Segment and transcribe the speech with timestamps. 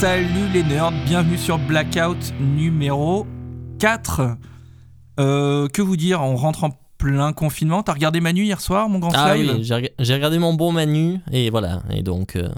[0.00, 3.26] Salut les nerds, bienvenue sur Blackout numéro
[3.80, 4.36] 4.
[5.18, 7.82] Euh, que vous dire, on rentre en plein confinement.
[7.82, 10.54] T'as regardé Manu hier soir, mon grand Ah Slide oui, j'ai reg- j'ai regardé mon
[10.54, 11.82] bon Manu et voilà.
[11.90, 12.48] Et donc, euh,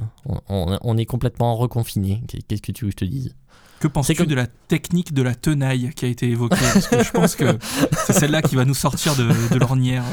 [0.50, 2.22] on, est complètement reconfiné.
[2.46, 3.34] Qu'est-ce que tu veux que je te dise?
[3.80, 6.56] Que penses-tu comme- de la technique de la tenaille qui a été évoquée?
[6.74, 7.56] Parce que je pense que
[8.04, 10.04] c'est celle-là qui va nous sortir de, de l'ornière.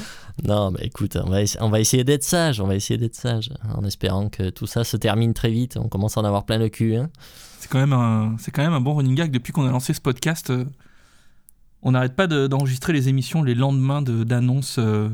[0.45, 2.61] Non, mais écoute, on va, essa- on va essayer d'être sage.
[2.61, 3.49] On va essayer d'être sage.
[3.75, 5.77] En espérant que tout ça se termine très vite.
[5.77, 6.95] On commence à en avoir plein le cul.
[6.95, 7.09] hein.
[7.59, 9.31] C'est quand, même un- c'est quand même un bon running gag.
[9.31, 10.65] Depuis qu'on a lancé ce podcast, euh,
[11.81, 15.09] on n'arrête pas de- d'enregistrer les émissions les lendemains de- d'annonces euh,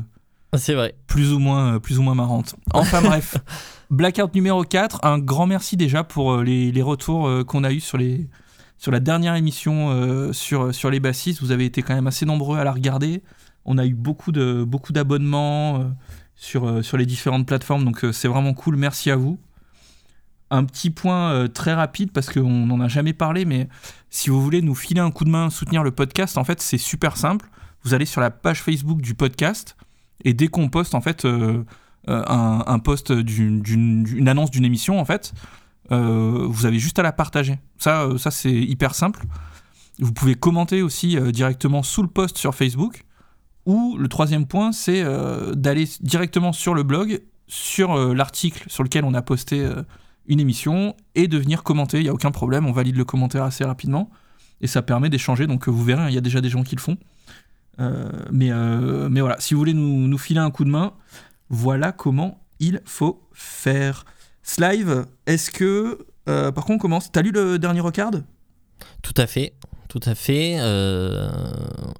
[0.56, 0.94] C'est vrai.
[1.06, 2.54] plus, ou moins, euh, plus ou moins marrantes.
[2.74, 3.36] Enfin bref,
[3.90, 7.96] Blackout numéro 4, un grand merci déjà pour les, les retours qu'on a eus sur,
[7.98, 8.28] les,
[8.78, 11.40] sur la dernière émission euh, sur, sur les bassistes.
[11.40, 13.22] Vous avez été quand même assez nombreux à la regarder.
[13.64, 15.84] On a eu beaucoup d'abonnements euh,
[16.36, 18.76] sur, euh, sur les différentes plateformes, donc euh, c'est vraiment cool.
[18.76, 19.38] Merci à vous.
[20.50, 23.68] Un petit point très rapide parce qu'on n'en a jamais parlé, mais
[24.10, 26.78] si vous voulez nous filer un coup de main, soutenir le podcast, en fait c'est
[26.78, 27.48] super simple.
[27.82, 29.76] Vous allez sur la page Facebook du podcast
[30.22, 31.26] et dès qu'on poste en fait
[32.06, 35.32] un, post d'une, d'une- une annonce d'une émission en fait,
[35.90, 37.58] vous avez juste à la partager.
[37.78, 39.24] Ça, c'est hyper simple.
[39.98, 43.04] Vous pouvez commenter aussi directement sous le post sur Facebook.
[43.66, 48.82] Ou le troisième point, c'est euh, d'aller directement sur le blog, sur euh, l'article sur
[48.82, 49.82] lequel on a posté euh,
[50.26, 51.98] une émission, et de venir commenter.
[51.98, 54.10] Il n'y a aucun problème, on valide le commentaire assez rapidement.
[54.60, 56.80] Et ça permet d'échanger, donc vous verrez, il y a déjà des gens qui le
[56.80, 56.96] font.
[58.30, 58.50] Mais,
[59.10, 60.94] mais voilà, si vous voulez nous, filer un coup de main,
[61.50, 64.04] voilà comment il faut faire.
[64.42, 66.06] Slive, est-ce que.
[66.24, 67.12] par contre, on commence.
[67.12, 68.12] T'as lu le dernier Rocard?
[69.02, 69.54] Tout à fait.
[69.88, 70.56] Tout à fait.
[70.58, 71.30] euh,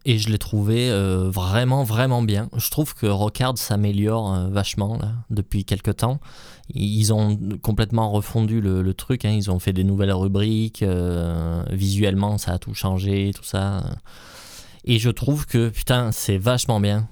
[0.05, 2.49] et je l'ai trouvé euh, vraiment, vraiment bien.
[2.57, 6.19] Je trouve que Rockard s'améliore euh, vachement là, depuis quelques temps.
[6.71, 9.25] Ils ont complètement refondu le, truc.
[9.25, 9.31] hein.
[9.31, 10.85] Ils ont fait des nouvelles rubriques.
[11.71, 13.83] visuellement, ça a tout changé, tout ça.
[14.85, 17.09] Et je trouve que, putain, c'est vachement bien.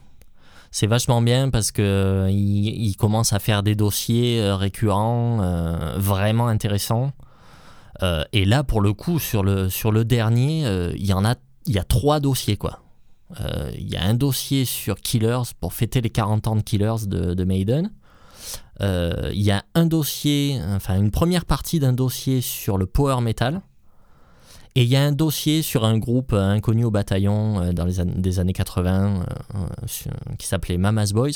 [0.70, 5.38] C'est vachement bien parce que ils, ils commencent à faire des dossiers récurrents,
[5.96, 7.12] vraiment intéressants.
[8.02, 11.24] Euh, et là, pour le coup, sur le, sur le dernier, euh, il y en
[11.24, 11.34] a,
[11.66, 12.80] y a trois dossiers, quoi.
[13.40, 17.06] Euh, Il y a un dossier sur Killers pour fêter les 40 ans de Killers
[17.06, 17.90] de, de Maiden.
[18.80, 23.60] Il y a un dossier, enfin une première partie d'un dossier sur le power metal.
[24.74, 28.38] Et il y a un dossier sur un groupe inconnu au bataillon dans les des
[28.40, 31.32] années 80 euh, euh, sur- qui s'appelait Mama's Boys.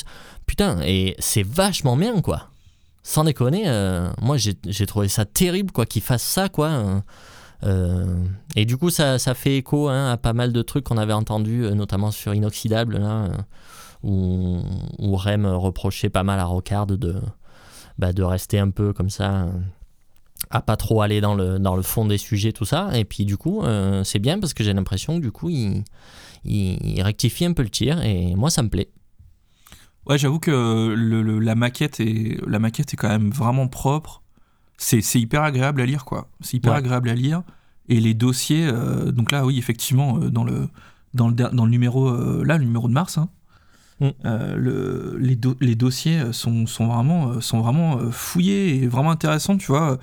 [0.47, 2.49] Putain, et c'est vachement bien, quoi.
[3.09, 6.67] Sans déconner, euh, moi j'ai trouvé ça terrible, quoi, qu'ils fassent ça, quoi.
[6.67, 6.99] euh,
[7.63, 8.21] euh,
[8.57, 11.13] et du coup, ça, ça fait écho hein, à pas mal de trucs qu'on avait
[11.13, 13.29] entendus, euh, notamment sur Inoxydable, là,
[14.03, 14.59] où,
[14.99, 17.15] Rem reprochait pas mal à Rockard de,
[17.97, 19.47] bah, de rester un peu comme ça,
[20.49, 22.89] à pas trop aller dans le, dans le fond des sujets, tout ça.
[22.93, 23.63] Et puis, du coup,
[24.03, 25.85] c'est bien parce que j'ai l'impression que du coup, il,
[26.43, 28.89] il rectifie un peu le tir, et moi, ça me plaît.
[30.09, 30.51] Ouais, j'avoue que
[30.95, 34.21] le- le- la, maquette est, la maquette est quand même vraiment propre.
[34.77, 36.29] C'est hyper agréable à lire, quoi.
[36.41, 36.77] C'est hyper Ouais.
[36.79, 37.41] agréable à lire.
[37.89, 40.67] Et les dossiers, euh, donc là, oui, effectivement, euh, dans le,
[41.13, 43.29] dans le, dans le numéro, euh, là, le numéro de mars, hein,
[43.99, 44.07] Mm.
[44.25, 49.57] euh, le, les, do- les dossiers sont, sont vraiment, sont vraiment fouillés et vraiment intéressants,
[49.57, 49.97] tu vois.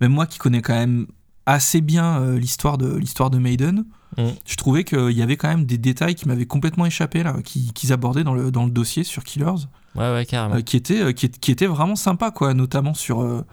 [0.00, 1.06] Même moi qui connais quand même
[1.46, 3.84] assez bien l'histoire de, l'histoire de Maiden,
[4.18, 4.28] Mm.
[4.46, 7.72] je trouvais qu'il y avait quand même des détails qui m'avaient complètement échappé, là, qui-
[7.74, 9.66] qu'ils abordaient dans le, dans le dossier sur Killers.
[9.94, 10.56] Ouais, ouais, carrément.
[10.56, 13.44] Euh, qui était euh, qui, était vraiment sympa quoi notamment sur euh,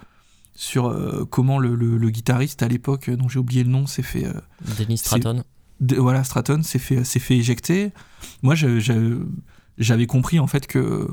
[0.54, 4.02] sur euh, comment le, le- le guitariste à l'époque dont j'ai oublié le nom s'est
[4.02, 4.26] fait
[4.78, 5.42] Dennis Stratton.
[5.80, 7.92] de- voilà Stratton s'est fait éjecter
[8.42, 8.54] moi
[9.76, 11.08] j'avais compris en fait que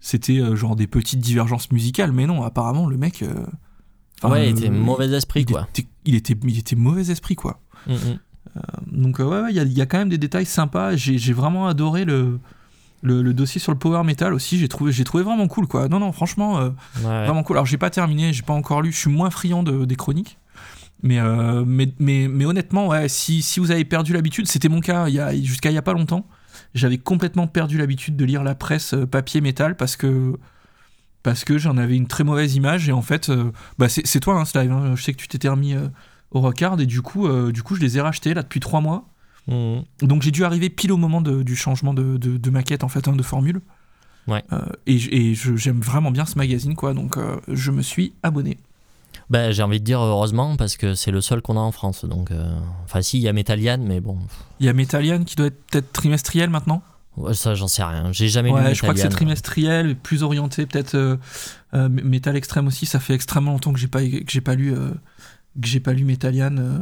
[0.00, 3.24] c'était genre des petites divergences musicales mais non apparemment le mec
[4.22, 5.66] enfin, ouais, il était mauvais esprit, il quoi.
[5.74, 7.94] était, il était il était mauvais esprit quoi Mm.
[8.90, 10.96] Donc euh, ouais, ouais, il y, a- il y a quand même des détails sympas.
[10.96, 12.38] J'ai vraiment adoré le,
[13.02, 14.58] le, le dossier sur le power metal aussi.
[14.58, 15.88] J'ai trouvé, j'ai trouvé vraiment cool quoi.
[15.88, 16.68] Non non, franchement, euh,
[16.98, 17.56] Ouais, vraiment cool.
[17.56, 18.92] Alors j'ai pas terminé, j'ai pas encore lu.
[18.92, 20.38] Je suis moins friand de, des chroniques.
[21.04, 24.80] Mais, euh, mais, mais, mais honnêtement, ouais, si, si vous avez perdu l'habitude, c'était mon
[24.80, 26.26] cas il y a- jusqu'à il y a pas longtemps.
[26.74, 30.34] J'avais complètement perdu l'habitude de lire la presse euh, papier métal parce que
[31.24, 34.38] parce que j'en avais une très mauvaise image et en fait, euh, bah c'est toi,
[34.40, 34.94] hein, Slive, hein.
[34.96, 35.86] je sais que tu t'étais remis euh,
[36.32, 38.80] au Rockard et du coup, euh, du coup, je les ai rachetés là depuis trois
[38.80, 39.04] mois.
[39.48, 39.54] Mm,
[40.02, 40.06] mm.
[40.06, 42.88] Donc j'ai dû arriver pile au moment de- du changement de, de- de maquette en
[42.88, 43.60] fait, hein, de formule.
[44.28, 44.42] Ouais.
[44.52, 44.94] Euh, et
[45.30, 48.58] et j'aime vraiment bien ce magazine quoi, donc euh, je me suis abonné.
[49.30, 52.04] Ben, j'ai envie de dire heureusement parce que c'est le seul qu'on a en France.
[52.04, 52.30] Donc,
[52.84, 54.18] enfin, si, il y a Metallian, mais bon.
[54.60, 56.82] Il y a Metallian qui doit être peut-être trimestriel maintenant?
[57.16, 58.10] Ouais, ça, j'en sais rien.
[58.12, 61.18] J'ai jamais lu je crois que c'est trimestriel, plus orienté, peut-être
[61.72, 62.84] Metal Extrême aussi.
[62.86, 64.74] Ça fait extrêmement longtemps que j'ai pas que j'ai pas lu
[65.60, 66.56] que j'ai pas lu Metallian.
[66.56, 66.78] euh,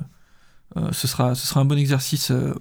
[0.76, 2.54] euh, ce sera ce sera un bon exercice euh,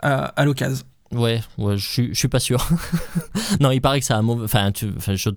[0.00, 0.84] à, à l'occasion.
[1.12, 2.66] Ouais, ouais, je suis, je suis pas sûr.
[3.60, 4.44] non, il paraît que ça a mauvais.
[4.44, 5.30] Enfin, tu, enfin, je,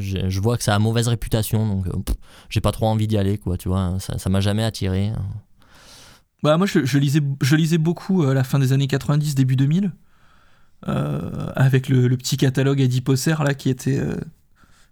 [0.00, 2.16] je, vois que ça a mauvaise réputation, donc pff,
[2.48, 3.56] j'ai pas trop envie d'y aller, quoi.
[3.56, 5.12] Tu vois, ça, ça m'a jamais attiré.
[6.42, 9.56] Bah moi je, je lisais je lisais beaucoup à la fin des années 90 début
[9.56, 9.92] 2000
[10.88, 14.16] euh, avec le, le petit catalogue Adiposer là qui était euh,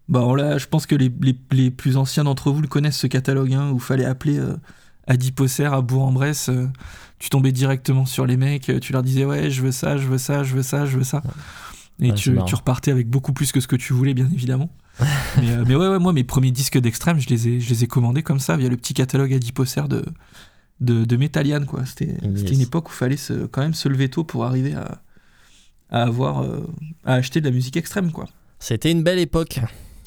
[0.08, 3.06] bah là je pense que les, les, les plus anciens d'entre vous le connaissent ce
[3.06, 4.56] catalogue hein, où fallait appeler euh,
[5.06, 6.66] Adiposer à Bourg-en-Bresse euh,
[7.18, 10.06] tu tombais directement sur les mecs euh, tu leur disais ouais je veux ça je
[10.06, 11.22] veux ça je veux ça je veux ça.
[12.00, 14.70] Et Ouais, tu, repartais avec beaucoup plus que ce que tu voulais bien évidemment.
[15.40, 17.84] Mais, euh, mais ouais, ouais moi mes premiers disques d'extrême je les ai je les
[17.84, 20.04] ai commandés comme ça via le petit catalogue Adiposer de
[20.80, 21.84] de, de Metallian quoi.
[21.86, 22.38] C'était Yes.
[22.40, 25.02] c'était une époque où il fallait se, quand même se lever tôt pour arriver à,
[25.90, 26.66] à avoir euh,
[27.04, 28.26] à acheter de la musique extrême quoi.
[28.60, 29.60] C'était une belle époque.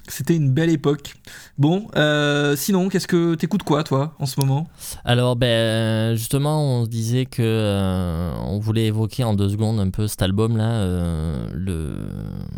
[0.08, 1.16] C'était une belle époque
[1.58, 4.68] bon euh, sinon qu'est-ce que t'écoutes quoi toi en ce moment?
[5.06, 9.90] Alors, ben, justement, on se disait que euh, on voulait évoquer en deux secondes un
[9.90, 11.94] peu cet album-là, euh, le,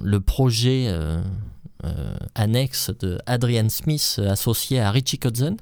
[0.01, 0.93] le projet
[2.35, 5.57] annexe de Adrian Smith associé à Richie Kotzen,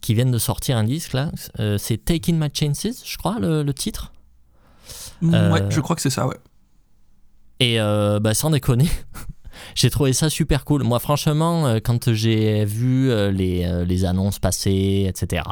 [0.00, 1.30] qui viennent de sortir un disque là.
[1.78, 4.12] C'est Taking My Chances, je crois, le, le titre.
[5.22, 6.36] Euh, ouais je crois que c'est ça ouais
[7.60, 8.88] Et bah, sans déconner,
[9.74, 10.82] j'ai trouvé ça super cool.
[10.82, 15.42] Moi, franchement, euh, quand j'ai vu euh, les, euh, les annonces passer, etc.,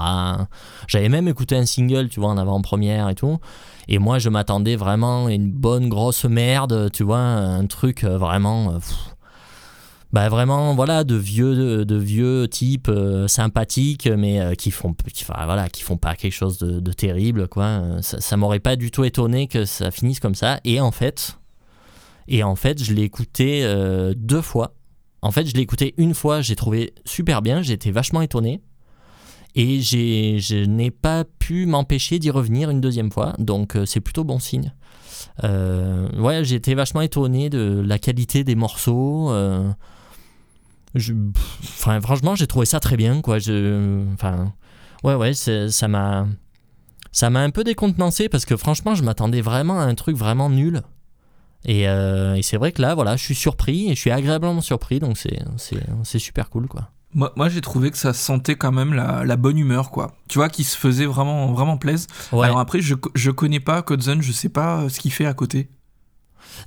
[0.86, 3.38] j'avais même écouté un single, tu vois, en avant-première et tout.
[3.88, 8.78] Et moi, je m'attendais vraiment à une bonne grosse merde, tu vois, un truc vraiment.
[10.10, 12.90] bah vraiment voilà de vieux de, vieux types
[13.26, 18.18] sympathiques mais qui font qui, voilà qui font pas quelque chose de, terrible quoi ça,
[18.18, 21.36] ça m'aurait pas du tout étonné que ça finisse comme ça et en fait
[22.28, 24.74] et en fait, je l'ai écouté euh, deux fois.
[25.22, 28.60] En fait, je l'ai écouté une fois, j'ai trouvé super bien, été vachement étonné.
[29.54, 34.22] Et je n'ai pas pu m'empêcher d'y revenir une deuxième fois, donc euh, c'est plutôt
[34.22, 34.72] bon signe.
[35.42, 39.32] Euh, ouais, été vachement étonné de la qualité des morceaux.
[39.32, 39.72] euh,
[40.94, 43.38] enfin, franchement, j'ai trouvé ça très bien, quoi.
[43.38, 44.52] Je, enfin,
[45.02, 46.28] ouais, ouais, ça m'a,
[47.10, 50.50] ça m'a un peu décontenancé parce que franchement, je m'attendais vraiment à un truc vraiment
[50.50, 50.82] nul.
[51.64, 54.60] Et, euh, et c'est vrai que là, voilà, je suis surpris et je suis agréablement
[54.60, 56.90] surpris, donc c'est, super cool, quoi.
[57.14, 60.38] moi, moi j'ai trouvé que ça sentait quand même la, la bonne humeur quoi tu
[60.38, 62.44] vois qui se faisait vraiment vraiment plaise Ouais.
[62.46, 65.32] alors après je, je connais pas Kotzen je sais pas euh, ce qu'il fait à
[65.34, 65.68] côté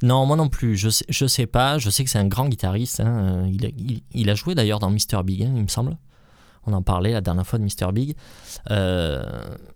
[0.03, 2.49] Non, moi non plus, je sais, je sais pas, je sais que c'est un grand
[2.49, 2.99] guitariste.
[3.01, 5.23] hein, euh, Il, a, il, il a joué d'ailleurs dans Mr.
[5.23, 5.97] Big, hein, il me semble.
[6.67, 7.91] On en parlait la dernière fois de Mr.
[7.91, 8.15] Big.
[8.69, 9.23] Euh,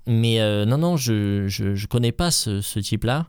[0.07, 3.25] mais euh, non, non, je, je, je connais pas ce, ce type-là.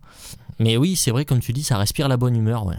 [0.58, 2.76] Mais oui, c'est vrai, comme tu dis, ça respire la bonne humeur, ouais.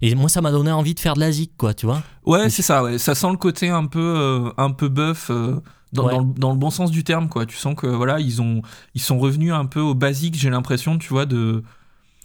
[0.00, 2.02] Et moi, ça m'a donné envie de faire de la zik, quoi, tu vois.
[2.26, 2.98] Ouais, c'est ça, ouais.
[2.98, 5.60] Ça sent le côté un peu, euh, un peu buff, euh,
[5.92, 6.12] dans, Ouais.
[6.12, 7.46] dans le, dans le bon sens du terme, quoi.
[7.46, 8.62] Tu sens que, voilà, ils, ont,
[8.94, 11.62] ils sont revenus un peu au basique, j'ai l'impression, tu vois, de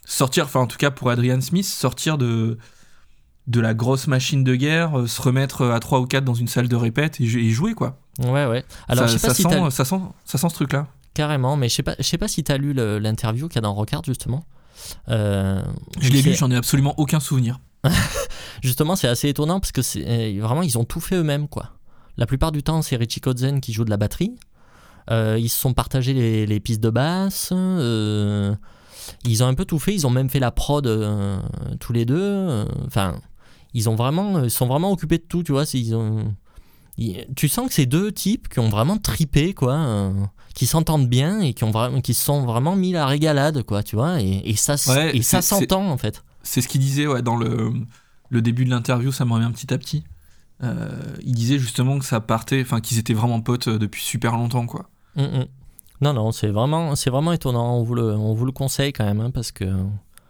[0.06, 2.58] sortir, enfin, en tout cas pour Adrian Smith, sortir de,
[3.46, 6.48] de la grosse machine de guerre, euh, se remettre à 3 ou 4 dans une
[6.48, 8.00] salle de répète et, et jouer, quoi.
[8.20, 8.66] Ouais, ouais.
[8.88, 10.88] Alors, ça, je sais pas ça si sent, ça, sent, ça sent ce truc-là.
[11.14, 13.62] Carrément, mais je sais pas, je sais pas si t'as lu l'interview qu'il y a
[13.62, 14.44] dans Rockard, justement.
[15.10, 15.62] Euh,
[16.00, 17.60] Je l'ai lu, j'en ai absolument aucun souvenir.
[18.64, 21.72] Justement, c'est assez étonnant parce que c'est euh, vraiment ils ont tout fait eux-mêmes quoi.
[22.18, 24.36] La plupart du temps, c'est Richie Kotzen qui joue de la batterie.
[25.12, 27.50] Euh, ils se sont partagés les, les pistes de basse.
[27.54, 28.54] euh,
[29.24, 29.94] ils ont un peu tout fait.
[29.94, 31.40] Ils ont même fait la prod euh,
[31.80, 32.66] tous les deux.
[32.86, 33.16] Enfin,
[33.74, 35.44] ils ont vraiment, ils sont vraiment occupés de tout.
[35.44, 36.34] Tu vois, ils ont.
[36.98, 40.12] ils- tu sens que c'est deux types qui ont vraiment tripé quoi,
[40.58, 43.84] qui s'entendent bien et qui ont vraiment, qui se sont vraiment mis la régalade quoi,
[43.84, 44.20] tu vois.
[44.20, 46.24] Et, et ça, Ouais, et s'entend en fait.
[46.42, 47.72] C'est ce qu'il disait ouais, dans le,
[48.32, 50.04] le début de l'interview, ça me revient petit à petit.
[50.64, 50.90] Euh,
[51.24, 54.66] il disait justement que ça partait, enfin qu'ils étaient vraiment potes euh, depuis super longtemps,
[54.66, 54.90] quoi.
[55.16, 55.46] Mm, mm.
[56.02, 57.78] Non, non, c'est vraiment, c'est vraiment étonnant.
[57.78, 59.66] On vous le, on vous le conseille quand même, hein, parce que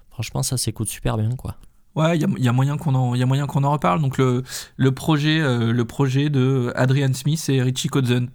[0.09, 1.55] franchement, ça s'écoute super bien, quoi.
[1.95, 3.63] Ouais, il y a, il y a moyen qu'on en, il y a moyen qu'on
[3.63, 4.01] en reparle.
[4.01, 4.43] Donc le,
[4.75, 8.27] le projet, euh, le projet de Adrian Smith et Richie Kotzen.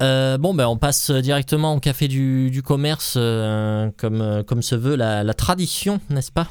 [0.00, 4.76] Euh, bon, ben, on passe directement au café du, commerce, euh, comme, euh, comme se
[4.76, 6.46] veut la, la tradition, n'est-ce pas?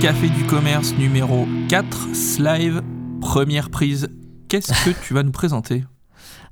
[0.00, 2.82] Café du commerce numéro 4, Slive,
[3.20, 4.08] première prise.
[4.48, 5.84] Qu'est-ce que tu vas nous présenter?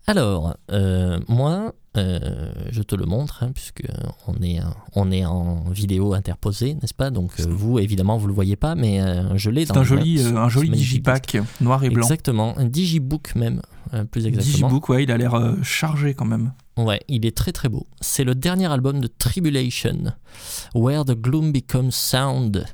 [0.09, 3.83] Alors, euh, moi, euh, je te le montre, hein, puisque
[4.27, 4.59] on est,
[4.95, 7.11] on est en vidéo interposée, n'est-ce pas?
[7.11, 10.19] Donc, euh, vous, évidemment, vous le voyez pas, mais euh, je l'ai dans un joli,
[10.21, 12.01] euh, un joli digipack noir et blanc.
[12.01, 13.61] Exactement, un digibook même,
[13.93, 14.69] euh, plus exactement.
[14.69, 16.53] Digibook, ouais, il a l'air euh, chargé quand même.
[16.79, 17.87] Ouais, il est très très beau.
[18.01, 20.15] C'est le dernier album de Tribulation,
[20.75, 22.65] Where the Gloom Becomes Sound,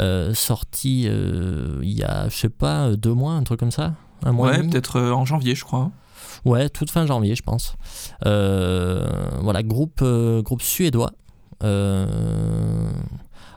[0.00, 3.94] euh, sorti euh, il y a, je sais pas, deux mois, un truc comme ça?
[4.24, 5.92] Un mois Ouais, peut-être euh, en janvier, je crois.
[6.46, 7.74] Ouais, toute fin janvier, je pense.
[8.24, 9.04] Euh,
[9.42, 11.10] voilà, groupe, euh, groupe suédois.
[11.64, 12.06] Euh,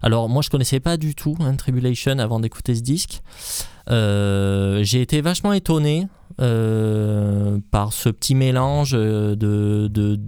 [0.01, 3.21] alors, moi, je connaissais pas du tout hein, Tribulation avant d'écouter ce disque.
[3.87, 10.19] J'ai été vachement étonné par ce petit mélange de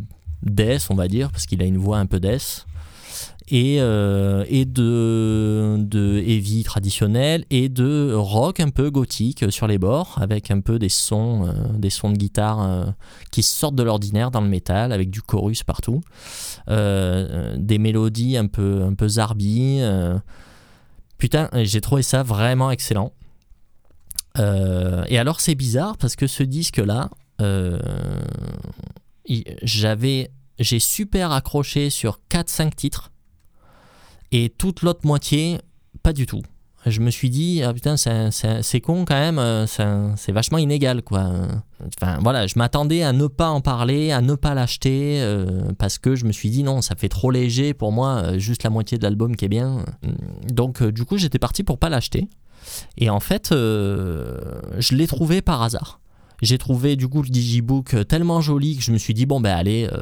[0.44, 2.68] death, on va dire, parce qu'il a une voix un peu death
[3.52, 9.78] et, euh, et de, de heavy traditionnel et de rock un peu gothique sur les
[9.78, 12.86] bords avec un peu des sons, euh, des sons de guitare euh,
[13.30, 16.02] qui sortent de l'ordinaire dans le métal avec du chorus partout,
[16.68, 19.82] des mélodies un peu, un peu zarbi.
[21.18, 23.12] Putain, j'ai trouvé ça vraiment excellent.
[24.38, 27.10] Et alors c'est bizarre parce que ce disque-là,
[29.64, 33.12] j'avais, j'ai super accroché sur 4-5 titres
[34.32, 35.60] et toute l'autre moitié,
[36.04, 36.42] pas du tout.
[36.88, 39.68] Je me suis dit, ah putain, c'est- con quand même, euh,
[40.18, 41.30] c'est vachement inégal quoi.
[42.02, 45.46] Enfin voilà, je m'attendais à ne pas en parler, à ne pas l'acheter, euh,
[45.78, 48.64] parce que je me suis dit non, ça fait trop léger pour moi, euh, juste
[48.64, 49.86] la moitié de l'album qui est bien.
[50.48, 52.28] Donc du coup, j'étais parti pour pas l'acheter.
[52.98, 56.00] Et en fait, je l'ai trouvé par hasard.
[56.42, 59.56] J'ai trouvé du coup le digibook tellement joli que je me suis dit bon ben
[59.56, 60.02] allez, euh,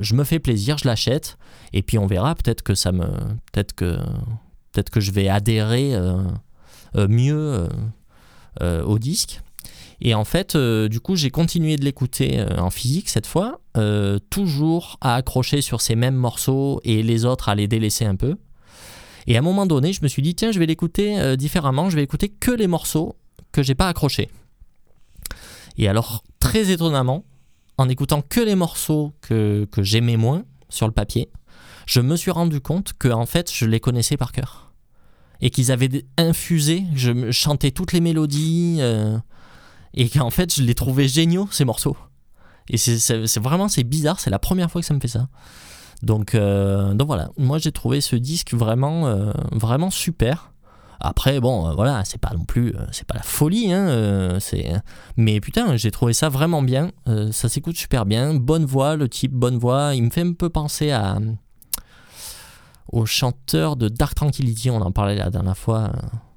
[0.00, 1.38] je, me fais plaisir, je l'achète
[1.72, 3.06] et puis on verra peut-être que ça me
[3.52, 3.96] peut-être que
[4.72, 6.22] peut-être que je vais adhérer euh,
[6.96, 7.68] euh, mieux euh,
[8.62, 9.40] euh, au disque.
[10.00, 13.60] Et en fait, euh, du coup, j'ai continué de l'écouter euh, en physique cette fois,
[13.76, 18.16] euh, toujours à accrocher sur ces mêmes morceaux et les autres à les délaisser un
[18.16, 18.36] peu.
[19.26, 21.88] Et à un moment donné, je me suis dit tiens, je vais l'écouter euh, différemment,
[21.90, 23.16] je vais écouter que les morceaux
[23.52, 24.28] que j'ai pas accrochés.
[25.76, 27.24] Et alors, très étonnamment,
[27.78, 31.30] en écoutant que les morceaux que, que j'aimais moins sur le papier,
[31.86, 34.72] je me suis rendu compte que en fait, je les connaissais par cœur.
[35.40, 39.18] Et qu'ils avaient infusé, je chantais toutes les mélodies, euh,
[39.92, 41.96] et qu'en fait, je les trouvais géniaux, ces morceaux.
[42.68, 45.28] Et c'est vraiment, c'est bizarre, c'est la première fois que ça me fait ça.
[46.02, 50.52] Donc, euh, donc voilà, moi j'ai trouvé ce disque vraiment, euh, vraiment super.
[51.06, 54.40] Après, bon, euh, voilà, c'est pas non plus, euh, c'est pas la folie, hein, euh,
[54.40, 54.72] c'est,
[55.18, 56.90] mais putain, j'ai trouvé ça vraiment bien.
[57.30, 59.94] ça s'écoute super bien, bonne voix, le type, bonne voix.
[59.94, 61.18] Il me fait un peu penser à
[62.92, 65.90] au chanteur de Dark Tranquility, on en parlait la dernière fois,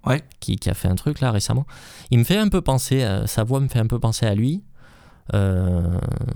[0.06, 0.24] Ouais.
[0.40, 1.66] qui, qui a fait un truc là récemment.
[2.12, 4.34] Il me fait un peu penser, euh, sa voix me fait un peu penser à
[4.36, 4.64] lui.
[5.34, 5.82] Euh,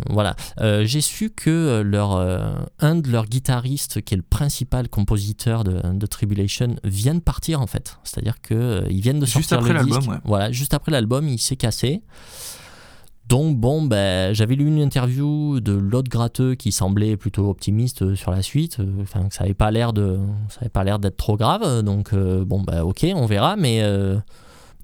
[0.10, 0.36] voilà.
[0.60, 5.64] Euh, J'ai su que leur, euh, un de leurs guitaristes, qui est le principal compositeur
[5.64, 7.98] de, de Tribulation, vient de partir en fait.
[8.04, 10.10] C'est-à-dire qu'ils viennent de Juste sortir après le disque.
[10.10, 10.18] ouais.
[10.26, 12.02] Voilà, juste après l'album, il s'est cassé.
[13.30, 18.32] Donc bon, ben, j'avais lu une interview de l'autre gratteux qui semblait plutôt optimiste sur
[18.32, 18.80] la suite.
[19.02, 20.20] Enfin, ça avait pas l'air de,
[20.50, 21.82] ça avait pas l'air d'être trop grave.
[21.82, 23.56] Donc euh, bon, ben, ok, on verra.
[23.56, 24.18] Mais euh,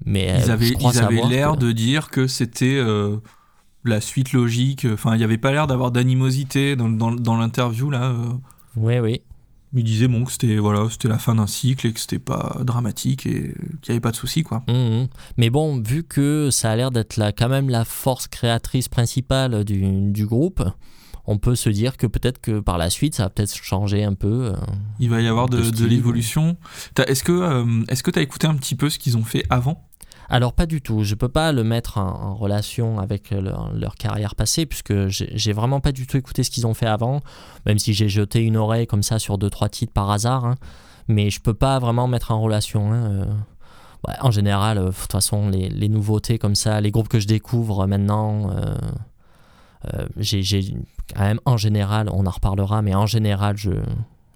[0.06, 3.18] mais Ils avaient, ils l'air que- de dire que c'était euh,
[3.88, 4.86] la suite logique.
[4.92, 8.10] Enfin, il n'y avait pas l'air d'avoir d'animosité dans, dans, dans l'interview là.
[8.10, 8.28] euh.
[8.76, 9.22] Oui, oui.
[9.74, 12.56] Il disait bon que c'était voilà, c'était la fin d'un cycle et que c'était pas
[12.64, 13.32] dramatique et
[13.82, 14.62] qu'il n'y avait pas de souci quoi.
[14.66, 15.08] Mhm.
[15.36, 20.10] Mais bon, vu que ça a l'air d'être quand même la force créatrice principale du,
[20.10, 20.62] du groupe,
[21.26, 24.14] on peut se dire que peut-être que par la suite, ça va peut-être changer un
[24.14, 24.46] peu.
[24.46, 24.56] euh.
[25.00, 25.86] Il va y avoir de, De de style.
[25.88, 26.56] l'évolution.
[27.06, 29.86] Est-ce que euh, est-ce que t'as écouté un petit peu ce qu'ils ont fait avant?
[30.30, 34.66] Alors pas du tout, je peux pas le mettre en, relation avec leur, carrière passée
[34.66, 37.22] puisque j'ai vraiment pas du tout écouté ce qu'ils ont fait avant,
[37.64, 40.56] même si j'ai jeté une oreille comme ça sur deux trois titres par hasard, hein.
[41.08, 42.92] mais je peux pas vraiment mettre en relation.
[42.92, 43.24] hein, euh.
[44.20, 47.86] En général, euh, de toute façon, les, nouveautés comme ça, les groupes que je découvre
[47.86, 50.76] maintenant, euh, j'ai
[51.14, 53.70] quand même en général, on en reparlera, mais en général, je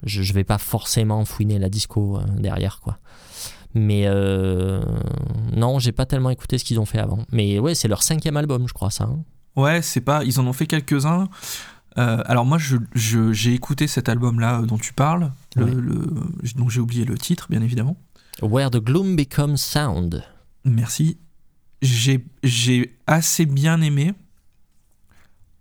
[0.05, 2.99] je, je vais pas forcément fouiner la disco derrière quoi.
[3.75, 4.83] Mais euh,
[5.55, 7.25] non, j'ai pas tellement écouté ce qu'ils ont fait avant.
[7.33, 9.05] Mais ouais, c'est leur cinquième album, je crois, ça.
[9.05, 9.25] hein.
[9.57, 10.25] Ouais, c'est pas.
[10.25, 11.29] Ils en ont fait quelques-uns.
[11.99, 15.71] Euh, alors moi, je- je- j'ai écouté cet album-là euh, dont tu parles, le- Ouais.
[15.75, 16.15] le-
[16.57, 17.97] dont j'ai oublié le titre, bien évidemment.
[18.41, 20.25] Where the Gloom Becomes Sound.
[20.65, 21.19] Merci.
[21.83, 24.15] J'ai j'ai assez bien aimé.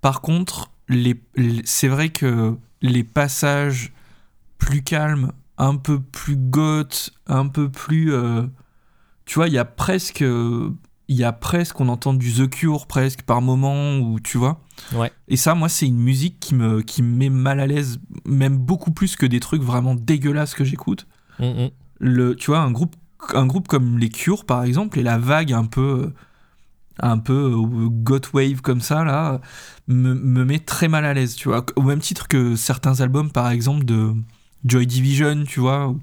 [0.02, 3.92] Par contre, les, les- c'est vrai que les passages
[4.58, 8.14] plus calmes, un peu plus goth, un peu plus.
[8.14, 8.44] euh,
[9.26, 10.22] tu vois, il y a presque.
[11.08, 14.62] Il y a presque, on entend du The Cure presque par moment, ou tu vois.
[14.94, 15.12] Ouais.
[15.28, 18.58] Et ça, moi, c'est une musique qui me, qui me met mal à l'aise, même
[18.58, 21.08] beaucoup plus que des trucs vraiment dégueulasses que j'écoute
[21.40, 21.70] Mhm.
[22.00, 22.96] le, tu vois, un groupe,
[23.34, 26.14] un groupe comme les Cure, par exemple, et la vague un peu,
[27.00, 29.42] un peu euh, goth wave comme ça là
[29.88, 33.32] me, me met très mal à l'aise tu vois au même titre que certains albums
[33.32, 34.14] par exemple de
[34.66, 35.94] Joy Division tu vois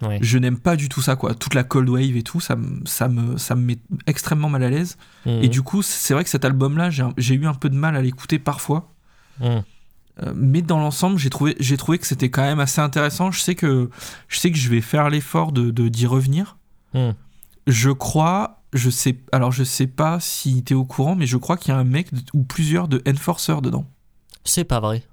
[0.00, 0.18] Ouais.
[0.22, 2.86] je n'aime pas du tout ça quoi toute la cold wave et tout ça me
[2.86, 4.96] ça me ça me met extrêmement mal à l'aise
[5.26, 5.42] Mhm.
[5.42, 7.96] et du coup c'est vrai que cet album là j'ai eu un peu de mal
[7.96, 8.92] à l'écouter parfois
[9.40, 9.62] Mhm.
[10.24, 13.30] Euh, mais dans l'ensemble, j'ai trouvé, trouvé que c'était quand même assez intéressant.
[13.30, 13.88] Je sais que,
[14.26, 16.56] je sais que je vais faire l'effort de, de- d'y revenir.
[16.92, 17.14] Mhm.
[17.68, 21.56] Je crois, je sais, alors je sais pas si t'es au courant, mais je crois
[21.56, 23.84] qu'il y a un mec de- ou plusieurs de Enforcer dedans.
[24.44, 25.04] C'est pas vrai.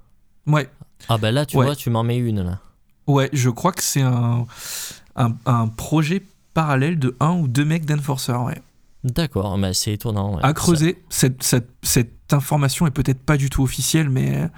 [0.48, 0.68] Ouais,
[1.08, 1.66] Ah ben là, tu Ouais.
[1.66, 2.58] vois, tu m'en mets une là.
[3.06, 4.46] Ouais, je crois que c'est un,
[5.16, 6.22] un, un projet
[6.54, 8.32] parallèle de un ou deux mecs d'Enforcer.
[8.32, 8.60] Ouais.
[9.04, 10.34] D'accord, mais c'est étonnant.
[10.36, 10.40] ouais.
[10.42, 11.02] À creuser.
[11.10, 14.48] Cette, cette, cette information est peut-être pas du tout officielle, mais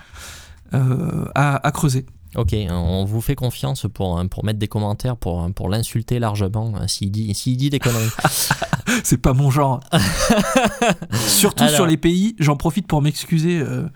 [0.74, 2.06] euh, à, à creuser.
[2.36, 6.86] Ok, on vous fait confiance pour, pour mettre des commentaires, pour, pour l'insulter largement euh,
[6.86, 8.10] s'il dit, s'il dit des conneries.
[9.02, 9.80] C'est pas mon genre.
[11.12, 13.88] Surtout Alors- sur les pays, j'en profite pour m'excuser euh,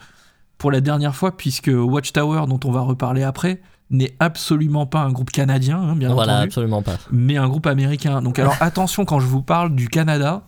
[0.58, 3.60] pour la dernière fois, puisque Watchtower, dont on va reparler après,
[3.92, 6.96] n'est absolument pas un groupe canadien, hein, bien voilà, entendu, absolument pas.
[7.10, 8.22] mais un groupe américain.
[8.22, 10.42] Donc alors attention quand je vous parle du Canada,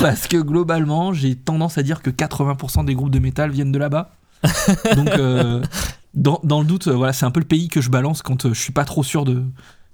[0.00, 3.78] parce que globalement, j'ai tendance à dire que 80% des groupes de métal viennent de
[3.78, 4.10] là-bas.
[4.96, 5.62] Donc euh,
[6.14, 8.46] dans, dans le doute, euh, voilà, c'est un peu le pays que je balance quand
[8.46, 9.42] euh, je suis pas trop sûr de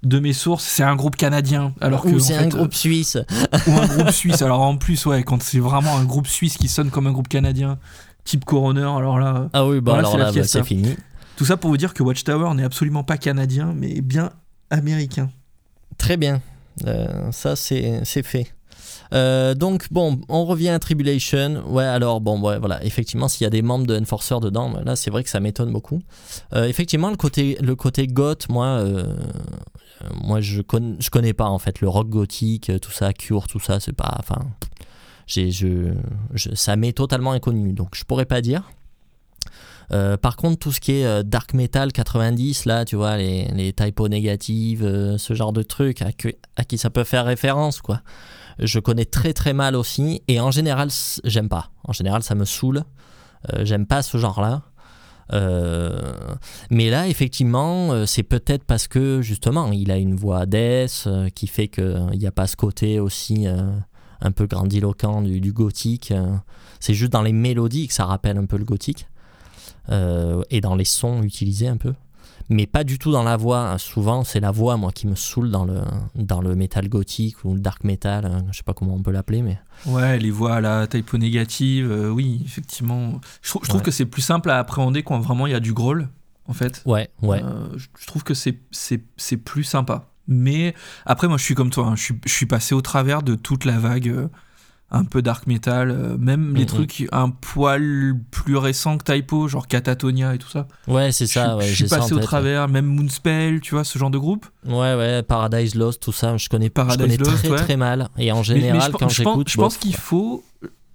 [0.04, 3.18] de mes sources, c'est un groupe canadien, alors que c'est un euh, groupe suisse.
[3.66, 4.42] ou un groupe suisse.
[4.42, 7.28] Alors en plus, ouais, quand c'est vraiment un groupe suisse qui sonne comme un groupe
[7.28, 7.78] canadien,
[8.24, 10.96] type Coroner, alors là, Ah oui, bah alors c'est la là, bah, c'est fini.
[11.38, 14.30] Tout ça pour vous dire que Watchtower n'est absolument pas canadien, mais bien
[14.70, 15.30] américain.
[15.96, 16.42] Très bien.
[16.86, 18.52] Euh, ça, c'est fait.
[19.14, 21.62] Euh, donc bon, on revient à Tribulation.
[21.68, 22.84] Ouais, alors bon, ouais, voilà.
[22.84, 25.72] Effectivement, s'il y a des membres de Enforcer dedans, là, c'est vrai que ça m'étonne
[25.72, 26.02] beaucoup.
[26.54, 28.84] Euh, effectivement, le côté, le côté goth, moi,
[30.20, 30.60] moi, je
[30.98, 34.16] je connais pas en fait le rock gothique, tout ça, Cure, tout ça, c'est pas,
[34.18, 34.40] enfin,
[35.28, 35.94] j'ai, je-
[36.54, 38.70] ça m'est totalement inconnu, donc je pourrais pas dire.
[39.92, 43.46] Euh, par contre, tout ce qui est euh, dark metal 90, là, tu vois, les,
[43.48, 48.02] les typos négatives, euh, ce genre de trucs à, qui ça peut faire référence, quoi.
[48.58, 50.90] Je connais très très mal aussi, et en général,
[51.24, 51.70] j'aime pas.
[51.84, 52.82] En général, ça me saoule.
[53.60, 54.62] J'aime pas ce genre-là.
[56.68, 61.68] Mais là, effectivement, c'est peut-être parce que justement, il a une voix death qui fait
[61.68, 66.12] qu'il n'y a pas ce côté aussi un peu grandiloquent du, du gothique.
[66.80, 69.06] c'est juste dans les mélodies que ça rappelle un peu le gothique
[69.90, 71.94] euh, et dans les sons utilisés un peu.
[72.50, 73.76] Mais pas du tout dans la voix.
[73.76, 75.82] Souvent, c'est la voix, moi, qui me saoule dans le,
[76.14, 78.24] dans le métal gothique ou le dark metal.
[78.24, 79.58] euh, Je sais pas comment on peut l'appeler, mais.
[79.84, 83.20] Ouais, les voix à la typo négative, euh, oui, effectivement.
[83.42, 83.84] Je, trou- je trouve Ouais.
[83.84, 86.08] que c'est plus simple à appréhender quand vraiment il y a du growl,
[86.46, 86.82] en fait.
[86.86, 87.42] Ouais, ouais.
[87.44, 88.56] Euh, je, trouve que c'est-
[89.44, 90.06] plus sympa.
[90.26, 90.74] Mais
[91.04, 91.86] après, moi, je suis comme toi.
[91.88, 91.96] hein.
[91.96, 94.28] Je, suis, je suis passé au travers de toute la vague
[94.90, 96.66] un peu dark metal, euh, même les Mhm.
[96.66, 100.66] trucs un poil plus récents que Typo, genre Catatonia et tout ça.
[100.86, 101.56] Ouais, c'est ça.
[101.56, 104.10] ouais, je j'ai suis ça passé au tête, travers, même Moonspell, tu vois, ce genre
[104.10, 104.46] de groupe.
[104.66, 107.56] Ouais, ouais, Paradise Lost, tout ça, je connais, Paradise je connais Lost, très ouais.
[107.56, 108.08] très mal.
[108.16, 110.42] Et en Mais- mais général, je, quand j'écoute, je pense qu'il faut,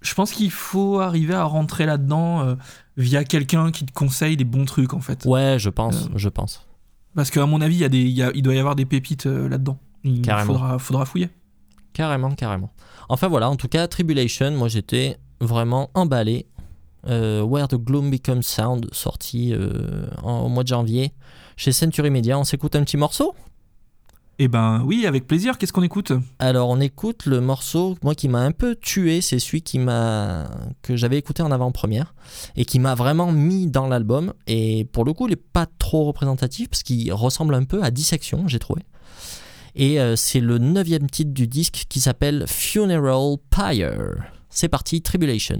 [0.01, 2.55] je pense qu'il faut arriver à rentrer là-dedans euh,
[2.97, 5.23] via quelqu'un qui te conseille les bons trucs en fait.
[5.25, 6.65] Ouais, je pense, Euh, je pense.
[7.15, 8.75] Parce qu'à mon avis, il y a des, il y a- il doit y avoir
[8.75, 9.77] des pépites là-dedans.
[10.03, 10.53] Il Carrément.
[10.53, 11.29] faudra, faudra fouiller.
[11.93, 12.71] Carrément, carrément.
[13.09, 16.47] Enfin voilà, en tout cas, Tribulation, moi j'étais vraiment emballé.
[17.07, 21.11] Euh, Where the Gloom Becomes Sound, sorti euh, en- au mois de janvier
[21.57, 22.39] chez Century Media.
[22.39, 23.35] On s'écoute un petit morceau?
[24.39, 25.57] Eh ben oui, avec plaisir.
[25.57, 26.11] Qu'est-ce qu'on écoute?
[26.39, 30.45] Alors on écoute le morceau, moi qui m'a un peu tué, c'est celui qui m'a
[30.81, 32.15] que j'avais écouté en avant-première
[32.55, 34.33] et qui m'a vraiment mis dans l'album.
[34.47, 37.91] Et pour le coup, il est pas trop représentatif parce qu'il ressemble un peu à
[37.91, 38.81] Dissection, j'ai trouvé.
[39.75, 44.23] Et euh, c'est le neuvième titre du disque qui s'appelle Funeral Pyre.
[44.49, 45.59] C'est parti, Tribulation.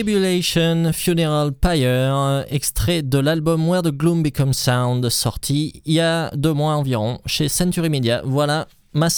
[0.00, 6.30] Tribulation Funeral Pyre, extrait de l'album Where the Gloom Becomes Sound, sorti il y a
[6.34, 8.22] deux mois environ chez Century Media.
[8.24, 9.08] Voilà ma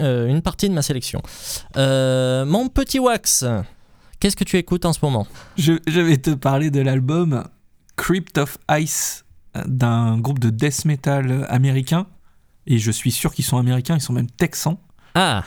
[0.00, 1.22] euh, une partie de ma sélection.
[1.76, 3.44] Euh, mon petit Wax,
[4.18, 5.28] qu'est-ce que tu écoutes en ce moment?
[5.56, 7.44] Je, vais te parler de l'album
[7.94, 9.24] Crypt of Ice
[9.64, 12.08] d'un groupe de death metal américain.
[12.66, 14.78] Et je suis sûr qu'ils sont américains, ils sont même texans.
[15.14, 15.44] Ah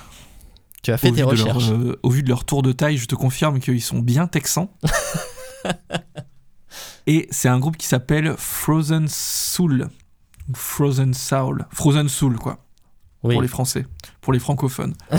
[0.85, 1.71] tu as fait tes recherches.
[1.71, 4.67] Euh, au vu de leur tour de taille, je te confirme qu'ils sont bien texans.
[7.07, 9.87] Et c'est un groupe qui s'appelle Frozen Soul.
[10.53, 11.65] Frozen Soul.
[11.71, 12.59] Frozen Soul, quoi.
[13.21, 13.87] Pour les Français.
[14.21, 14.93] Pour les francophones.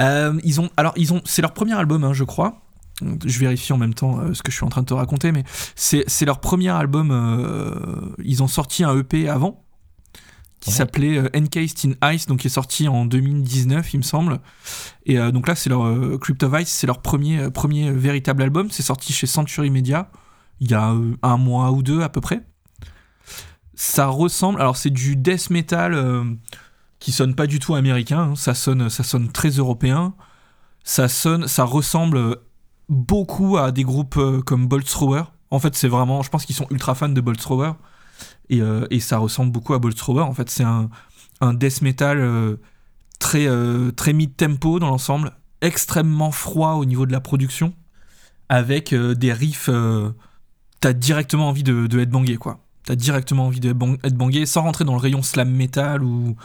[0.00, 2.62] Euh, ils ont, alors, ils ont, c'est leur premier album, hein, je crois.
[3.02, 5.32] Je vérifie en même temps euh, ce que je suis en train de te raconter,
[5.32, 5.42] mais
[5.74, 8.14] c'est, leur premier album.
[8.22, 9.64] ils ont sorti un EP avant,
[10.60, 14.40] qui s'appelait euh, Encased in Ice, donc qui est sorti en 2019, il me semble.
[15.06, 18.42] Et euh, donc là, c'est leur euh, Crypt of Ice, c'est leur premier, premier véritable
[18.42, 18.68] album.
[18.70, 20.10] C'est sorti chez Century Media
[20.60, 20.92] il y a
[21.22, 22.40] un mois ou deux à peu près.
[23.74, 26.36] Ça ressemble, alors c'est du death metal
[26.98, 28.34] qui sonne pas du tout américain, hein.
[28.34, 30.14] ça, sonne, ça sonne très européen.
[30.82, 32.38] Ça sonne, ça ressemble
[32.88, 35.22] beaucoup à des groupes comme Bolt Thrower.
[35.52, 37.74] En fait, c'est vraiment, je pense qu'ils sont ultra fans de Bolt Thrower.
[38.52, 40.22] Euh, et, ça ressemble beaucoup à Bolt Thrower.
[40.22, 40.88] En fait, c'est un,
[41.40, 42.56] un, death metal euh,
[43.18, 47.74] très, euh, très mid-tempo dans l'ensemble, extrêmement froid au niveau de la production,
[48.48, 49.70] avec des riffs.
[50.80, 52.60] T'as directement envie de, de headbanger, quoi.
[52.84, 53.70] T'as directement envie de
[54.04, 56.36] headbanger sans rentrer dans le rayon slam metal ou,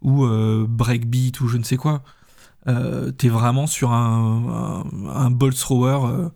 [0.00, 0.26] ou
[0.66, 2.02] breakbeat ou je ne sais quoi.
[2.66, 6.30] T'es vraiment sur un, un, Bolt Thrower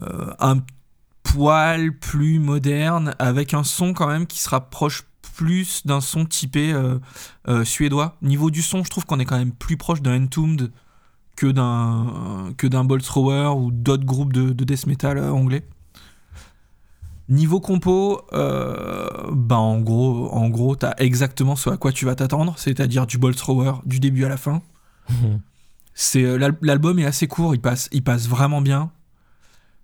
[0.00, 0.60] un
[1.26, 6.72] poil plus moderne, avec un son quand même qui se rapproche plus d'un son typé
[6.72, 6.98] euh,
[7.48, 8.16] euh, suédois.
[8.22, 10.70] Niveau du son, je trouve qu'on est quand même plus proche d'un Entombed
[11.34, 15.66] que d'un que d'un Bolt Thrower ou d'autres groupes de, death metal euh, anglais.
[17.28, 22.54] Niveau compo, bah en gros, en gros, t'as exactement ce à quoi tu vas t'attendre,
[22.56, 24.62] c'est-à-dire du Bolt Thrower du début à la fin.
[25.92, 28.92] C'est l'album est assez court, il passe, il passe vraiment bien.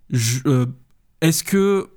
[0.09, 0.67] Je,
[1.23, 1.89] est-ce que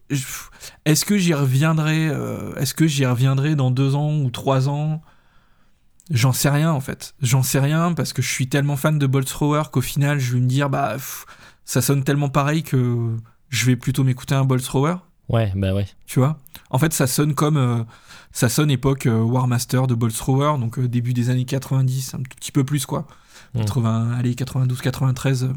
[0.84, 5.02] est-ce que j'y reviendrai euh, Est-ce que j'y reviendrai dans deux ans ou trois ans?
[6.10, 7.14] J'en sais rien en fait.
[7.20, 10.34] J'en sais rien parce que je suis tellement fan de Bolt Thrower qu'au final je
[10.34, 10.96] vais me dire bah
[11.64, 13.16] ça sonne tellement pareil que
[13.48, 14.94] je vais plutôt m'écouter un Bolt Thrower.
[15.28, 15.86] Ouais, bah ouais.
[16.06, 16.38] Tu vois?
[16.70, 17.82] En fait, ça sonne comme euh,
[18.30, 22.22] ça sonne époque euh, War Master de Bolt Thrower, donc début des années 90, un
[22.22, 23.08] petit peu plus quoi.
[23.56, 24.12] 80, hmm.
[24.12, 25.48] allez 92, 93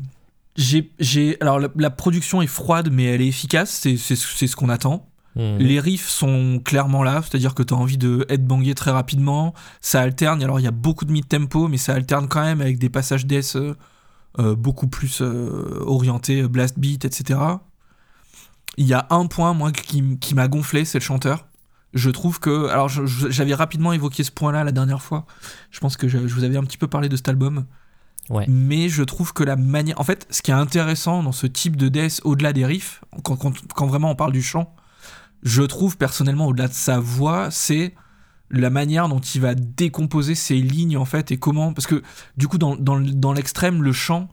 [0.60, 3.72] j'ai, alors la, production est froide, mais elle est efficace.
[3.72, 5.10] C'est, ce qu'on attend.
[5.36, 5.58] Mhm.
[5.58, 9.54] Les riffs sont clairement là, c'est-à-dire que tu as envie de headbanger très rapidement.
[9.80, 10.44] Ça alterne.
[10.44, 13.26] Alors il y a beaucoup de mid-tempo, mais ça alterne quand même avec des passages
[13.26, 13.76] death euh,
[14.38, 17.40] euh, beaucoup plus euh, orientés blast beat, etc.
[18.78, 21.46] Il y a un point moi qui, qui m'a gonflé, c'est le chanteur.
[21.94, 25.26] Je trouve que, alors j'avais rapidement évoqué ce point-là la dernière fois.
[25.72, 27.66] Je pense que je, je vous avais un petit peu parlé de cet album.
[28.48, 30.00] Mais je trouve que la manière.
[30.00, 33.36] En fait, ce qui est intéressant dans ce type de death, au-delà des riffs, quand,
[33.38, 34.74] quand, vraiment on parle du chant,
[35.42, 37.96] je trouve personnellement, au-delà de sa voix, c'est
[38.52, 41.74] la manière dont il va décomposer ses lignes, en fait, et comment.
[41.74, 42.04] Parce que,
[42.38, 44.30] du coup, dans, dans, dans l'extrême, le chant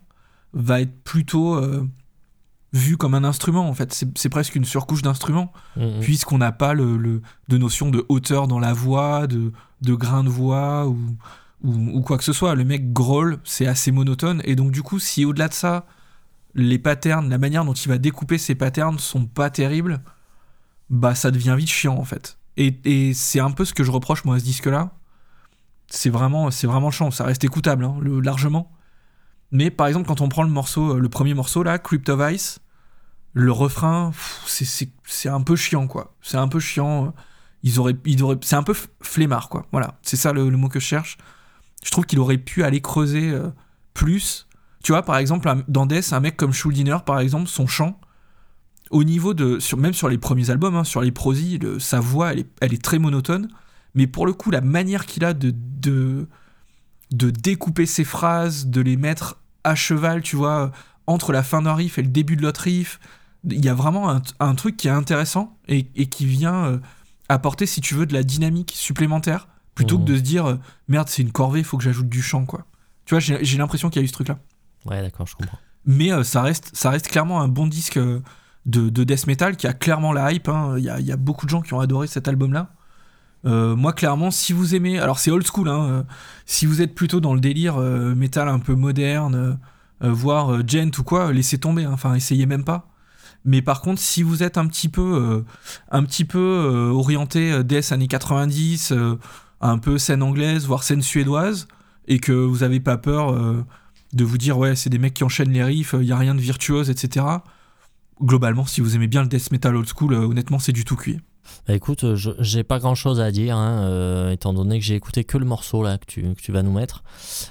[0.53, 1.55] va être plutôt.
[1.55, 1.89] Euh,
[2.73, 6.01] vu comme un instrument en fait c'est presque une surcouche d'instrument mmh, mmh.
[6.01, 10.25] puisqu'on n'a pas le, le, de notion de hauteur dans la voix de, de grain
[10.25, 10.99] de voix ou,
[11.63, 12.55] ou, quoi que ce soit.
[12.55, 14.43] Le mec growl, c'est assez monotone.
[14.45, 15.87] Et donc, du coup, si au-delà de ça,
[16.55, 20.01] les patterns, la manière dont il va découper ses patterns sont pas terribles,
[20.91, 22.39] bah ça devient vite chiant en fait.
[22.57, 24.93] Et, c'est un peu ce que je reproche moi à ce disque-là.
[25.89, 27.11] C'est vraiment, c'est vraiment chiant.
[27.11, 28.73] Ça reste écoutable, hein, largement.
[29.53, 32.33] Mais par exemple, quand on prend le morceau, euh, le premier morceau là, Crypt of
[32.33, 32.61] Ice,
[33.35, 34.13] le refrain,
[34.47, 36.15] c'est un peu chiant quoi.
[36.23, 37.15] C'est un peu chiant.
[37.63, 39.67] Ils auraient, ils auraient, c'est un peu flemmard quoi.
[39.73, 41.19] Voilà, c'est ça le, mot que je cherche
[41.85, 43.49] je trouve qu'il aurait pu aller creuser euh,
[43.95, 44.47] plus.
[44.83, 48.01] Tu vois, par exemple, dans Death, un mec comme Schuldiner, par exemple, son chant,
[48.91, 49.59] au niveau de.
[49.77, 53.49] Même sur les premiers albums, hein, sur les prosies, sa voix, elle est, très monotone.
[53.95, 56.29] Mais pour le coup, la manière qu'il a de, de,
[57.11, 60.71] découper ses phrases, de les mettre à cheval, tu vois,
[61.07, 63.01] entre la fin d'un riff et le début de l'autre riff,
[63.49, 66.79] il y a vraiment un, truc qui est intéressant et, et qui vient euh,
[67.29, 70.57] apporter, si tu veux, de la dynamique supplémentaire plutôt que de se dire euh,
[70.89, 72.65] merde c'est une corvée faut que j'ajoute du chant quoi.
[73.05, 74.39] Tu vois j'ai l'impression qu'il y a eu ce truc là
[74.87, 75.59] ouais d'accord je comprends.
[75.85, 78.21] Mais euh, ça reste ça reste clairement un bon disque euh,
[78.65, 80.75] de, de, death metal qui a clairement la hype hein.
[80.79, 82.73] il y, a, y, a, beaucoup de gens qui ont adoré cet album là
[83.45, 86.05] moi clairement si vous aimez alors c'est old school hein,
[86.47, 89.61] si vous êtes plutôt dans le délire metal un peu moderne
[90.01, 91.93] voire gent ou quoi laissez tomber hein.
[91.93, 92.89] enfin essayez même pas.
[93.45, 95.45] Mais par contre, si vous êtes un petit peu,
[95.93, 99.21] un petit peu orienté DS années 90, euh,
[99.61, 101.69] un peu scène anglaise, voire scène suédoise,
[102.09, 103.65] et que vous avez pas peur euh,
[104.13, 106.35] de vous dire ouais, c'est des mecs qui enchaînent les riffs, il y a rien
[106.35, 107.27] de virtuose, etc.
[108.23, 110.97] Globalement, si vous aimez bien le death metal old school, euh, honnêtement, c'est du tout
[110.97, 111.21] cuit.
[111.69, 115.25] Bah, écoute, euh, j'ai pas grand chose à dire, hein, étant donné que j'ai écouté
[115.25, 117.03] que le morceau là que tu, que tu vas nous mettre.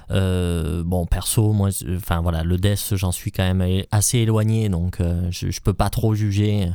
[0.09, 5.49] Bon, perso, moi, enfin voilà, le death, j'en suis quand même assez éloigné, donc je,
[5.49, 6.69] je peux pas trop juger.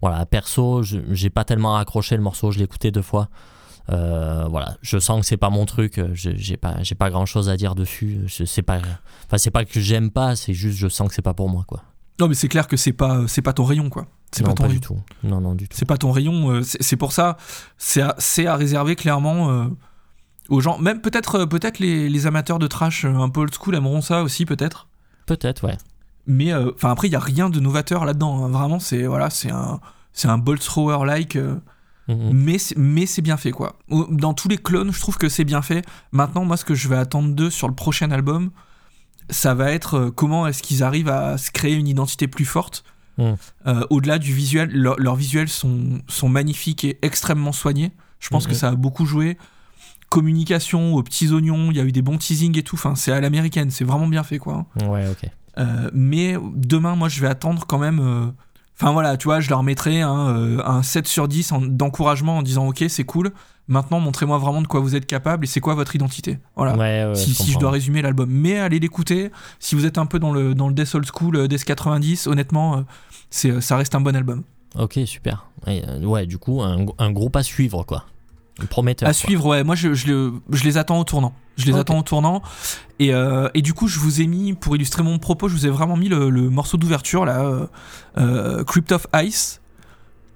[0.00, 3.28] Voilà, perso, j'ai pas tellement accroché le morceau, je l'ai écouté deux fois.
[3.90, 7.26] Euh, voilà, je sens que c'est pas mon truc, euh, j'ai pas, j'ai pas grand
[7.26, 8.20] chose à dire dessus.
[8.26, 8.78] Je sais pas,
[9.26, 11.64] enfin c'est pas que j'aime pas, c'est juste je sens que c'est pas pour moi
[11.66, 11.82] quoi.
[12.20, 14.06] Non, mais c'est clair que c'est pas, c'est pas ton rayon, quoi.
[14.30, 14.74] C'est pas ton rayon.
[14.74, 14.98] du tout.
[15.24, 15.76] Non, non, du tout.
[15.76, 16.50] C'est pas ton rayon.
[16.50, 17.36] euh, c'est c'est pour ça,
[17.78, 19.64] c'est à, c'est à réserver clairement euh,
[20.48, 20.78] aux gens.
[20.78, 24.02] Même peut-être euh, peut-être les, les amateurs de trash euh, un peu old school aimeront
[24.02, 24.88] ça aussi, peut-être.
[25.26, 25.76] Peut-être, ouais.
[26.26, 28.44] Mais euh, enfin après, il y a rien de novateur là-dedans.
[28.44, 28.48] hein.
[28.50, 29.80] Vraiment, c'est voilà, c'est un
[30.12, 31.34] c'est un bolt thrower like.
[31.34, 31.56] euh,
[32.08, 32.30] Mhm.
[32.32, 33.78] mais c'est- mais c'est bien fait quoi.
[34.10, 35.84] Dans tous les clones, je trouve que c'est bien fait.
[36.10, 38.50] Maintenant, moi, ce que je vais attendre d'eux sur le prochain album,
[39.30, 42.82] ça va être euh, comment est-ce qu'ils arrivent à se créer une identité plus forte.
[43.18, 43.32] Mm.
[43.66, 47.92] Euh, Au-delà du visuel, leur- leurs visuels sont, sont magnifiques et extrêmement soignés.
[48.20, 48.50] Je pense Mhm.
[48.50, 49.36] que ça a beaucoup joué.
[50.08, 52.76] Communication aux petits oignons, il y a eu des bons teasings et tout.
[52.76, 54.66] Enfin, c'est à l'américaine, c'est vraiment bien fait quoi.
[54.86, 55.30] Ouais, ok.
[55.58, 58.00] Euh, mais demain, moi, je vais attendre quand même.
[58.00, 58.26] euh,
[58.82, 62.38] Enfin voilà, tu vois, je leur mettrai un, euh, un 7 sur 10 en- d'encouragement
[62.38, 63.32] en disant ok, c'est cool.
[63.68, 66.38] Maintenant, montrez-moi vraiment de quoi vous êtes capable et c'est quoi votre identité.
[66.56, 66.72] Voilà.
[66.76, 68.28] Ouais, ouais, si, si je dois résumer l'album.
[68.28, 69.30] Mais allez l'écouter.
[69.60, 72.26] Si vous êtes un peu dans le, dans le Death Old School, euh, Death 90,
[72.26, 72.80] honnêtement, euh,
[73.30, 74.42] c'est, euh, ça reste un bon album.
[74.76, 75.46] Ok, super.
[75.68, 78.04] Euh, ouais, du coup, un, un groupe à suivre, quoi.
[78.68, 79.08] Prometteur.
[79.08, 79.14] À quoi.
[79.14, 79.62] suivre, ouais.
[79.62, 81.32] Moi, je, je les attends au tournant.
[81.56, 82.42] Je les attends au tournant.
[82.98, 85.66] Et, euh, et du coup, je vous ai mis, pour illustrer mon propos, je vous
[85.66, 87.66] ai vraiment mis le, le morceau d'ouverture, là, euh,
[88.18, 89.60] euh, Crypt of Ice,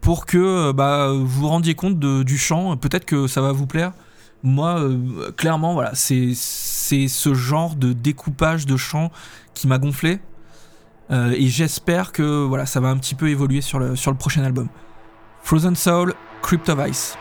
[0.00, 2.76] pour que bah, vous vous rendiez compte de- du chant.
[2.76, 3.92] Peut-être que ça va vous plaire.
[4.42, 9.10] Moi, euh, clairement, voilà, c'est c'est ce genre de découpage de chant
[9.54, 10.18] qui m'a gonflé.
[11.10, 14.42] Et j'espère que voilà, ça va un petit peu évoluer sur le, sur le prochain
[14.42, 14.68] album.
[15.44, 17.16] Frozen Soul, Crypt of Ice.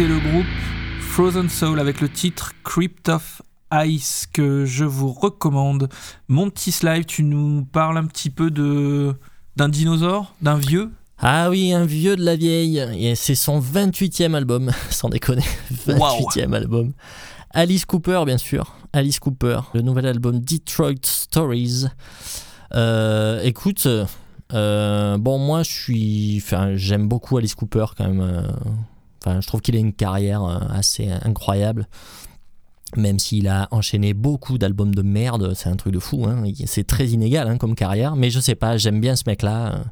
[0.00, 0.46] C'était le groupe
[1.10, 3.42] Frozen Soul avec le titre Crypt of
[3.84, 5.90] Ice que je vous recommande.
[6.26, 9.14] Mon petit slide, tu nous parles un petit peu de
[9.56, 10.90] d'un dinosaure, d'un vieux?
[11.18, 12.78] Ah oui, un vieux de la vieille.
[12.96, 15.44] Et c'est son 28e album, sans déconner.
[15.86, 16.94] 28e album.
[17.50, 18.76] Alice Cooper, bien sûr.
[18.94, 21.88] Alice Cooper, le nouvel album Detroit Stories.
[22.74, 23.86] Euh, écoute,
[24.54, 26.42] euh, bon, moi, je suis.
[26.42, 28.22] Enfin, j'aime beaucoup Alice Cooper quand même.
[28.22, 28.48] Euh,
[29.26, 31.86] je trouve qu'il a une carrière assez incroyable.
[32.96, 36.26] Même s'il a enchaîné beaucoup d'albums de merde, c'est un truc de fou.
[36.26, 36.42] Hein.
[36.66, 39.84] C'est très inégal hein, comme carrière, mais je sais pas, j'aime bien ce mec-là.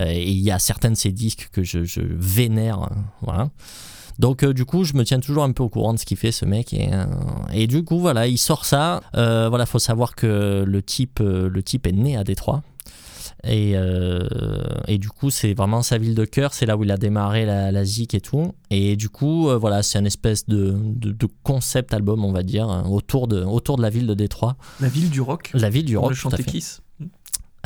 [0.00, 2.90] et il y a certains de ses disques que je, vénère.
[3.22, 3.50] Voilà.
[4.18, 6.16] Donc euh, du coup, je me tiens toujours un peu au courant de ce qu'il
[6.16, 7.04] fait ce mec et, euh,
[7.52, 9.00] et du coup voilà, il sort ça.
[9.16, 12.62] Euh, voilà, faut savoir que le type, le type est né à Détroit.
[13.44, 13.74] Et,
[14.88, 17.46] et, du coup, c'est vraiment sa ville de cœur, c'est là où il a démarré
[17.46, 18.52] la, la ZIC et tout.
[18.70, 23.28] Et du coup, voilà, c'est un espèce de, de, concept album, on va dire, autour
[23.28, 24.56] de, autour de la ville de Détroit.
[24.80, 25.50] La ville du rock.
[25.54, 26.14] La ville du rock.
[26.36, 26.82] Le Kiss.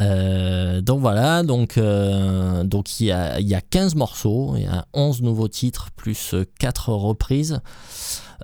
[0.00, 4.66] Euh, donc voilà, donc euh, donc il y a, y a 15 morceaux, il y
[4.66, 7.60] a 11 nouveaux titres plus 4 reprises.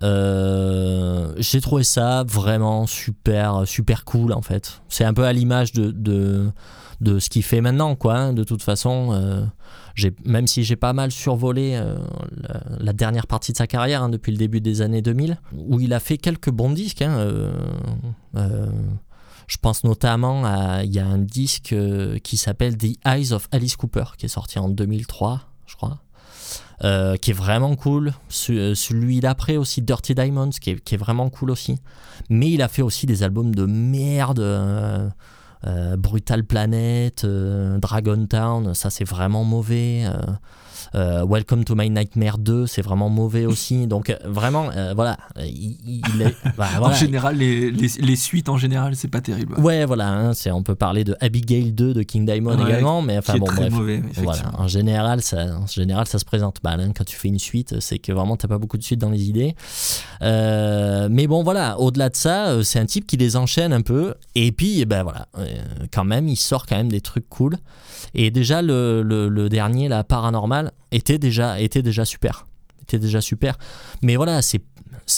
[0.03, 4.83] Euh, j'ai trouvé ça vraiment super super cool en fait.
[4.89, 6.51] C'est un peu à l'image de, de,
[7.01, 8.17] de ce qu'il fait maintenant quoi.
[8.17, 8.33] Hein.
[8.33, 9.49] De toute façon,
[9.95, 11.81] j'ai même si j'ai pas mal survolé
[12.79, 15.93] la, dernière partie de sa carrière hein, depuis le début des années 2000, où il
[15.93, 17.03] a fait quelques bons disques.
[17.03, 17.53] Hein,
[19.49, 20.85] je pense notamment à.
[20.85, 24.29] Il y a un disque euh, qui s'appelle The Eyes of Alice Cooper, qui est
[24.29, 25.99] sorti en 2003, je crois.
[26.85, 28.13] Euh, qui est vraiment cool.
[28.51, 31.79] Euh, celui d'après aussi, Dirty Diamonds, qui est, vraiment cool aussi.
[32.29, 35.13] Mais il a fait aussi des albums de merde.
[35.97, 40.05] Brutal Planet, Dragon Town, ça c'est vraiment mauvais.
[40.95, 43.87] Euh, Welcome to My Nightmare 2, c'est vraiment mauvais aussi.
[43.87, 48.97] Donc euh, vraiment, euh, voilà, il, est, bah, En général, les, les, suites en général,
[48.97, 49.59] c'est pas terrible.
[49.61, 53.19] Ouais, voilà, hein, c'est, on peut parler de Abigail 2 de King Diamond également, mais
[53.19, 53.73] enfin bon, bref.
[53.73, 56.81] Mauvais, voilà, en général, ça, en général, ça se présente mal.
[56.81, 56.93] Hein.
[56.97, 59.29] Quand tu fais une suite, c'est que vraiment t'as pas beaucoup de suite dans les
[59.29, 59.55] idées.
[60.21, 64.53] mais bon, voilà, au-delà de ça, c'est un type qui les enchaîne un peu, et
[64.53, 65.27] puis, ben voilà,
[65.93, 67.57] quand même, il sort quand même des trucs cool.
[68.15, 72.47] Et déjà, le, le, dernier, la paranormal, était déjà, était déjà super.
[72.83, 73.59] Était déjà super.
[74.03, 74.63] Mais voilà, c'est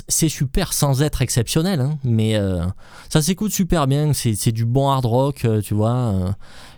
[0.09, 1.99] c'est super sans être exceptionnel, hein.
[2.05, 2.65] mais euh,
[3.09, 5.95] ça s'écoute super bien, c'est du bon hard rock, euh, tu vois.
[5.95, 6.33] Euh.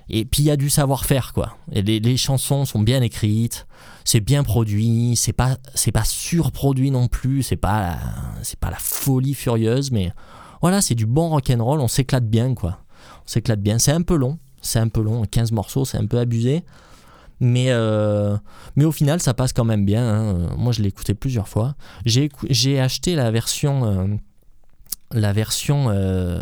[0.09, 1.57] et puis il y a du savoir-faire, quoi.
[1.73, 3.67] Et les, les, chansons sont bien écrites,
[4.05, 5.57] c'est bien produit, c'est pas,
[5.93, 7.99] pas surproduit non plus, c'est pas,
[8.43, 10.13] c'est pas la folie furieuse, mais
[10.61, 12.79] voilà, c'est du bon rock and roll, on s'éclate bien, quoi.
[13.25, 13.79] On s'éclate bien.
[13.79, 16.65] C'est un peu long, c'est un peu long, 15 morceaux, c'est un peu abusé.
[17.41, 18.37] Mais, euh,
[18.77, 20.07] mais au final, ça passe quand même bien.
[20.07, 20.55] Hein.
[20.57, 21.75] Moi, je l'ai écouté plusieurs fois.
[22.07, 24.07] J'ai acheté la version, euh,
[25.11, 26.41] la version euh,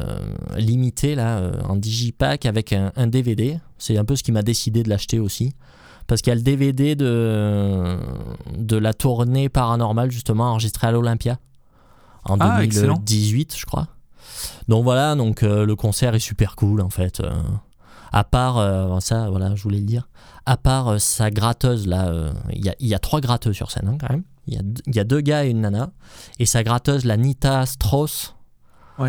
[0.57, 3.59] limitée là, en digipack avec un, DVD.
[3.78, 5.55] C'est un peu ce qui m'a décidé de l'acheter aussi.
[6.07, 7.97] Parce qu'il y a le DVD de,
[8.59, 11.39] de la tournée paranormale, justement, enregistrée à l'Olympia
[12.24, 13.89] en 2018, ah, je crois.
[14.68, 17.22] Donc voilà, donc le concert est super cool en fait
[18.12, 20.09] à part euh, ça voilà je voulais le dire.
[20.47, 23.88] À part euh, sa gratteuse là euh, il y, y, a trois gratteuses sur scène
[23.88, 24.24] hein, quand même.
[24.47, 25.91] Il y, y, a deux gars et une nana.
[26.38, 28.34] Et sa gratteuse la Nita Strauss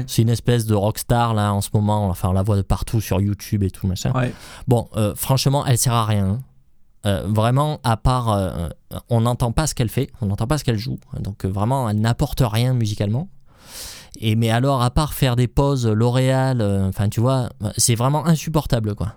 [0.07, 2.07] c'est une espèce de rockstar là en ce moment.
[2.07, 4.13] Enfin on la voit de partout sur YouTube et tout machin.
[4.67, 6.39] Bon franchement elle sert à rien
[7.03, 7.23] hein.
[7.25, 8.69] vraiment à part
[9.09, 10.97] on n'entend pas ce qu'elle fait on n'entend pas ce qu'elle joue.
[11.19, 13.27] Donc vraiment elle n'apporte rien musicalement
[14.19, 18.25] et mais alors, à part faire des pauses L'Oréal, euh, enfin, tu vois, c'est vraiment
[18.25, 19.15] insupportable, quoi.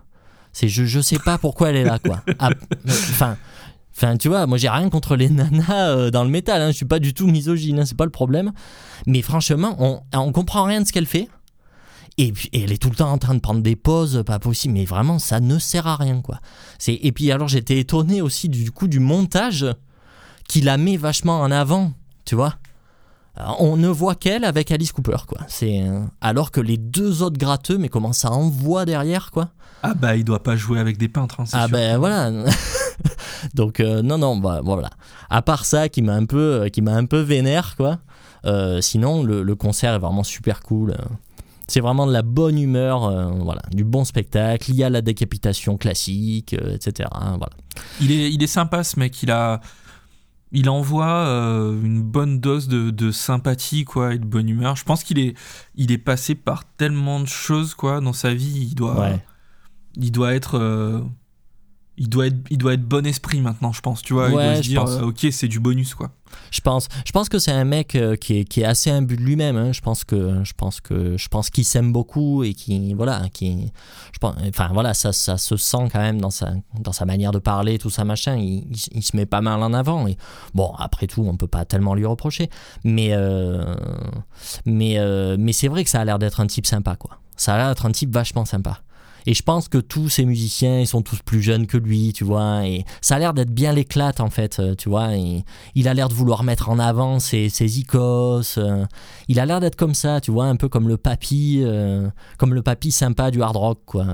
[0.52, 2.22] C'est je, je sais pas pourquoi elle est là, quoi.
[2.38, 2.50] Ah,
[2.88, 3.36] enfin.
[3.96, 6.76] Enfin, tu vois, moi j'ai rien contre les nanas euh, dans le métal, hein, je
[6.76, 8.50] suis pas du tout misogyne, hein, c'est pas le problème.
[9.06, 11.28] Mais franchement, on, on comprend rien de ce qu'elle fait.
[12.16, 14.74] Et, puis, elle est tout le temps en train de prendre des pauses, pas possible,
[14.74, 16.40] mais vraiment ça ne sert à rien quoi.
[16.86, 19.66] Et puis alors j'étais étonné aussi du coup du montage
[20.48, 21.92] qui la met vachement en avant,
[22.24, 22.54] tu vois.
[23.38, 25.38] Euh, on ne voit qu'elle avec Alice Cooper, quoi.
[25.48, 29.50] C'est euh, alors que les deux autres gratteux, mais comment ça envoie derrière, quoi?
[29.82, 31.40] Ah bah il doit pas jouer avec des peintres.
[31.40, 32.30] Hein, ah ben voilà.
[33.54, 34.88] Donc euh, non non bah voilà.
[35.28, 37.98] À part ça qui m'a un peu qui m'a un peu vénère quoi.
[38.80, 40.96] sinon le, concert est vraiment super cool.
[41.66, 43.10] C'est vraiment de la bonne humeur,
[43.42, 44.70] voilà, du bon spectacle.
[44.70, 47.10] Il y a la décapitation classique, etc.
[47.12, 47.50] voilà.
[48.00, 49.22] Il est il est sympa ce mec.
[49.22, 49.60] Il a
[50.54, 54.76] il envoie euh, une bonne dose de, sympathie quoi et de bonne humeur.
[54.76, 55.34] Je pense qu'il est,
[55.74, 58.68] il est passé par tellement de choses quoi dans sa vie.
[58.70, 59.10] Il doit,
[59.96, 61.00] il doit être, euh,
[61.96, 64.02] il doit être, il doit être bon esprit maintenant, je pense.
[64.02, 64.90] Tu vois, il Ouais, doit se dire, pense.
[64.90, 66.10] euh, ok, c'est du bonus, quoi.
[66.50, 69.16] Je pense, je pense que c'est un mec euh, qui est, qui est assez imbu
[69.16, 69.56] de lui-même.
[69.56, 69.72] hein.
[69.72, 73.70] Je pense que, je pense que, je pense qu'il s'aime beaucoup et qui, voilà, qui,
[74.12, 77.30] je pense, enfin voilà, ça, ça se sent quand même dans sa, dans sa manière
[77.30, 78.34] de parler, tout ça machin.
[78.36, 80.08] Il, il- il se met pas mal en avant.
[80.08, 80.16] Et
[80.54, 82.50] bon, après tout, on peut pas tellement lui reprocher.
[82.82, 83.74] Mais, euh,
[84.66, 87.18] mais, euh, mais c'est vrai que ça a l'air d'être un type sympa, quoi.
[87.36, 88.80] Ça a l'air d'être un type vachement sympa.
[89.26, 92.24] Et je pense que tous ces musiciens, ils sont tous plus jeunes que lui, tu
[92.24, 92.66] vois.
[92.66, 95.16] Et ça a l'air d'être bien l'éclate, en fait, euh, tu vois.
[95.16, 95.44] Et
[95.74, 98.58] il a l'air de vouloir mettre en avant ses, ses icos.
[98.58, 98.84] euh,
[99.28, 102.08] il a l'air d'être comme ça, tu vois, un peu comme le papy, euh,
[102.38, 104.06] comme le papy sympa du hard rock, quoi.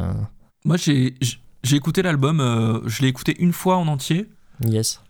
[0.64, 1.14] Moi, j'ai
[1.62, 4.30] j'ai écouté l'album, euh, je l'ai écouté une fois en entier.
[4.64, 5.02] Yes.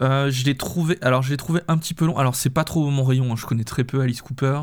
[0.00, 2.18] Je l'ai trouvé, alors je l'ai trouvé un petit peu long.
[2.18, 4.62] Alors c'est pas trop mon rayon, hein, je connais très peu Alice Cooper.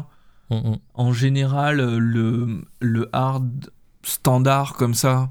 [0.94, 3.72] En général, le, le hard
[4.04, 5.30] standard comme ça,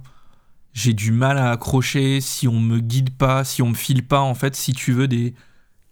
[0.72, 4.20] j'ai du mal à accrocher si on me guide pas, si on me file pas
[4.20, 5.34] en fait, si tu veux des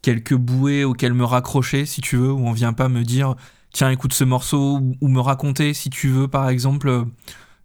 [0.02, 3.34] quelques bouées auxquelles me raccrocher, si tu veux, où on vient pas me dire
[3.72, 7.04] tiens écoute ce morceau ou, me raconter si tu veux par exemple euh,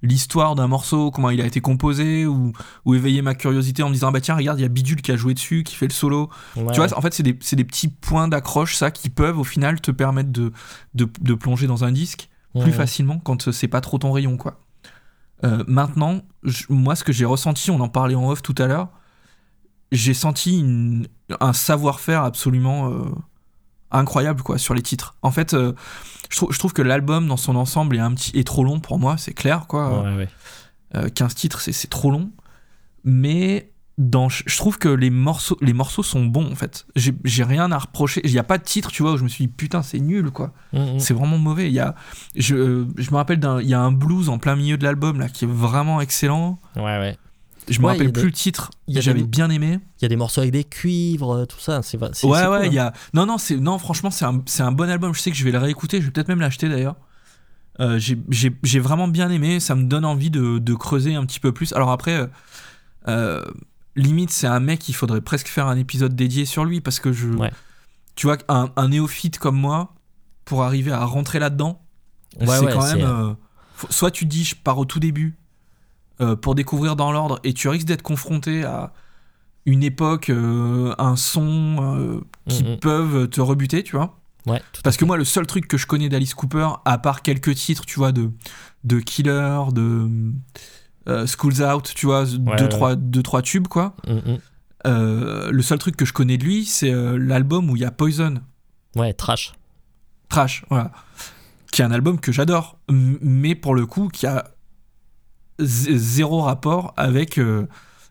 [0.04, 2.52] l'histoire d'un morceau, comment il a été composé ou,
[2.84, 5.02] ou éveiller ma curiosité en me disant ah bah tiens regarde il y a Bidule
[5.02, 6.30] qui a joué dessus, qui fait le solo.
[6.56, 6.72] Ouais.
[6.74, 9.44] Tu vois, en fait, c'est des, c'est des petits points d'accroche, ça, qui peuvent au
[9.44, 10.52] final te permettre de,
[10.94, 12.30] de, de plonger dans un disque
[12.62, 14.60] plus facilement quand c'est pas trop ton rayon, quoi.
[15.46, 18.68] Euh, maintenant, je- moi, ce que j'ai ressenti, on en parlait en off tout à
[18.68, 18.90] l'heure,
[19.92, 21.08] j'ai senti une-
[21.40, 23.06] un savoir-faire absolument euh,
[23.92, 25.16] incroyable, quoi, sur les titres.
[25.22, 25.74] En fait, euh,
[26.30, 28.80] je, trouve- je trouve que l'album, dans son ensemble, est, un petit, est trop long
[28.80, 30.04] pour moi, c'est clair, quoi.
[30.04, 30.30] Ouais, ouais.
[30.96, 32.32] Euh, 15 titres, c'est- c'est trop long.
[33.04, 36.86] Mais dans, je trouve que les morceaux, les morceaux sont bons, en fait.
[36.96, 38.20] J'ai rien à reprocher.
[38.26, 40.00] Il n'y a pas de titre, tu vois, où je me suis dit, putain, c'est
[40.00, 40.52] nul, quoi.
[40.74, 41.00] Mm, mm.
[41.00, 41.68] C'est vraiment mauvais.
[41.68, 41.96] Il y a,
[42.36, 44.84] je, euh, je me rappelle d'un, il y a un blues en plein milieu de
[44.84, 46.60] l'album, là, qui est vraiment excellent.
[46.76, 47.18] Ouais, ouais.
[47.70, 48.70] Je me Ouais, rappelle a plus des- le titre.
[48.90, 49.80] J'avais des- bien aimé.
[50.00, 51.82] Il y a des morceaux avec des cuivres, tout ça.
[51.82, 52.88] C'est, Ouais, ouais, cool, il y hein.
[52.88, 52.94] a.
[53.14, 55.16] Non, non, c'est, non, franchement, c'est un, c'est un bon album.
[55.16, 56.00] Je sais que je vais le réécouter.
[56.02, 56.96] Je vais peut-être même l'acheter d'ailleurs.
[57.80, 59.60] Euh, j'ai, vraiment bien aimé.
[59.60, 61.74] Ça me donne envie de, de creuser un petit peu plus.
[61.74, 62.28] Alors après, euh,
[63.08, 63.44] euh,
[63.96, 67.12] limite, c'est un mec, il faudrait presque faire un épisode dédié sur lui parce que
[67.14, 67.28] je.
[67.30, 67.52] Ouais.
[68.16, 69.94] Tu vois, un, un néophyte comme moi,
[70.46, 71.82] pour arriver à rentrer là-dedans,
[72.40, 73.02] Ouais, c'est ouais, quand même.
[73.06, 73.34] euh,
[73.76, 75.38] faut- soit tu dis, je pars au tout début
[76.22, 78.92] euh, pour découvrir dans l'ordre et tu risques d'être confronté à
[79.66, 82.80] une époque, euh, un son qui Mm, mm.
[82.80, 84.18] peuvent te rebuter, tu vois.
[84.46, 87.56] Ouais, Parce que moi, le seul truc que je connais d'Alice Cooper, à part quelques
[87.56, 88.30] titres, tu vois, de,
[88.84, 90.08] de Killer, de
[91.08, 92.70] euh, Schools Out, tu vois, deux, ouais.
[92.70, 93.96] trois, deux, trois tubes, quoi.
[94.08, 94.38] Mm, mm.
[94.88, 97.86] Euh, le seul truc que je connais de lui, c'est euh, l'album où il y
[97.86, 98.36] a Poison.
[98.96, 99.54] Ouais, trash.
[100.30, 100.92] Trash, voilà.
[101.72, 104.46] Qui est un album que j'adore, mais pour le coup, qui a
[105.60, 107.40] zéro rapport avec,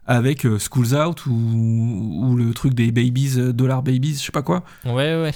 [0.07, 4.65] avec Schools Out ou, ou le truc des Babies, Dollar Babies, je sais pas quoi.
[4.85, 5.33] Ouais, ouais.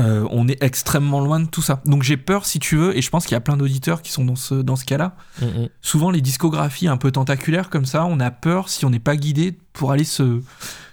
[0.00, 1.82] Euh, on est extrêmement loin de tout ça.
[1.84, 4.10] Donc j'ai peur, si tu veux, et je pense qu'il y a plein d'auditeurs qui
[4.10, 5.16] sont dans ce, dans ce cas-là.
[5.40, 5.68] Mm, mm.
[5.82, 9.16] Souvent, les discographies un peu tentaculaires comme ça, on a peur si on n'est pas
[9.16, 10.40] guidé pour aller se,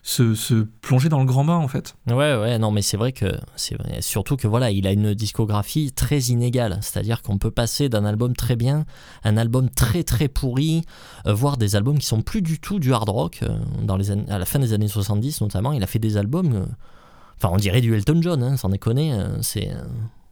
[0.04, 1.96] se, se plonger dans le grand bain, en fait.
[2.08, 3.26] Ouais, ouais, non, mais c'est vrai que
[3.56, 6.80] c'est surtout que voilà, il a une discographie très inégale.
[6.82, 8.86] C'est-à-dire qu'on peut passer d'un album très bien,
[9.24, 10.84] à un album très très pourri,
[11.26, 13.40] euh, voire des albums qui sont plus du tout du hard rock.
[13.44, 16.68] euh, dans les à la fin des années 70 notamment, il a fait des albums.
[17.42, 19.14] Enfin, on dirait du Elton John, hein, sans déconner.
[19.14, 19.82] euh, c'est euh,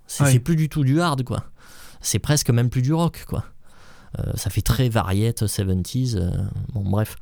[0.07, 0.39] c'est Ouais.
[0.39, 1.43] plus du tout du hard, quoi.
[2.01, 3.43] C'est presque même plus du rock, quoi.
[4.19, 6.15] Euh, ça fait très variette 70s.
[6.15, 6.29] euh,
[6.73, 7.17] bon, bref.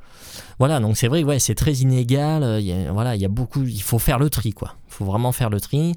[0.58, 2.42] Voilà, donc c'est vrai, ouais, c'est très inégal.
[2.42, 3.64] euh, il y a- voilà, il y a beaucoup.
[3.64, 4.74] Il faut faire le tri, quoi.
[4.88, 5.94] Il faut vraiment faire le tri.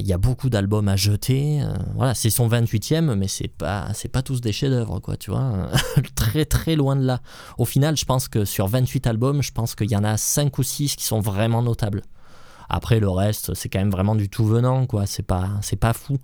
[0.00, 1.62] Il y a beaucoup d'albums à jeter.
[1.94, 5.68] voilà, c'est son 28e, mais c'est pas, c'est pas tous des chefs-d'œuvre, quoi, tu vois.
[6.16, 7.20] très, très loin de là.
[7.56, 10.58] Au final, je pense que sur 28 albums, je pense qu'il y en a 5
[10.58, 12.02] ou 6 qui sont vraiment notables.
[12.68, 15.06] Après, le reste, c'est quand même vraiment du tout venant, quoi.
[15.06, 16.18] C'est pas, c'est pas fou.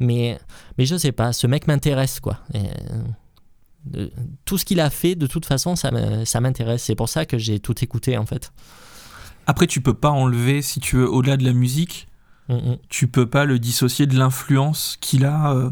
[0.00, 0.38] Mais,
[0.78, 2.38] mais je sais pas, ce mec m'intéresse, quoi.
[2.54, 2.60] Et,
[3.96, 4.08] euh,
[4.44, 5.90] tout ce qu'il a fait, de toute façon, ça
[6.40, 6.84] m'intéresse.
[6.84, 8.52] C'est pour ça que j'ai tout écouté, en fait.
[9.46, 12.06] Après, tu peux pas enlever, si tu veux, au-delà de la musique,
[12.48, 12.76] Mm, mm.
[12.88, 15.70] tu peux pas le dissocier de l'influence qu'il a euh,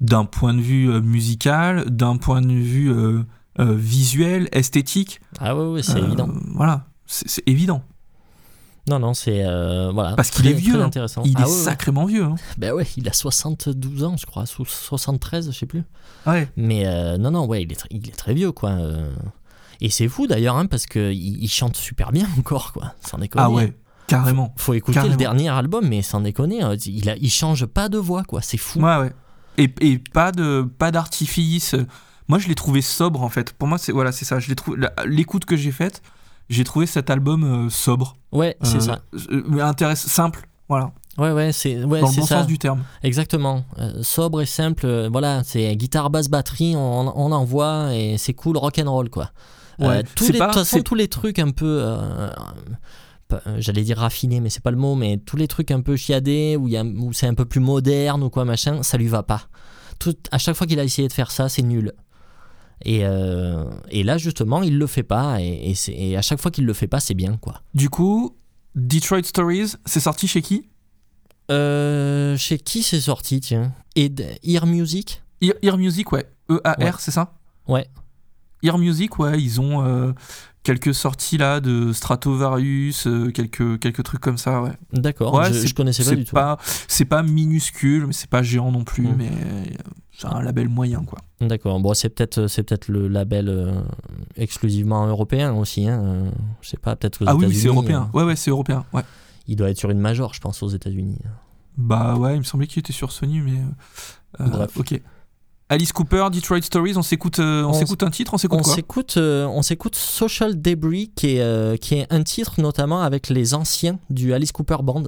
[0.00, 3.24] d'un point de vue euh, musical, d'un point de vue euh,
[3.58, 5.20] visuel, esthétique.
[5.40, 6.28] Ah ouais, c'est évident.
[6.54, 7.82] Voilà, c'est évident.
[8.88, 9.44] Non, non, c'est.
[9.44, 10.14] euh, voilà.
[10.14, 10.86] Parce qu'il Très- est vieux, très hein.
[10.86, 11.22] intéressant.
[11.24, 11.56] Il Ah est ouais, ouais.
[11.64, 12.24] sacrément vieux.
[12.24, 12.36] hein.
[12.58, 15.82] Ben ouais, il a 72 ans, je crois, sous 73, je sais plus.
[16.26, 16.48] Ouais.
[16.56, 18.70] Mais euh, non, non, ouais, il est, tr- il est très vieux, quoi.
[18.70, 19.10] euh.
[19.80, 22.94] Et c'est fou d'ailleurs, hein, parce qu'il il chante super bien encore, quoi.
[23.00, 23.44] Sans déconner.
[23.44, 23.72] Ah ouais,
[24.06, 24.54] carrément.
[24.56, 25.12] Faut écouter Carrément.
[25.14, 28.40] le dernier album, mais sans déconner, il, a, il change pas de voix, quoi.
[28.42, 28.80] C'est fou.
[28.80, 29.12] Ouais, ouais.
[29.58, 31.74] Et, et pas de pas d'artifice,
[32.28, 33.52] Moi, je l'ai trouvé sobre en fait.
[33.52, 34.38] Pour moi, c'est voilà, c'est ça.
[34.38, 34.86] Je l'ai trouvé.
[35.06, 36.02] L'écoute que j'ai faite,
[36.48, 38.98] j'ai trouvé cet album euh, sobre, Ouais, c'est Euh, ça.
[39.30, 40.48] euh, mais intéressant, simple.
[40.68, 42.38] Voilà, Ouais, ouais, c'est ouais, dans le bon ça.
[42.40, 42.82] sens du terme.
[43.02, 43.64] Exactement.
[43.78, 44.84] Euh, sobre et simple.
[44.84, 49.08] euh, voilà, c'est guitare, basse, batterie, on, on envoie et c'est cool, rock and roll
[49.10, 49.30] quoi.
[49.80, 50.02] Euh, Ouais.
[50.14, 50.52] tous les, pas-
[50.84, 51.84] tous les trucs un peu.
[53.58, 56.56] J'allais dire raffinés, mais c'est pas le mot, mais tous les trucs un peu chiadés,
[56.56, 59.08] où, il y a- où c'est un peu plus moderne ou quoi, machin, ça lui
[59.08, 59.42] va pas.
[59.98, 61.92] Tout, à chaque fois qu'il a essayé de faire ça, c'est nul.
[62.84, 66.66] Et, euh, et là, justement, il le fait pas, et, et à chaque fois qu'il
[66.66, 67.62] le fait pas, c'est bien, quoi.
[67.74, 68.36] Du coup,
[68.74, 70.68] Detroit Stories, c'est sorti chez qui?
[71.50, 73.72] Euh, chez qui c'est sorti, tiens?
[73.94, 74.12] Et
[74.42, 75.22] Ear Music?
[75.40, 76.26] Ear, Ear Music, ouais.
[76.50, 76.92] E-A-R, Ouais.
[76.98, 77.34] c'est ça?
[77.68, 77.86] Ouais.
[78.62, 80.12] Ear Music, ouais, ils ont euh,
[80.62, 84.72] quelques sorties là de Stratovarius, euh, quelques, quelques trucs comme ça, ouais.
[84.92, 86.36] D'accord, Ouais, je, je connaissais pas du tout.
[86.88, 89.14] c'est pas minuscule, mais c'est pas géant non plus, Mm.
[89.16, 89.30] mais
[90.18, 91.18] c'est un label moyen, quoi.
[91.40, 93.72] D'accord, bon, c'est peut-être c'est peut-être le label euh,
[94.36, 95.88] exclusivement européen aussi.
[95.88, 96.24] Hein.
[96.60, 98.08] je sais pas, peut-être aux Ah oui, c'est européen.
[98.14, 99.02] euh, Ouais, ouais, c'est européen, ouais.
[99.46, 101.18] il doit être sur une major, je pense, aux États-Unis.
[101.76, 103.52] Bah ouais, il me semblait qu'il était sur Sony, mais.
[103.52, 104.76] euh, euh, Bref.
[104.76, 105.00] Ok.
[105.68, 108.62] Alice Cooper, Detroit Stories, on s'écoute, euh, on On s'écoute un titre, on s'écoute On
[108.62, 113.28] quoi s'écoute, euh, on s'écoute Social Debris, qui est, qui est un titre notamment avec
[113.28, 115.02] les anciens du Alice Cooper Band.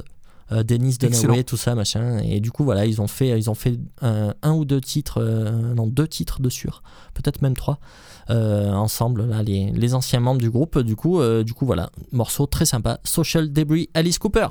[0.52, 0.98] Euh, Dennis.
[0.98, 2.18] Dunaway, tout ça, machin.
[2.18, 5.20] Et du coup, voilà, ils ont fait, ils ont fait un, un ou deux titres,
[5.20, 6.82] euh, non, deux titres de sûr,
[7.14, 7.78] peut-être même trois,
[8.30, 10.78] euh, ensemble, là, les, les anciens membres du groupe.
[10.78, 12.98] Du coup, euh, du coup, voilà, morceau très sympa.
[13.04, 14.48] Social Debris, Alice Cooper.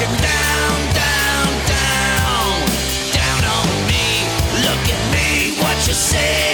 [0.00, 2.66] Down, down, down,
[3.12, 4.24] down on me.
[4.64, 6.49] Look at me, what you say?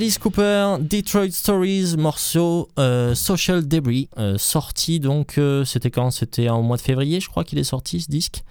[0.00, 6.10] Alice Cooper, Detroit Stories, morceau euh, Social Debris, euh, sorti donc, euh, c'était quand?
[6.10, 8.42] C'était en mois de février, je crois qu'il est sorti ce disque.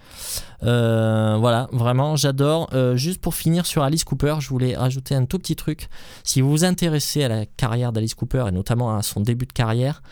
[0.62, 2.70] Voilà, vraiment, j'adore.
[2.94, 5.88] Juste pour finir sur Alice Cooper, je voulais rajouter un tout petit truc.
[6.22, 9.52] Si vous vous intéressez à la carrière d'Alice Cooper et notamment à son début de
[9.52, 10.02] carrière,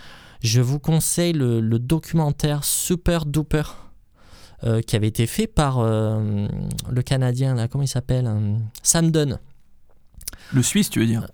[0.43, 3.63] je vous conseille le, documentaire Super Duper
[4.89, 8.29] qui avait été fait par le Canadien, comment il s'appelle
[8.83, 9.39] Sam Dunn.
[10.53, 11.27] Le Suisse, tu veux dire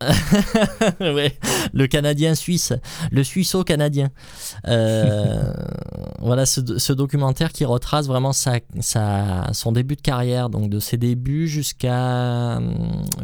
[1.00, 1.36] ouais,
[1.74, 2.72] le Canadien suisse,
[3.12, 4.08] le Suisseau-Canadien.
[4.66, 5.52] Euh,
[6.20, 10.78] voilà ce, ce documentaire qui retrace vraiment sa, sa- son début de carrière, donc de
[10.78, 12.60] ses débuts jusqu'à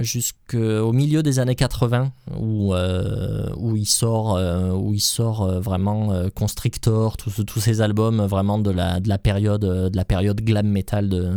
[0.01, 6.13] jusqu'au milieu des années 80, où, euh, où il sort, euh, où il sort vraiment
[6.35, 10.67] Constrictor, tous tous ces albums vraiment de la, de la période de la période glam
[10.69, 11.33] metal de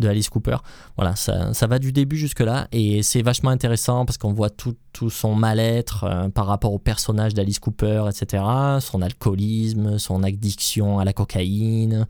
[0.00, 0.56] de Alice Cooper.
[0.96, 4.74] Voilà, ça, ça va du début jusque-là et c'est vachement intéressant parce qu'on voit tout,
[4.92, 8.42] tout son mal-être euh, par rapport au personnage d'Alice Cooper, etc.
[8.80, 12.06] Son alcoolisme, son addiction à la cocaïne,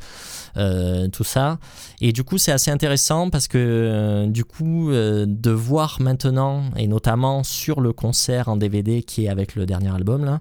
[0.57, 1.59] euh, tout ça.
[2.01, 6.87] Et du coup, c'est assez intéressant parce que euh, du coup, de voir maintenant, et
[6.87, 10.41] notamment sur le concert en DVD qui est avec le dernier album, là,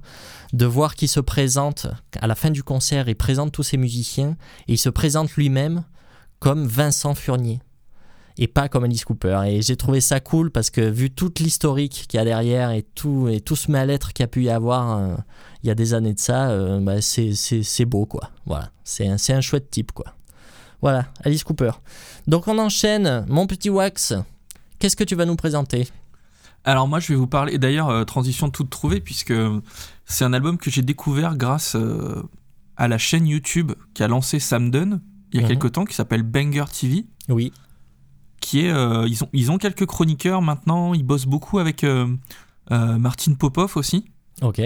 [0.53, 1.87] de voir qu'il se présente
[2.19, 4.35] à la fin du concert, il présente tous ses musiciens
[4.67, 5.83] et il se présente lui-même
[6.43, 7.61] comme Vincent Furnier
[8.37, 9.43] et pas comme Alice Cooper.
[9.47, 12.83] Et j'ai trouvé ça cool parce que vu toute l'historique qu'il y a derrière et
[12.83, 15.15] tout, et tout ce mal-être qu'il y a pu y avoir euh,
[15.63, 18.29] il y a des années de ça, euh, bah, c'est, beau quoi.
[18.45, 20.15] Voilà, c'est un, un chouette type quoi.
[20.81, 21.71] Voilà, Alice Cooper.
[22.27, 24.13] Donc on enchaîne, mon petit Wax.
[24.79, 25.87] Qu'est-ce que tu vas nous présenter?
[26.65, 27.57] Alors moi, je vais vous parler.
[27.57, 29.33] D'ailleurs, euh, transition toute trouvée puisque
[30.03, 31.77] c'est un album que j'ai découvert grâce
[32.75, 34.99] à la chaîne YouTube qui a lancé Sam Dunn
[35.33, 35.49] il y a Mhm.
[35.49, 37.05] quelques temps, qui s'appelle Banger TV.
[37.29, 37.51] Oui.
[38.39, 40.93] Qui est, euh, ils ont, ils ont quelques chroniqueurs maintenant.
[40.93, 42.07] Ils bossent beaucoup avec euh,
[42.71, 44.05] euh, Martin Popov aussi.
[44.41, 44.61] Ok.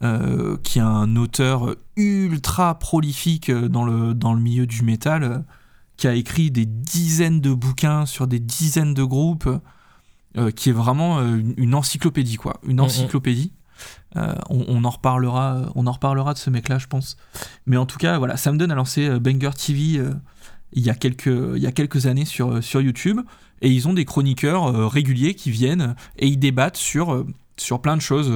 [0.00, 5.44] euh, qui est un auteur ultra prolifique dans le, dans le milieu du métal,
[5.96, 9.48] qui a écrit des dizaines de bouquins sur des dizaines de groupes,
[10.54, 12.60] qui est vraiment une, une encyclopédie, quoi.
[12.64, 12.80] Une Mhm.
[12.84, 13.52] encyclopédie.
[14.16, 17.16] Euh, on, en reparlera, on en reparlera de ce mec-là, je pense.
[17.66, 20.12] Mais en tout cas, voilà, Sam Dunn a lancé euh, Banger TV euh,
[20.72, 23.20] il, y a quelques, années sur, YouTube,
[23.60, 27.24] et ils ont des chroniqueurs réguliers qui viennent et ils débattent sur,
[27.56, 28.30] sur plein de choses.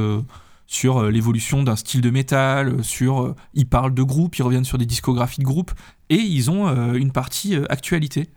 [0.67, 4.87] sur l'évolution d'un style de métal, sur ils parlent de groupes, ils reviennent sur des
[4.87, 5.73] discographies de groupes
[6.09, 8.31] et ils ont une partie actualité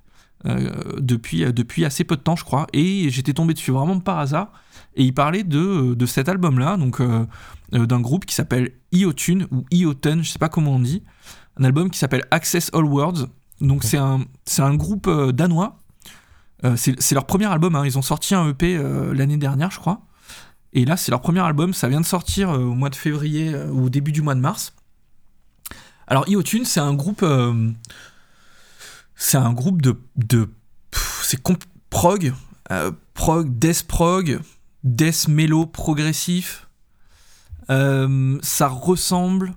[0.46, 0.70] euh,
[1.00, 4.20] depuis euh, depuis assez peu de temps je crois et j'étais tombé dessus vraiment par
[4.20, 4.52] hasard
[4.96, 7.26] et ils parlaient de de cet album là donc euh,
[7.74, 11.04] euh, d'un groupe qui s'appelle Iotune ou Ioten, je sais pas comment on dit,
[11.58, 13.28] un album qui s'appelle Access All Worlds.
[13.60, 14.22] Donc c'est un
[14.60, 15.78] un groupe euh, danois.
[16.64, 17.86] Euh, c'est leur premier album, hein.
[17.86, 20.02] ils ont sorti un EP euh, l'année dernière je crois.
[20.74, 23.54] Et là, c'est leur premier album, ça vient de sortir euh, au mois de février
[23.54, 24.74] euh, ou au début du mois de mars.
[26.08, 27.26] Alors, Iotune, c'est un groupe.
[29.16, 30.00] C'est un groupe de.
[30.16, 30.50] de
[31.24, 31.42] c'est
[31.90, 32.34] prog,
[32.72, 34.40] euh, prog, death prog,
[34.84, 36.68] death mellow progressif.
[37.70, 39.54] Euh, ça ressemble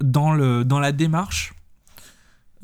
[0.00, 1.54] dans, le, dans la démarche.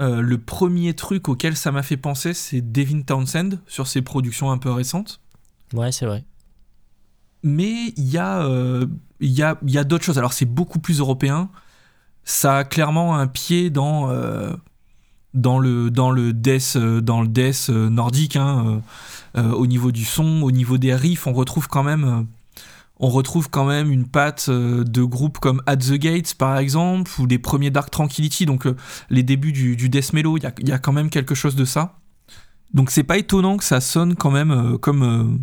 [0.01, 4.51] Euh, le premier truc auquel ça m'a fait penser, c'est Devin Townsend sur ses productions
[4.51, 5.21] un peu récentes.
[5.73, 6.25] Ouais, c'est vrai.
[7.43, 8.87] Mais il y a, euh,
[9.21, 10.19] y a, y a d'autres choses.
[10.19, 11.51] Alors c'est beaucoup plus européen.
[12.25, 14.11] Ça a clairement un pied dans,
[15.37, 18.37] dans, le, dans le death, euh, dans le death euh, nordique.
[18.37, 18.83] hein,
[19.37, 22.27] euh, au niveau du son, au niveau des riffs, on retrouve quand même,
[22.99, 27.27] on retrouve quand même une patte de groupes comme At the Gates par exemple, ou
[27.27, 28.67] les premiers Dark Tranquility, donc
[29.11, 30.39] les débuts du, death mellow.
[30.39, 31.99] Il y a, y a quand même quelque chose de ça.
[32.73, 35.41] Donc c'est pas étonnant que ça sonne quand même comme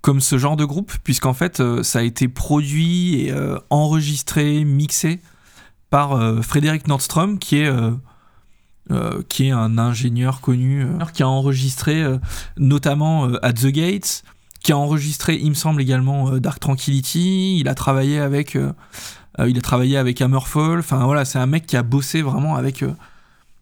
[0.00, 3.34] comme ce genre de groupe, puisqu'en fait, ça a été produit et
[3.68, 5.20] enregistré, mixé
[5.90, 7.70] par Frédéric Nordstrom, qui est,
[8.90, 12.16] euh, qui est un ingénieur connu, euh, qui a enregistré euh,
[12.56, 14.24] notamment At the Gates,
[14.62, 17.58] qui a enregistré, il me semble, également Dark Tranquility.
[17.60, 18.56] Il a travaillé avec,
[19.38, 20.78] il a travaillé avec Hammerfall.
[20.78, 22.84] Enfin voilà, c'est un mec qui a bossé vraiment avec,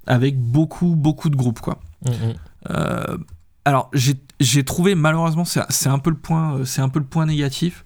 [0.06, 1.80] avec beaucoup, beaucoup de groupes, quoi.
[2.04, 3.18] Mm, mm.
[3.64, 3.90] Alors
[4.38, 7.84] j'ai trouvé malheureusement c'est un peu le point c'est un peu le point négatif.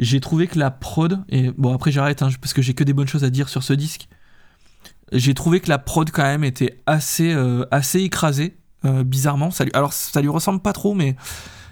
[0.00, 2.92] J'ai trouvé que la prod et bon après j'arrête hein, parce que j'ai que des
[2.92, 4.08] bonnes choses à dire sur ce disque.
[5.12, 9.50] J'ai trouvé que la prod quand même était assez euh, assez écrasée euh, bizarrement.
[9.74, 11.16] Alors ça lui ressemble pas trop mais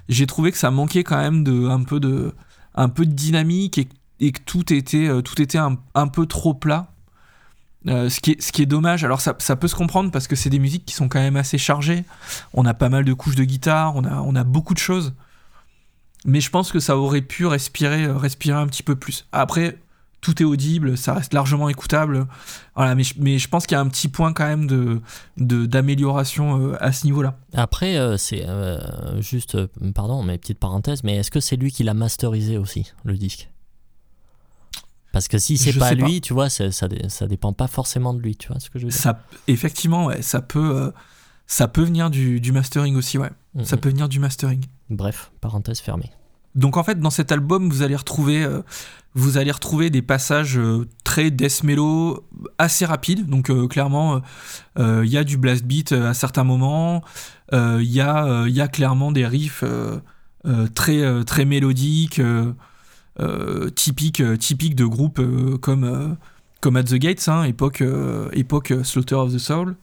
[0.09, 2.35] j'ai trouvé que ça manquait quand même de un peu de
[2.75, 3.79] un peu de dynamique
[4.21, 6.89] et, que tout était euh, tout était un, un peu trop plat.
[7.87, 10.37] Ce, qui est, ce qui est dommage, alors ça, ça peut se comprendre parce que
[10.37, 12.05] c'est des musiques qui sont quand même assez chargées.
[12.53, 15.15] On a pas mal de couches de guitare, on a, on a beaucoup de choses.
[16.27, 19.27] Mais je pense que ça aurait pu respirer, respirer un petit peu plus.
[19.33, 19.79] Après,
[20.21, 22.27] tout est audible, ça reste largement écoutable.
[22.77, 25.01] Voilà, mais, je- mais je pense qu'il y a un petit point quand même de,
[25.39, 27.39] de- d'amélioration euh, à ce niveau-là.
[27.55, 29.57] Après, euh, c'est euh, juste,
[29.95, 33.49] pardon, mais petite parenthèse, mais est-ce que c'est lui qui l'a masterisé aussi, le disque?
[35.13, 37.67] Parce que si c'est Je pas lui, tu vois, ça, ça, dé- ça dépend pas
[37.67, 39.01] forcément de lui, tu vois ce que je veux dire?
[39.01, 40.91] Ça, effectivement, ouais, ça peut, euh,
[41.49, 43.31] ça peut venir du, du mastering aussi, ouais.
[43.55, 43.65] Mhm.
[43.65, 44.65] Ça peut venir du mastering.
[44.89, 46.13] Bref, parenthèse fermée.
[46.55, 48.63] Donc en fait, dans cet album, vous allez retrouver, euh,
[49.15, 51.63] vous allez retrouver des passages euh, très death
[52.59, 53.27] assez rapides.
[53.27, 54.21] Donc euh, clairement,
[54.77, 57.03] il y a du blast beat à certains moments.
[57.53, 59.65] Il y y a clairement des riffs
[60.75, 62.21] très, très mélodiques,
[63.75, 65.21] typiques, typiques de groupes
[65.61, 66.17] comme,
[66.61, 67.83] comme At the Gates, hein, époque,
[68.33, 69.77] époque Slaughter of the Soul.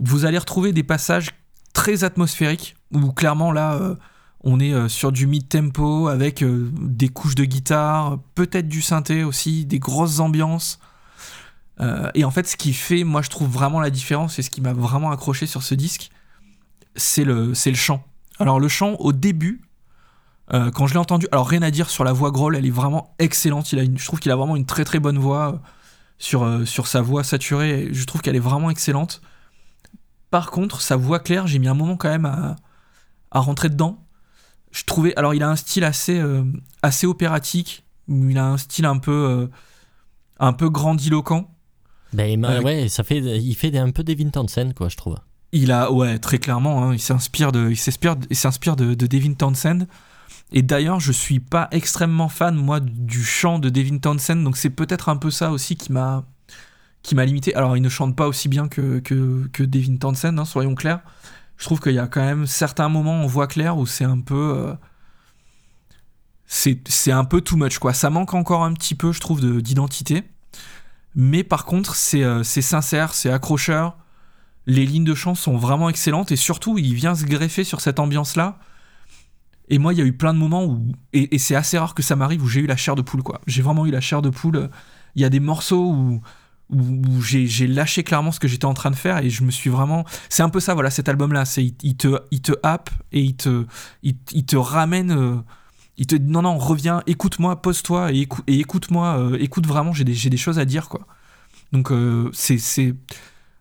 [0.00, 1.30] Vous allez retrouver des passages
[1.72, 3.96] très atmosphériques où clairement là.
[4.44, 9.24] On est euh, sur du mid-tempo avec euh, des couches de guitare, peut-être du synthé
[9.24, 10.78] aussi, des grosses ambiances.
[11.80, 14.50] Euh, et en fait, ce qui fait, moi, je trouve vraiment la différence et ce
[14.50, 16.10] qui m'a vraiment accroché sur ce disque,
[16.94, 18.04] c'est le, chant.
[18.38, 19.62] Alors, le chant, au début,
[20.50, 23.14] quand je l'ai entendu, alors rien à dire sur la voix Grohl, elle est vraiment
[23.18, 23.68] excellente.
[23.70, 25.60] Je trouve qu'il a vraiment une très très bonne voix
[26.18, 27.90] sur, sur sa voix saturée.
[27.92, 29.20] Je trouve qu'elle est vraiment excellente.
[30.30, 32.56] Par contre, sa voix claire, j'ai mis un moment quand même à,
[33.30, 34.07] à rentrer dedans
[34.72, 36.44] je trouvais alors il a un style assez euh,
[36.82, 39.46] assez opératique il a un style un peu euh,
[40.40, 41.50] un peu grandiloquent.
[42.14, 45.16] Ben, Avec- ouais, ça fait, il fait des- un peu Devin Townsend, quoi, je trouve.
[45.52, 49.06] il a ouais très clairement hein, il s'inspire de il s'inspire il s'inspire de, de
[49.06, 49.86] Devin Townsend
[50.52, 54.70] et d'ailleurs je suis pas extrêmement fan moi du chant de Devin Townsend donc c'est
[54.70, 56.24] peut-être un peu ça aussi qui m'a
[57.02, 57.54] qui m'a limité.
[57.54, 61.00] Alors il ne chante pas aussi bien que que, que Devin Townsend hein, soyons clairs
[61.58, 64.20] je trouve qu'il y a quand même certains moments en voix claire où c'est un
[64.20, 64.74] peu euh,
[66.46, 67.92] c'est un peu too much quoi.
[67.92, 70.24] Ça manque encore un petit peu je trouve de- d'identité.
[71.14, 73.96] Mais par contre c'est euh, c'est sincère c'est accrocheur.
[74.66, 77.98] Les lignes de chant sont vraiment excellentes et surtout il vient se greffer sur cette
[77.98, 78.58] ambiance là
[79.70, 81.94] et moi il y a eu plein de moments où et, et c'est assez rare
[81.94, 83.40] que ça m'arrive où j'ai eu la chair de poule quoi.
[83.46, 84.70] J'ai vraiment eu la chair de poule.
[85.14, 86.22] Il y a des morceaux où
[86.70, 89.70] où, j'ai lâché clairement ce que j'étais en train de faire et je me suis
[89.70, 92.90] vraiment c'est un peu ça voilà cet album là c'est il, te il te happe
[93.12, 93.64] et il te
[94.02, 95.36] il, te ramène euh,
[95.96, 100.04] il te non non reviens écoute-moi pose-toi et, écou- et écoute-moi euh, écoute vraiment j'ai
[100.04, 101.06] des, des choses à dire quoi.
[101.72, 102.94] Donc euh, c'est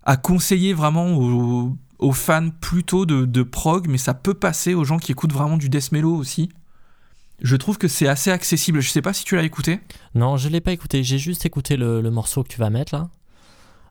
[0.03, 4.83] à conseiller vraiment aux, aux fans plutôt de, de prog mais ça peut passer aux
[4.83, 6.49] gens qui écoutent vraiment du death mellow aussi
[7.41, 9.79] je trouve que c'est assez accessible je sais pas si tu l'as écouté
[10.15, 11.03] Non, je l'ai pas écouté.
[11.03, 13.09] J'ai juste écouté le, morceau que tu vas mettre là.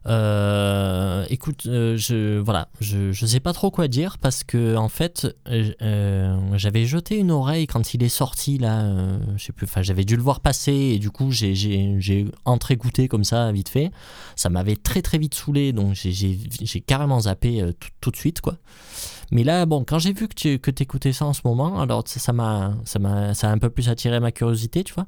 [0.05, 4.87] Euh, écoute, euh, je voilà, je, je sais pas trop quoi dire parce que en
[4.87, 8.89] fait, euh, j'avais jeté une oreille quand il est sorti là.
[9.35, 9.65] je plus.
[9.65, 13.69] Enfin, j'avais dû le voir passer et du coup, j'ai j'ai entre-écouté comme ça vite
[13.69, 13.91] fait.
[14.37, 18.55] Ça m'avait très très vite saoulé, donc j'ai carrément zappé tout, tout de suite quoi.
[19.31, 22.03] Mais là, bon, quand j'ai vu que tu que écoutais ça en ce moment, alors
[22.05, 25.05] ça m'a ça m'a ça a un peu plus attiré ma curiosité, tu vois.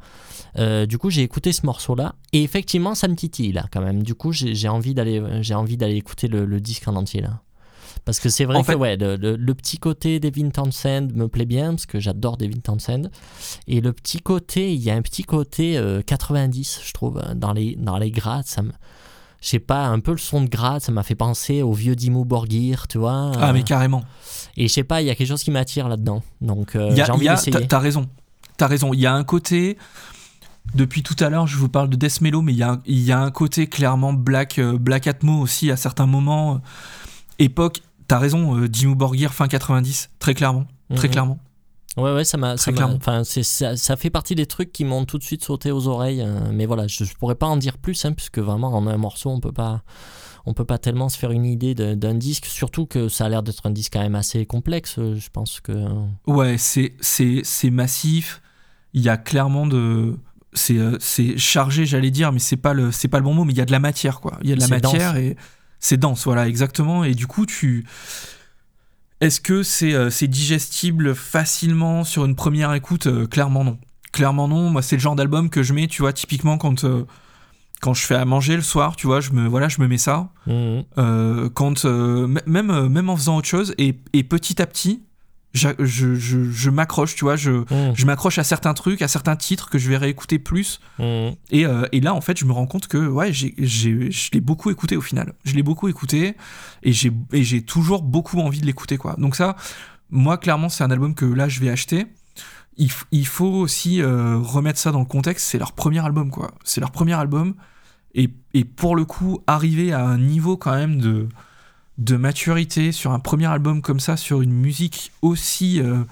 [0.57, 4.03] Euh, du coup, j'ai écouté ce morceau-là et effectivement, ça me titille là quand même.
[4.03, 7.21] Du coup, j'ai j'ai envie d'aller, j'ai envie d'aller écouter le, le disque en entier
[7.21, 7.41] là.
[8.05, 11.09] Parce que c'est vrai En que fait- ouais, le, le- le petit côté Devin Townsend
[11.13, 13.09] me plaît bien parce que j'adore Devin Townsend.
[13.67, 17.51] Et le petit côté, il y a un petit côté euh, 90, je trouve, dans
[17.53, 18.45] les dans les grades.
[18.45, 18.71] Ça me,
[19.41, 21.95] je sais pas, un peu le son de grade, ça m'a fait penser au vieux
[21.95, 23.31] Dimmu Borgir, tu vois.
[23.39, 24.03] ah euh, mais carrément
[24.57, 26.21] et je sais pas, il y a quelque chose qui m'attire là-dedans.
[26.41, 27.65] Donc euh, j'ai envie d'essayer.
[27.67, 28.07] t'as- raison.
[28.57, 28.93] T'as raison.
[28.93, 29.77] Il y a un côté.
[30.75, 33.11] Depuis tout à l'heure, je vous parle de Death Mellow, mais il y a, y
[33.11, 36.55] a un côté clairement Black, euh, Black Atmo aussi à certains moments.
[36.55, 36.57] euh,
[37.39, 40.65] époque, t'as raison, euh, Dimmu Borgir fin 90, très clairement.
[40.95, 41.11] Très Mhm.
[41.13, 41.39] clairement.
[41.97, 42.71] Ouais, ouais, ça m'a, ça
[43.23, 46.21] ça, ça fait partie des trucs qui m'ont tout de suite sauté aux oreilles.
[46.21, 48.97] euh, mais voilà, je, je pourrais pas en dire plus, hein, puisque vraiment en un
[48.97, 49.83] morceau, on peut pas,
[50.45, 52.45] on peut pas tellement se faire une idée d'un disque.
[52.45, 54.95] Surtout que ça a l'air d'être un disque quand même assez complexe.
[54.99, 55.73] euh, Je pense que.
[56.27, 56.93] Ouais, c'est,
[57.71, 58.41] massif.
[58.93, 60.15] Il y a clairement de.
[60.53, 60.97] C'est, euh,
[61.37, 63.65] chargé, j'allais dire, mais c'est pas, le, pas le bon mot, mais il y a
[63.65, 64.37] de la matière, quoi.
[64.41, 65.21] Il y a de la matière dense.
[65.21, 65.35] et
[65.79, 67.03] c'est dense, voilà, exactement.
[67.03, 67.85] Et du coup, tu.
[69.21, 73.07] Est-ce que c'est, euh, c'est digestible facilement sur une première écoute?
[73.07, 73.77] Euh, Clairement non.
[74.11, 74.69] Clairement non.
[74.69, 76.83] Moi, c'est le genre d'album que je mets, tu vois, typiquement quand.
[76.83, 77.03] euh,
[77.81, 79.97] quand je fais à manger le soir, tu vois, je me, voilà, je me mets
[79.97, 80.27] ça.
[80.49, 85.01] Euh, quand euh, même même en faisant autre chose et, et petit à petit
[85.53, 86.15] je, je,
[86.51, 87.93] je m'accroche tu vois je, Mhm.
[87.95, 90.79] je m'accroche à certains trucs à certains titres que je vais réécouter plus.
[90.99, 94.29] Et, euh, et là en fait je me rends compte que ouais j'ai, j'ai- je
[94.33, 95.33] l'ai beaucoup écouté au final.
[95.45, 96.35] Je l'ai beaucoup écouté
[96.83, 99.15] et j'ai, et j'ai toujours beaucoup envie de l'écouter quoi.
[99.17, 99.55] Donc ça
[100.11, 102.05] moi clairement c'est un album que là je vais acheter.
[103.11, 105.47] Il faut aussi euh, remettre ça dans le contexte.
[105.49, 106.51] C'est leur premier album quoi.
[106.63, 107.55] C'est leur premier album.
[108.15, 111.27] Et, et pour le coup arriver à un niveau quand même de
[111.99, 116.03] de maturité sur un premier album comme ça sur une musique aussi euh,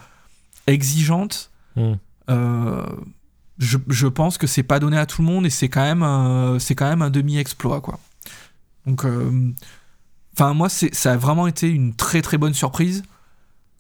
[0.68, 1.98] exigeante Mhm.
[2.30, 2.86] euh,
[3.60, 6.04] je, je pense que c'est pas donné à tout le monde et c'est quand même,
[6.04, 8.00] euh, c'est quand même un demi-exploit, quoi.
[8.86, 9.52] Donc, euh,
[10.34, 13.02] enfin, moi, c'est, ça a vraiment été une très très bonne surprise,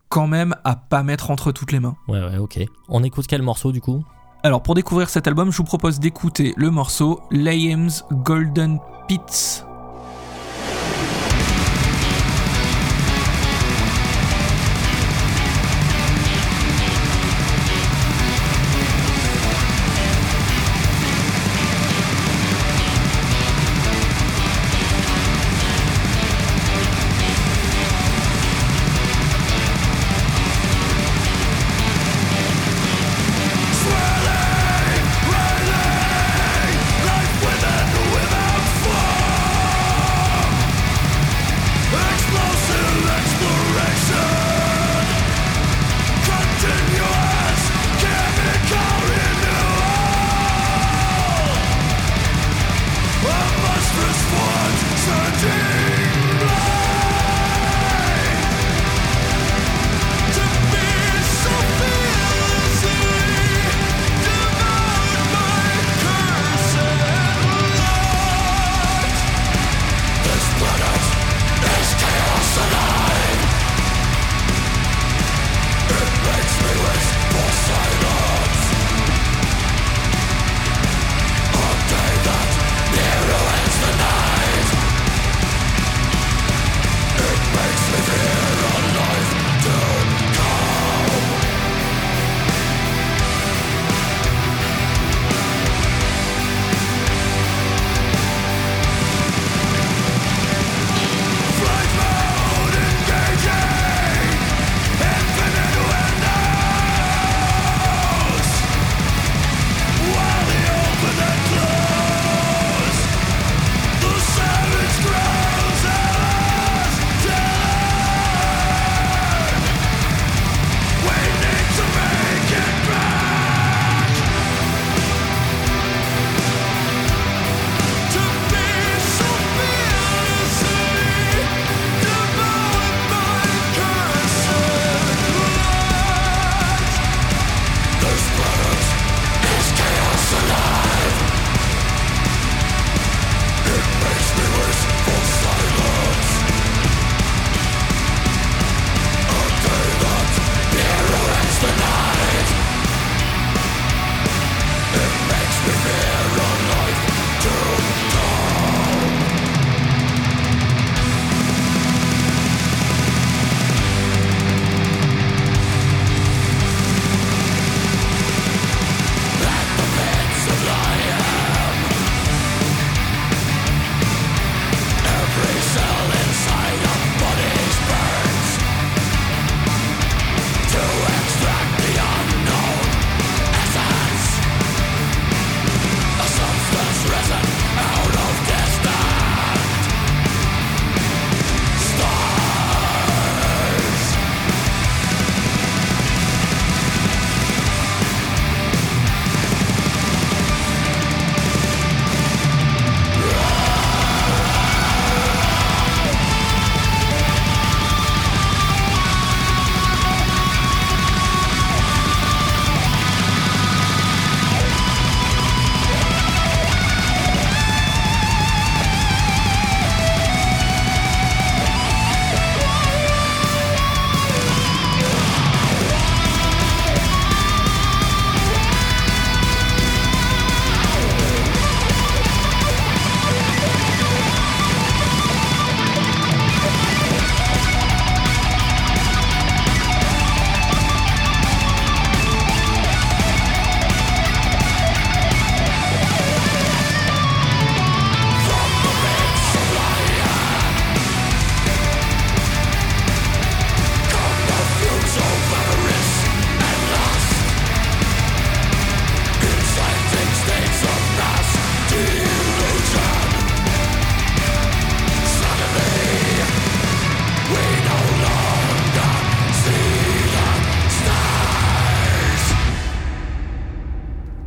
[0.09, 1.95] quand même, à pas mettre entre toutes les mains.
[2.07, 2.59] Ouais, ouais, ok.
[2.87, 4.03] On écoute quel morceau du coup?
[4.43, 9.63] Alors, pour découvrir cet album, je vous propose d'écouter le morceau Liam's Golden Pits.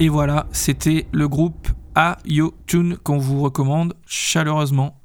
[0.03, 4.99] Et voilà, c'était le groupe Ayo Tune qu'on vous recommande chaleureusement.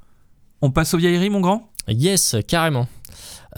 [0.62, 1.68] On passe aux vieilleries, mon grand?
[1.86, 2.86] Yes, carrément.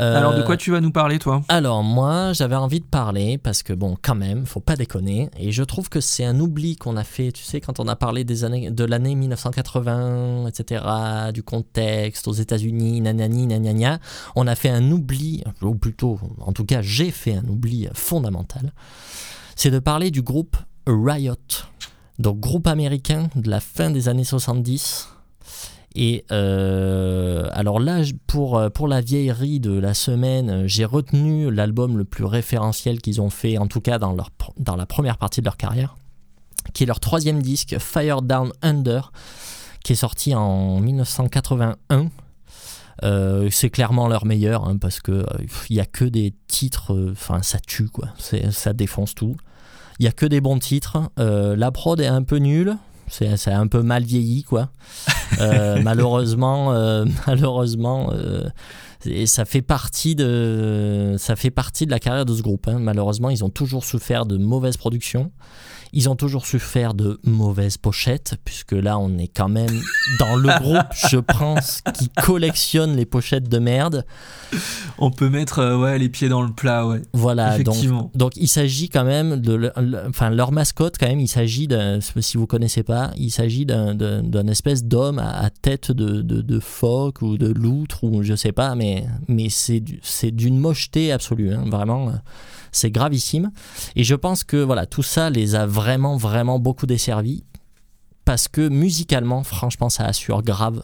[0.00, 1.42] Euh, Alors, de quoi tu vas nous parler, toi?
[1.48, 5.30] alors moi, j'avais envie de parler parce que bon, quand même, faut pas déconner.
[5.38, 7.30] Et je trouve que c'est un oubli qu'on a fait.
[7.30, 10.84] Tu sais, quand on a parlé des années, de l'année 1980, etc.,
[11.32, 14.00] du contexte aux États-Unis, nanani, nanana,
[14.34, 18.72] on a fait un oubli, ou plutôt, en tout cas, j'ai fait un oubli fondamental.
[19.54, 20.56] C'est de parler du groupe
[20.88, 21.36] Riot,
[22.18, 25.08] donc groupe américain de la fin des années 70.
[25.94, 31.50] Et euh, alors là, pour, euh, pour la vieillerie de la semaine, euh, j'ai retenu
[31.50, 35.18] l'album le plus référentiel qu'ils ont fait, en tout cas dans, leur, dans la première
[35.18, 35.96] partie de leur carrière,
[36.72, 39.12] qui est leur troisième disque, Fire Down Under,
[39.84, 42.08] qui est sorti en 1981.
[43.04, 45.24] Euh, c'est clairement leur meilleur hein, parce que euh,
[45.70, 49.36] il y a que des titres, euh, enfin ça tue quoi, ça défonce tout.
[49.98, 50.98] Il y a que des bons titres.
[51.18, 52.76] Euh, la prod est un peu nulle,
[53.08, 54.70] c'est un peu mal vieilli quoi.
[55.40, 58.12] Euh, malheureusement, euh, malheureusement,
[59.06, 62.68] et ça fait partie de ça fait partie de la carrière de ce groupe.
[62.68, 62.78] hein.
[62.80, 65.30] Malheureusement, ils ont toujours souffert de mauvaises productions.
[65.92, 69.80] Ils ont toujours souffert de mauvaises pochettes, puisque là, on est quand même
[70.18, 74.04] dans le groupe, je pense, qui collectionne les pochettes de merde.
[74.98, 77.02] On peut mettre euh, ouais, les pieds dans le plat, ouais.
[77.12, 78.10] Voilà, donc Effectivement.
[78.14, 81.66] donc il s'agit quand même de, le- le- enfin leur mascotte quand même, il s'agit
[81.68, 83.96] d'un, si vous connaissez pas, il s'agit d'un,
[84.48, 88.52] espèce d'homme à, à tête de, de, de phoque ou de loutre ou je sais
[88.52, 92.12] pas, mais mais c'est du- c'est d'une mocheté absolue, hein, vraiment,
[92.72, 93.50] c'est gravissime.
[93.96, 97.44] Et je pense que voilà tout ça les a vraiment vraiment beaucoup desservis
[98.24, 100.82] parce que musicalement, franchement, ça assure grave.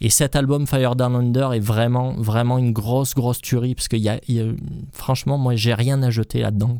[0.00, 3.74] Et cet album Fire Down Under est vraiment, vraiment une grosse, grosse tuerie.
[3.74, 4.52] Parce qu'il y a, y a-
[4.92, 6.78] franchement, moi, j'ai rien à jeter là-dedans.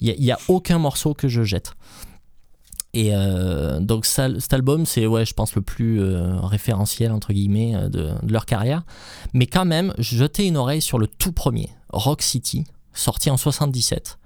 [0.00, 1.74] Il n'y a, aucun morceau que je jette.
[2.92, 7.76] Et euh, donc, cet album, c'est, ouais, je pense, le plus euh, référentiel, entre guillemets,
[7.76, 8.82] euh, de, de leur carrière.
[9.32, 14.18] Mais quand même, jetez une oreille sur le tout premier, Rock City, sorti en 77.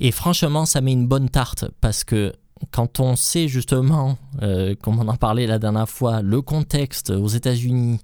[0.00, 2.32] Et franchement, ça met une bonne tarte parce que
[2.70, 7.28] quand on sait justement, euh, comme on en parlait la dernière fois, le contexte aux
[7.28, 8.00] États-Unis,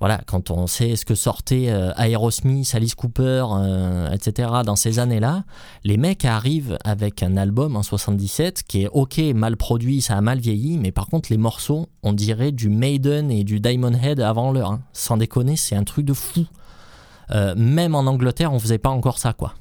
[0.00, 4.98] voilà, quand on sait ce que sortait euh, Aerosmith, Alice Cooper, euh, etc., dans ces
[4.98, 5.44] années-là,
[5.84, 10.20] les mecs arrivent avec un album en 77 qui est ok, mal produit, ça a
[10.20, 14.20] mal vieilli, mais par contre, les morceaux, on dirait du Maiden et du Diamond Head
[14.20, 14.72] avant l'heure.
[14.72, 14.82] hein.
[14.92, 16.44] Sans déconner, c'est un truc de fou.
[17.30, 19.54] Euh, même en Angleterre, on faisait pas encore ça, quoi.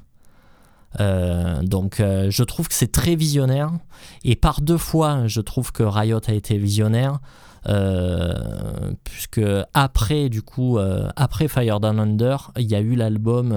[0.99, 3.71] Euh, donc euh, je trouve que c'est très visionnaire
[4.23, 7.17] et par deux fois je trouve que Riot a été visionnaire
[9.03, 9.41] puisque
[9.73, 10.77] après du coup
[11.15, 13.53] après Fire Down Under il y a eu l'album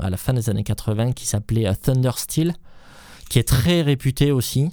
[0.00, 2.54] à la fin des années 80 qui s'appelait Thunder Steel
[3.28, 4.70] qui est très réputé aussi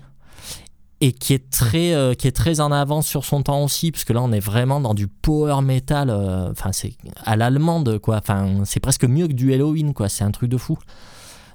[1.04, 4.06] et qui est très euh, qui est très en avance sur son temps aussi parce
[4.06, 6.94] que là on est vraiment dans du power metal euh, enfin c'est
[7.26, 10.58] à l'allemande quoi enfin c'est presque mieux que du Halloween quoi c'est un truc de
[10.58, 10.78] fou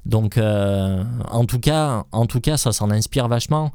[0.07, 3.72] donc, euh, en, tout cas, en tout cas, ça s'en inspire vachement.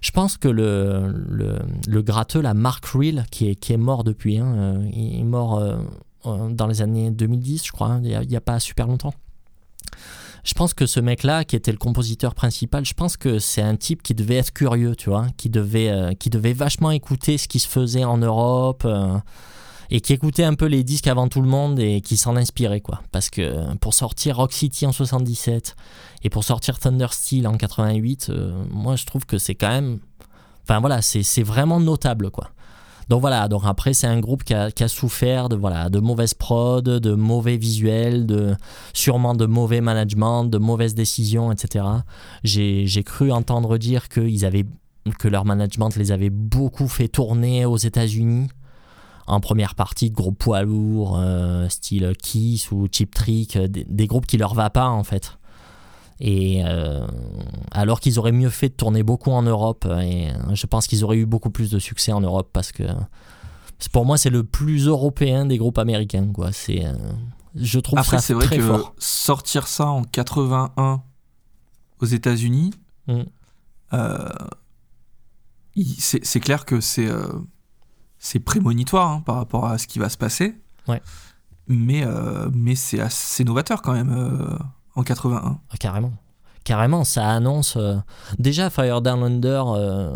[0.00, 1.58] Je pense que le, le,
[1.88, 5.60] le gratteux, la Mark Reel, qui est, qui est mort depuis, hein, il est mort
[6.24, 9.14] dans les années 2010, je crois, hein, il n'y a, pas super longtemps.
[10.44, 13.76] Je pense que ce mec-là, qui était le compositeur principal, je pense que c'est un
[13.76, 17.46] type qui devait être curieux, tu vois, qui devait, euh, qui devait vachement écouter ce
[17.46, 18.82] qui se faisait en Europe.
[18.84, 19.18] euh,
[19.92, 22.80] et qui écoutait un peu les disques avant tout le monde et qui s'en inspirait
[22.80, 25.76] quoi parce que pour sortir Rock City en 77
[26.22, 29.98] et pour sortir Thunder Steel en 88 euh, moi je trouve que c'est quand même
[30.62, 32.52] enfin voilà c'est vraiment notable quoi
[33.08, 36.84] donc voilà donc après c'est un groupe qui a, souffert de voilà de mauvaises prod
[36.84, 38.54] de mauvais visuels de
[38.92, 41.84] sûrement de mauvais management de mauvaises décisions etc
[42.44, 44.08] j'ai cru entendre dire
[44.44, 44.66] avaient
[45.18, 48.48] que leur management les avait beaucoup fait tourner aux États-Unis
[49.26, 53.84] en première partie de groupes poids lourds, euh, style Kiss ou Cheap Trick, euh, des,
[53.88, 55.38] des groupes qui leur va pas en fait.
[56.24, 57.04] Et euh,
[57.72, 60.86] alors qu'ils auraient mieux fait de tourner beaucoup en Europe, euh, et euh, je pense
[60.86, 62.84] qu'ils auraient eu beaucoup plus de succès en Europe parce que
[63.90, 66.52] pour moi c'est le plus européen des groupes américains quoi.
[66.52, 66.92] C'est, euh,
[67.56, 68.94] je trouve Après, ça c'est vrai très que fort.
[68.98, 71.02] sortir ça en 81
[72.00, 72.70] aux États-Unis,
[73.08, 73.22] Mm.
[73.94, 74.28] euh,
[75.98, 77.08] c'est clair que c'est
[78.18, 80.54] c'est prémonitoire hein, par rapport à ce qui va se passer.
[80.86, 81.02] Ouais.
[81.66, 82.04] Mais,
[82.52, 84.12] mais c'est assez novateur quand même
[84.94, 85.58] en 81.
[85.70, 86.12] Ah, carrément.
[86.64, 87.74] Carrément, ça annonce.
[87.76, 87.96] euh,
[88.38, 90.12] déjà, Fire Down Under euh,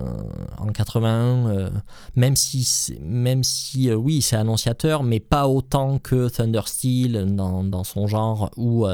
[0.59, 1.71] en 81, euh,
[2.15, 7.83] même si, même si oui, c'est annonciateur, mais pas autant que Thunder Steel dans, dans
[7.83, 8.87] son genre ou,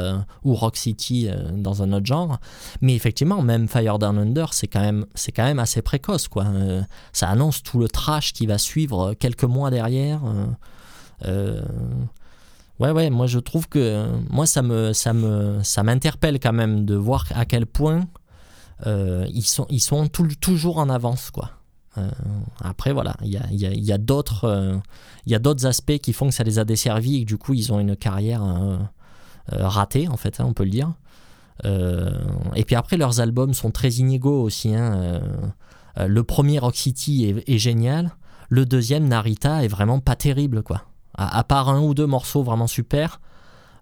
[0.44, 2.38] ou Rock City dans un autre genre.
[2.80, 5.04] Mais effectivement, même Fire Down Under, c'est quand, même-
[5.36, 6.28] quand même assez précoce.
[6.28, 6.46] Quoi.
[7.12, 10.20] Ça annonce tout le trash qui va suivre quelques mois derrière.
[12.82, 16.84] Ouais, ouais, moi je trouve que moi ça me ça me ça m'interpelle quand même
[16.84, 18.00] de voir à quel point
[18.86, 21.50] euh, ils sont ils sont tout- toujours en avance quoi.
[21.98, 22.10] Euh,
[22.60, 24.76] après voilà, il y a, y y a d'autres euh,
[25.26, 27.54] y a d'autres aspects qui font que ça les a desservis et que du coup
[27.54, 28.78] ils ont une carrière euh,
[29.52, 30.92] euh, ratée en fait, hein, on peut le dire.
[31.66, 32.10] Euh,
[32.56, 34.74] et puis après leurs albums sont très inégaux aussi.
[34.74, 35.20] hein, euh,
[35.98, 38.10] euh, le premier Rock City est, est génial,
[38.48, 40.82] le deuxième Narita est vraiment pas terrible quoi.
[41.14, 43.20] À, à part un ou deux morceaux vraiment super,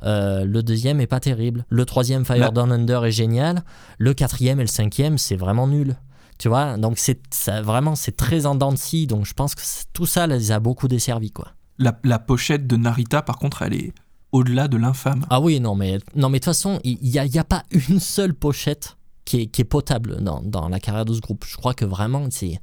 [0.03, 1.65] euh, le deuxième est pas terrible.
[1.69, 3.63] Le troisième Fire Bah- Down Under est génial.
[3.99, 5.97] Le quatrième et le cinquième c'est vraiment nul.
[6.39, 7.21] Tu vois, donc c'est
[7.63, 9.07] vraiment c'est très en dents de scie.
[9.07, 9.63] Donc je pense que
[9.93, 11.49] tout ça les a beaucoup desservis quoi.
[11.79, 13.93] La, la pochette de Narita, par contre, elle est
[14.33, 15.27] au-delà de l'infâme.
[15.29, 17.65] Ah oui non mais non mais de toute façon il y, a, y a pas
[17.71, 21.45] une seule pochette qui est, qui est potable dans, dans la carrière de ce groupe.
[21.47, 22.59] Je crois que vraiment c'est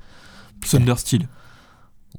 [0.68, 1.27] Thundersteel.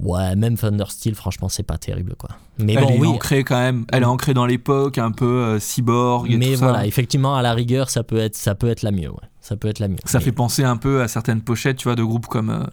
[0.00, 2.30] Ouais même Thundersteel franchement c'est pas terrible quoi.
[2.58, 3.08] Mais elle bon est oui.
[3.08, 3.84] ancrée quand même.
[3.92, 6.68] Elle est ancrée dans l'époque, un peu euh, cyborg et Mais tout ça.
[6.68, 9.08] voilà, effectivement, à la rigueur, ça peut être, ça peut être la mieux.
[9.10, 9.28] Ouais.
[9.40, 9.96] Ça peut être la mieux.
[10.04, 12.64] Ça Mais- fait penser un peu à certaines pochettes, tu vois, de groupes comme, euh,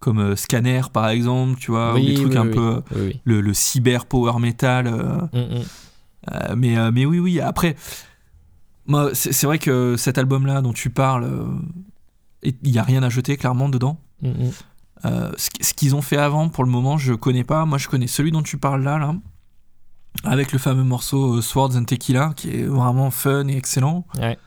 [0.00, 2.54] comme euh, Scanner, par exemple, tu vois, ou Oui, des trucs oui, un oui.
[2.54, 2.82] peu...
[3.24, 4.86] Le, le cyber power metal.
[4.86, 6.56] euh, Mm, mm.
[6.56, 7.76] mais, mais oui, oui, après...
[8.86, 11.28] Moi, c'est vrai que cet album-là dont tu parles,
[12.42, 14.00] il n'y a rien à jeter, clairement, dedans.
[14.22, 14.30] Mm.
[15.04, 17.64] Euh, ce qu- ce qu'ils ont fait avant, pour le moment, je connais pas.
[17.64, 19.14] Moi, je connais celui dont tu parles là, là,
[20.24, 24.06] avec le fameux morceau euh, Swords and Tequila, qui est vraiment fun et excellent.
[24.18, 24.38] Ouais.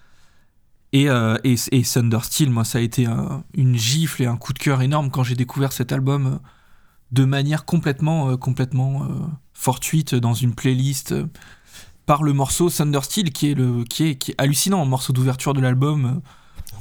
[0.94, 4.52] Et, euh, et, et Thundersteel, moi, ça a été un- une gifle et un coup
[4.52, 6.38] de cœur énorme quand j'ai découvert cet album euh,
[7.14, 9.08] de manière complètement, euh, complètement
[9.54, 11.14] fortuite dans une playlist
[12.06, 15.54] par le morceau Thundersteel, qui est, le, qui est, qui est hallucinant, le morceau d'ouverture
[15.54, 16.22] de l'album.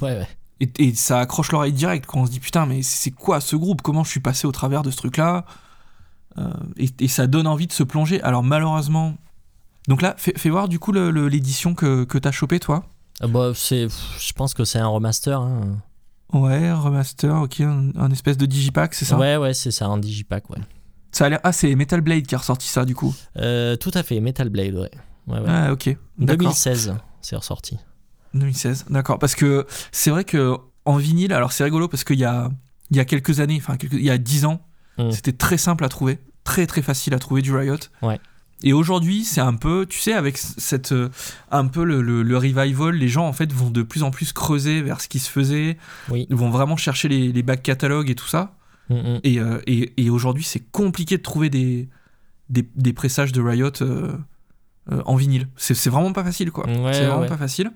[0.01, 0.27] Ouais, ouais.
[0.61, 3.55] Et, et ça accroche l'oreille direct quand on se dit putain, mais c'est quoi ce
[3.57, 3.81] groupe?
[3.81, 5.45] Comment je suis passé au travers de ce truc-là?
[6.37, 8.21] Euh, et, et ça donne envie de se plonger.
[8.21, 9.15] Alors malheureusement.
[9.87, 12.85] Donc là, fais, fais voir du coup l'édition que, que t'as chopé toi.
[13.27, 15.41] Bah, c'est, pff, je pense que c'est un remaster.
[15.41, 15.77] hein.
[16.33, 19.17] Ouais, remaster, ok, un, un espèce de digipack, c'est ça?
[19.17, 20.59] Ouais, ouais, c'est ça, un digipack, ouais.
[21.11, 21.39] Ça a l'air.
[21.43, 23.13] Ah, c'est Metal Blade qui a ressorti ça du coup.
[23.37, 24.91] Euh, tout à fait, Metal Blade, ouais.
[25.27, 25.45] ouais, ouais.
[25.45, 25.97] Ah, ok.
[26.17, 26.37] D'accord.
[26.37, 27.77] 2016, c'est ressorti.
[28.33, 29.19] 2016, d'accord.
[29.19, 30.55] Parce que c'est vrai que
[30.85, 32.49] en vinyle, alors c'est rigolo parce qu'il y a,
[32.89, 34.61] il y a quelques années, enfin quelques- il y a 10 ans,
[34.97, 35.11] Mm.
[35.11, 37.75] c'était très simple à trouver, très très facile à trouver du Riot.
[38.01, 38.19] Ouais.
[38.63, 41.09] Et aujourd'hui, c'est un peu, tu sais, avec cette, euh,
[41.49, 44.33] un peu le, le- le revival, les gens en fait vont de plus en plus
[44.33, 45.77] creuser vers ce qui se faisait,
[46.09, 46.27] Oui.
[46.29, 48.55] ils vont vraiment chercher les, les back catalogues et tout ça.
[48.89, 49.19] Mm, mm.
[49.23, 51.89] Et, euh, et, et aujourd'hui, c'est compliqué de trouver des,
[52.49, 54.11] des, des pressages de Riot euh,
[54.91, 55.47] euh, en vinyle.
[55.55, 56.67] C'est c'est vraiment pas facile, quoi.
[56.67, 57.27] Ouais, c'est vraiment ouais.
[57.27, 57.71] pas facile.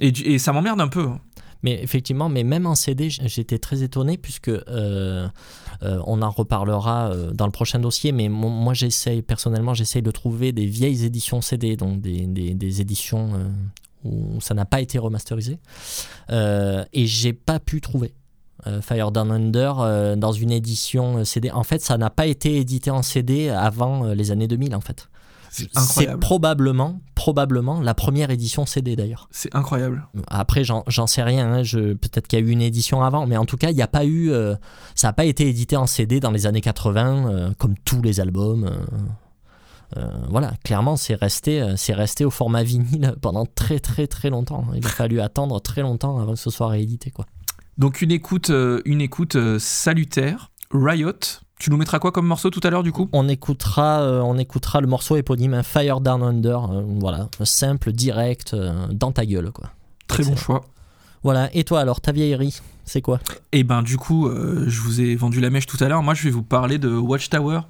[0.00, 1.06] Et, ça m'emmerde un peu.
[1.06, 1.20] hein.
[1.64, 5.26] Mais effectivement, mais même en CD, j'étais très étonné puisque euh,
[5.82, 8.12] euh, on en reparlera euh, dans le prochain dossier.
[8.12, 13.30] Mais moi, j'essaye personnellement, j'essaye de trouver des vieilles éditions CD, donc des, éditions
[14.04, 15.58] où ça n'a pas été remasterisé,
[16.30, 18.12] et j'ai pas pu trouver.
[18.82, 21.50] Fire Down Under dans une édition CD.
[21.50, 25.08] En fait, ça n'a pas été édité en CD avant les années 2000 en fait.
[25.74, 29.28] C'est probablement, probablement la première édition CD d'ailleurs.
[29.30, 30.06] C'est incroyable.
[30.26, 31.52] Après, j'en sais rien.
[31.54, 33.82] hein, Peut-être qu'il y a eu une édition avant, mais en tout cas, il n'y
[33.82, 34.30] a pas eu.
[34.32, 34.54] euh,
[34.94, 38.20] ça n'a pas été édité en CD dans les années 80, euh, comme tous les
[38.20, 38.70] albums.
[39.96, 44.64] euh, voilà, clairement, c'est resté, c'est resté au format vinyle pendant très très très longtemps.
[44.74, 47.26] Il a fallu attendre très longtemps avant que ce soit réédité, quoi.
[47.78, 48.50] Donc une écoute,
[48.84, 50.50] une écoute salutaire.
[50.72, 51.12] Riot.
[51.58, 54.36] Tu nous mettras quoi comme morceau tout à l'heure du coup On écoutera, euh, on
[54.38, 56.64] écoutera le morceau éponyme, hein, Fire Down Under.
[56.70, 59.70] euh, voilà, simple, direct, euh, dans ta gueule, quoi.
[60.08, 60.64] Très bon choix.
[61.22, 61.48] Voilà.
[61.54, 63.20] Et toi, alors, ta vieillerie, c'est quoi
[63.52, 66.02] Et ben du coup, je vous ai vendu la mèche tout à l'heure.
[66.02, 67.60] Moi, je vais vous parler de Watchtower,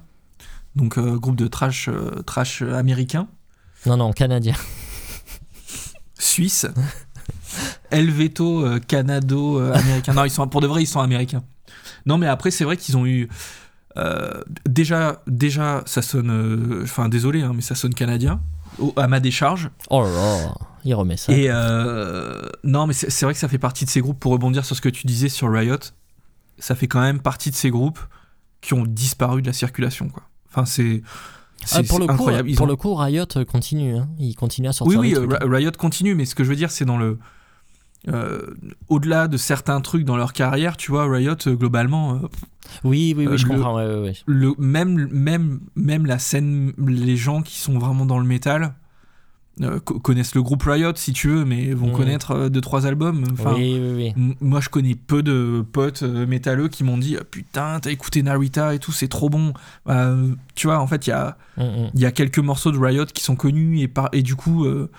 [0.75, 1.89] donc groupe de trash,
[2.25, 3.27] trash américain,
[3.85, 4.55] Non, non, canadien.
[6.19, 6.65] suisse,
[7.91, 10.13] Helveto, canado, américain.
[10.13, 11.43] Non, ils sont pour de vrai, ils sont américains.
[12.05, 13.29] Non, mais après, c'est vrai qu'ils ont eu
[13.97, 16.29] euh, déjà, déjà, ça sonne.
[16.29, 18.41] euh, Enfin, désolé, hein, mais ça sonne canadien
[18.79, 19.69] au- à ma décharge.
[19.89, 20.53] Oh là là,
[20.83, 21.31] il remet ça.
[21.33, 24.65] Et euh, non, mais c'est vrai que ça fait partie de ces groupes, pour rebondir
[24.65, 25.77] sur ce que tu disais sur Riot,
[26.59, 27.99] ça fait quand même partie de ces groupes
[28.61, 30.09] qui ont disparu de la circulation.
[30.09, 30.23] Quoi.
[30.49, 31.01] Enfin, c'est
[31.65, 32.49] c'est- Ah, pour, le coup, incroyable.
[32.49, 33.97] Ils pour ont- le coup, Riot continue.
[33.97, 34.07] hein.
[34.19, 35.15] Il continue à Oui, sortir oui.
[35.15, 37.17] Ri- Riot continue, mais ce que je veux dire, c'est dans le.
[38.09, 38.41] Euh,
[38.89, 42.27] Au-delà de certains trucs dans leur carrière, tu vois, Riot, euh, globalement, euh,
[42.83, 43.75] Oui, oui, oui, je le- comprends.
[43.77, 44.13] ouais, ouais, ouais.
[44.25, 48.73] le, même, même, même la scène, les gens qui sont vraiment dans le métal,
[49.61, 51.93] euh, co- connaissent le groupe Riot si tu veux, mais vont Mhm.
[51.93, 53.23] connaître euh, deux trois albums.
[53.33, 54.13] Enfin, oui, oui, oui.
[54.17, 57.91] m- moi je connais peu de potes euh, métalleux qui m'ont dit Ah, putain t'as
[57.91, 59.53] écouté Narita et tout c'est trop bon.
[59.85, 61.89] Bah, euh, tu vois en fait il y a Mm, mm.
[61.93, 64.65] il y a quelques morceaux de Riot qui sont connus et par et du coup
[64.65, 64.89] euh,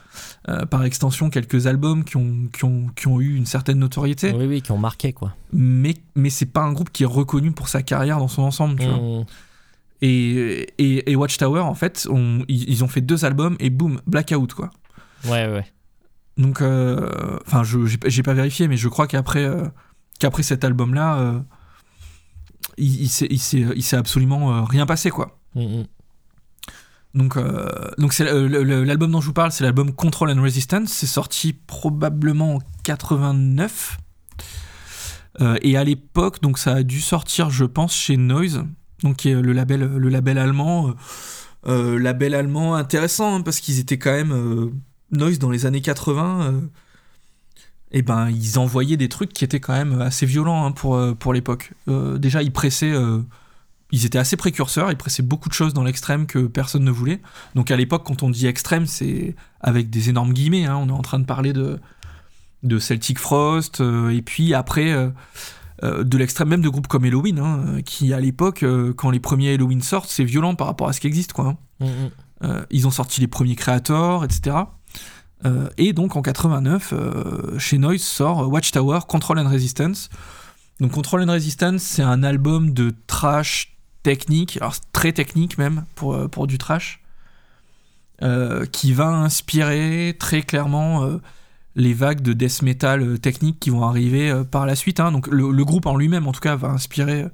[0.71, 4.33] par extension quelques albums qui ont qui ont qui ont eu une certaine notoriété.
[4.33, 5.35] Oui, oui, qui ont marqué, quoi.
[5.53, 8.79] Mais mais c'est pas un groupe qui est reconnu pour sa carrière dans son ensemble.
[8.79, 9.25] Tu vois.
[10.03, 14.53] Et, et, et Watchtower, en fait, on- ils, ont fait deux albums et boum, blackout,
[14.53, 14.71] quoi.
[15.25, 15.65] Ouais, ouais.
[16.37, 19.65] Donc, euh, enfin, je j'ai pas- vérifié, mais je crois qu'après euh,
[20.19, 21.41] qu'après cet album-là, euh,
[22.77, 25.39] il, il s'est- il s'est il s'est absolument rien passé, quoi.
[25.55, 25.85] Mm, mm.
[27.15, 27.39] Donc,
[27.97, 30.91] donc c'est l'album dont je vous parle, c'est l'album Control and Resistance.
[30.93, 33.97] C'est sorti probablement en 89.
[35.41, 38.65] Euh, et à l'époque, donc ça a dû sortir, je pense, chez Noise,
[39.03, 40.89] donc le label, le label allemand.
[40.89, 40.93] euh,
[41.69, 44.71] euh, label allemand intéressant hein, parce qu'ils étaient quand même euh,
[45.11, 46.43] Noise dans les années 80.
[46.43, 46.61] euh,
[47.93, 51.15] et ben, ils envoyaient des trucs qui étaient quand même assez violents hein, pour, euh,
[51.15, 51.73] pour l'époque.
[51.89, 52.93] Euh, déjà, ils pressaient.
[52.93, 53.21] euh,
[53.93, 57.21] ils étaient assez précurseurs, ils pressaient beaucoup de choses dans l'extrême que personne ne voulait.
[57.55, 60.67] Donc à l'époque, quand on dit extrême, c'est avec des énormes guillemets.
[60.67, 60.77] hein.
[60.77, 61.79] On est en train de parler de,
[62.65, 64.93] de Celtic Frost, euh, et puis après
[65.83, 69.21] euh, de l'extrême même de groupes comme Halloween, hein, qui à l'époque, euh, quand les
[69.21, 71.33] premiers Halloween sortent, c'est violent par rapport à ce qui existe.
[71.33, 71.57] Quoi, hein.
[71.81, 72.11] Mm, mm.
[72.45, 74.57] Euh, ils ont sorti les premiers créateurs, etc.
[75.77, 80.09] Et donc en 89, euh, chez Noise sort Watchtower Control and Resistance.
[80.81, 86.29] Donc Control and Resistance, c'est un album de trash technique, alors très technique même pour,
[86.31, 87.01] pour du trash,
[88.73, 91.21] qui va inspirer très clairement
[91.77, 94.99] les vagues de death metal euh, technique qui vont arriver euh, par la suite.
[94.99, 95.13] hein.
[95.13, 97.29] Donc le, le groupe en lui-même, en tout cas, va inspirer euh,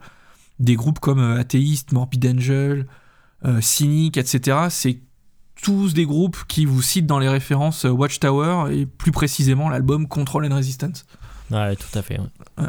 [0.58, 2.86] des groupes comme Atheist, Morbid Angel,
[3.44, 4.66] euh, Cynic, etc.
[4.68, 5.00] C'est
[5.62, 10.44] tous des groupes qui vous citent dans les références Watchtower et plus précisément l'album Control
[10.52, 11.04] and Resistance
[11.50, 12.18] Ouais, tout à fait.
[12.18, 12.66] ouais.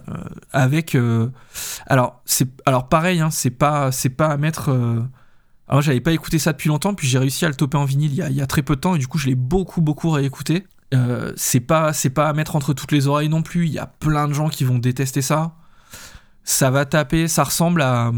[0.52, 1.30] avec euh,
[1.88, 4.70] alors c'est alors pareil hein, c'est pas c'est pas à mettre
[5.68, 8.12] alors j'avais pas écouté ça depuis longtemps puis j'ai réussi à le toper en vinyle
[8.12, 9.36] il y a, il y a très peu de temps et du coup je l'ai
[9.36, 13.41] beaucoup beaucoup réécouté Euh, c'est pas c'est pas à mettre entre toutes les oreilles non
[13.41, 15.56] plus il y a plein de gens qui vont détester ça
[16.44, 18.11] ça va taper ça ressemble à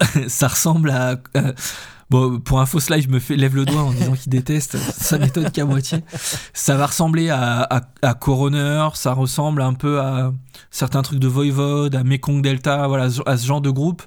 [0.28, 1.52] ça ressemble à euh,
[2.10, 4.76] Bon, pour un faux slide, je me fais lève le doigt en disant qu'il déteste.
[4.76, 6.04] Ça m'étonne qu'à moitié.
[6.52, 7.66] Ça va ressembler à,
[8.02, 10.32] à, Coroner, ça ressemble un peu à
[10.70, 14.02] certains trucs de Voivode, à Mekong Delta, voilà, à ce genre de groupe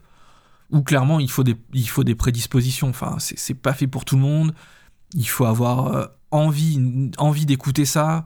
[0.70, 2.90] où clairement il faut des, il faut des prédispositions.
[2.90, 4.54] Enfin, c'est pas fait pour tout le monde.
[5.14, 8.26] Il faut avoir euh, envie, envie d'écouter ça.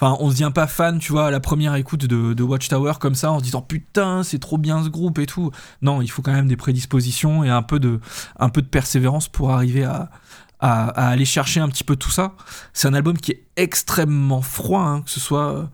[0.00, 3.14] Enfin, on se vient pas fan, tu vois, à la première écoute de, Watchtower comme
[3.14, 5.50] ça, en se disant putain, c'est trop bien ce groupe et tout.
[5.80, 8.00] Non, il faut quand même des prédispositions et un peu de,
[8.38, 10.10] un peu de persévérance pour arriver à,
[10.58, 12.34] à, aller chercher un petit peu tout ça.
[12.72, 15.64] C'est un album qui est extrêmement froid, hein, que ce soit euh,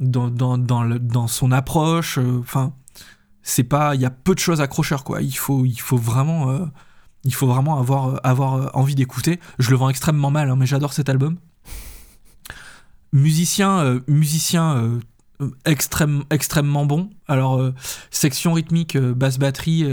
[0.00, 2.18] dans, dans, dans, le- dans son approche.
[2.18, 2.72] euh, Enfin,
[3.42, 5.22] c'est pas, il y a peu de choses accrocheurs, quoi.
[5.22, 6.50] Il faut, il faut vraiment,
[7.24, 9.40] il faut vraiment avoir, avoir euh, envie d'écouter.
[9.58, 11.36] Je le vends extrêmement mal, hein, mais j'adore cet album.
[13.12, 17.10] Musicien, euh, musicien euh, extrême, extrêmement bon.
[17.26, 17.60] Alors,
[18.10, 19.84] section rythmique, basse batterie,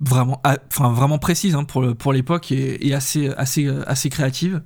[0.00, 4.62] vraiment, ah, vraiment précise hein, pour, pour l'époque et, assez, assez, assez créative.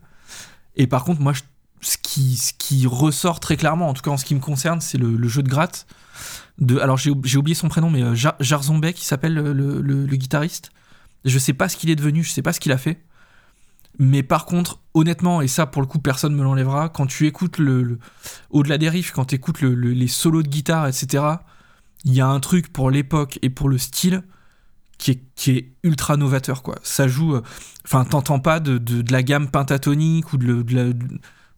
[0.76, 1.34] Et par contre, moi,
[1.80, 4.80] ce, qui, ce qui ressort très clairement, en tout cas en ce qui me concerne,
[4.80, 5.86] c'est le, jeu de gratte.
[6.58, 9.80] De, alors, j'ai oub- j'ai oublié son prénom, mais Jar- Jarzon qui s'appelle le, le-
[9.80, 10.70] le- le guitariste.
[11.24, 13.02] Je sais pas ce qu'il est devenu, je sais pas ce qu'il a fait.
[13.98, 17.58] Mais par contre, honnêtement, et ça pour le coup personne me l'enlèvera, quand tu écoutes
[17.58, 17.98] le, le-
[18.50, 21.24] au-delà des riffs, quand tu écoutes le- le- les solos de guitare, etc.,
[22.04, 24.22] il y a un truc pour l'époque et pour le style
[24.98, 26.74] qui est, qui est ultra novateur, quoi.
[26.82, 27.42] Ça joue, euh,
[27.84, 30.92] enfin, t'entends pas de, de- de la gamme pentatonique ou, de, le- de la-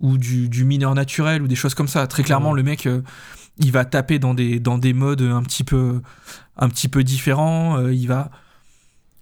[0.01, 2.07] ou du, du mineur naturel ou des choses comme ça.
[2.07, 3.01] Très clairement, le mec, euh,
[3.59, 6.03] il va taper dans des, dans des modes un petit peu,
[6.59, 7.79] un petit peu différents.
[7.79, 8.31] euh, il va.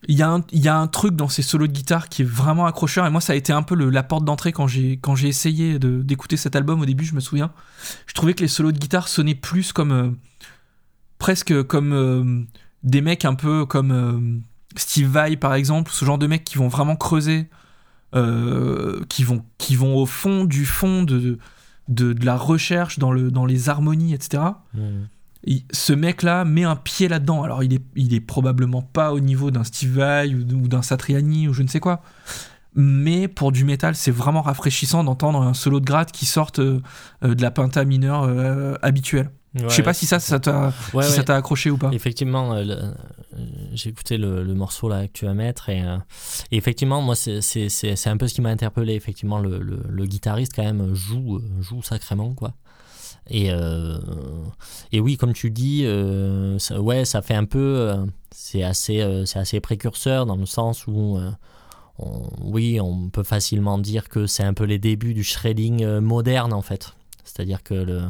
[0.08, 2.22] Il y, a un, il y a un truc dans ces solos de guitare qui
[2.22, 4.98] est vraiment accrocheur et moi ça a été un peu la porte d'entrée quand j'ai
[4.98, 7.52] quand j'ai essayé d'écouter cet album au début je me souviens
[8.06, 10.10] je trouvais que les solos de guitare sonnaient plus comme euh,
[11.18, 12.42] presque comme euh,
[12.82, 14.40] des mecs un peu comme euh,
[14.76, 17.48] Steve Vai par exemple ce genre de mecs qui vont vraiment creuser
[19.08, 21.38] qui vont qui vont au fond du fond de
[21.88, 24.42] de, la recherche dans le dans les harmonies etc.
[25.72, 27.42] ce mec-là met un pied là-dedans.
[27.42, 31.48] Alors, il est, il est probablement pas au niveau d'un Steve Vai ou, d'un Satriani
[31.48, 32.00] ou je ne sais quoi.
[32.74, 36.80] mais pour du métal, c'est vraiment rafraîchissant d'entendre un solo de gratte qui sorte euh,
[37.22, 39.30] de la penta mineure euh, habituelle.
[39.56, 41.30] Je sais pas si ça, ça t'a Ouais, si ouais.
[41.30, 41.90] accroché ou pas.
[41.92, 42.64] Effectivement, euh,
[43.72, 45.96] j'ai écouté le, le morceau là que tu vas mettre et, euh,
[46.50, 47.38] et effectivement, moi, c'est-
[48.08, 48.94] un peu ce qui m'a interpellé.
[48.94, 52.54] Effectivement, le, le- le guitariste quand même joue, joue sacrément quoi.
[53.30, 53.98] Et, euh,
[54.92, 59.22] et oui, comme tu dis, euh, ça, ouais, ça fait un peu, euh, c'est assez,
[59.26, 61.18] c'est assez précurseur dans le sens où,
[61.98, 66.52] on- oui, on peut facilement dire que c'est un peu les débuts du shredding moderne
[66.52, 66.94] en fait.
[67.24, 68.02] C'est-à-dire que le,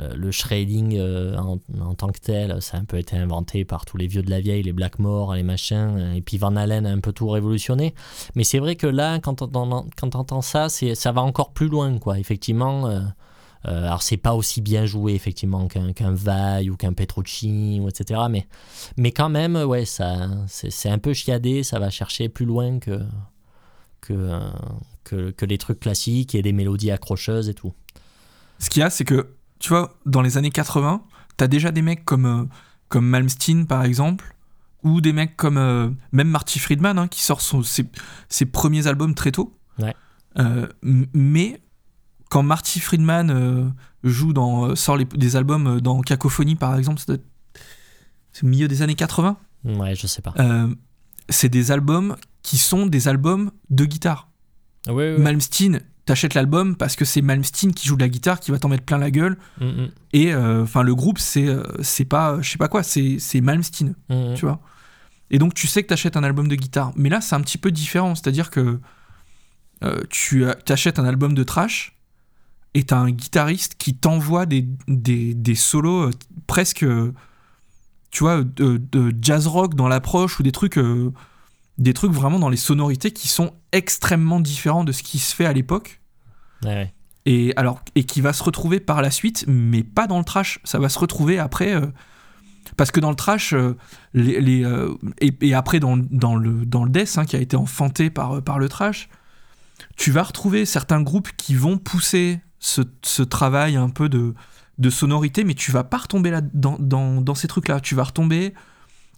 [0.00, 0.98] le, le shredding
[1.36, 1.58] en,
[1.94, 4.40] tant que tel, ça a un peu été inventé par tous les vieux de la
[4.40, 7.94] vieille, les Blackmore, les machins, et puis Van Halen a un peu tout révolutionné.
[8.34, 12.18] Mais c'est vrai que là, quand on, entend ça, ça va encore plus loin, quoi.
[12.18, 12.88] Effectivement,
[13.66, 17.88] euh, alors c'est pas aussi bien joué, effectivement, qu'un, qu'un Vai ou qu'un Petrucci, ou
[17.88, 18.22] etc.
[18.30, 18.46] Mais,
[18.96, 23.00] mais quand même, ouais, ça, c'est, un peu chiadé, ça va chercher plus loin que,
[24.00, 24.50] que, euh,
[25.04, 27.72] que, que les trucs classiques et des mélodies accrocheuses et tout.
[28.58, 31.02] Ce qu'il y a, c'est que, tu vois, dans les années 80,
[31.36, 32.44] t'as déjà des mecs comme, euh,
[32.88, 34.34] comme Malmsteen, par exemple,
[34.82, 37.86] ou des mecs comme euh, même Marty Friedman, hein, qui sort son- ses,
[38.28, 39.56] ses premiers albums très tôt.
[39.78, 39.94] Ouais.
[40.38, 41.60] Euh, mais
[42.34, 43.68] quand Marty Friedman euh,
[44.02, 48.66] joue dans, euh, sort les- des albums euh, dans Cacophonie, par exemple, c'est au milieu
[48.66, 50.34] des années 80, Ouais, je sais pas.
[51.28, 54.28] c'est des albums qui sont des albums de guitare.
[54.88, 55.22] Oui, oui.
[55.22, 58.68] Malmsteen, t'achètes l'album parce que c'est Malmsteen qui joue de la guitare, qui va t'en
[58.68, 59.38] mettre plein la gueule.
[59.60, 61.46] Mm, mm, Et enfin, le groupe, c'est
[61.82, 64.34] c'est pas, je sais pas quoi, c'est c'est Malmsteen, mm, mm.
[64.34, 64.60] tu vois.
[65.30, 66.92] Et donc, tu sais que t'achètes un album de guitare.
[66.96, 68.14] Mais là, c'est un petit peu différent.
[68.16, 68.80] C'est-à-dire que
[69.84, 71.93] euh, tu t'achètes un album de trash
[72.74, 76.10] et t'as un guitariste qui t'envoie des, des, des solos euh,
[76.46, 77.12] presque, euh,
[78.10, 81.12] tu vois, de, de jazz rock dans l'approche ou des trucs, euh,
[81.78, 85.46] des trucs vraiment dans les sonorités qui sont extrêmement différents de ce qui se fait
[85.46, 86.00] à l'époque
[86.62, 86.94] Ouais, ouais.
[87.26, 90.60] et alors et qui va se retrouver par la suite mais pas dans le trash
[90.64, 91.86] ça va se retrouver après euh,
[92.76, 93.76] parce que dans le trash euh,
[94.14, 94.64] les, les,
[95.20, 98.40] et, et après dans, dans le dans le death hein, qui a été enfanté par
[98.42, 99.08] par le trash
[99.96, 104.34] tu vas retrouver certains groupes qui vont pousser ce, ce travail un peu de
[104.78, 107.94] de sonorité mais tu vas pas retomber là dans, dans, dans ces trucs là tu
[107.94, 108.54] vas retomber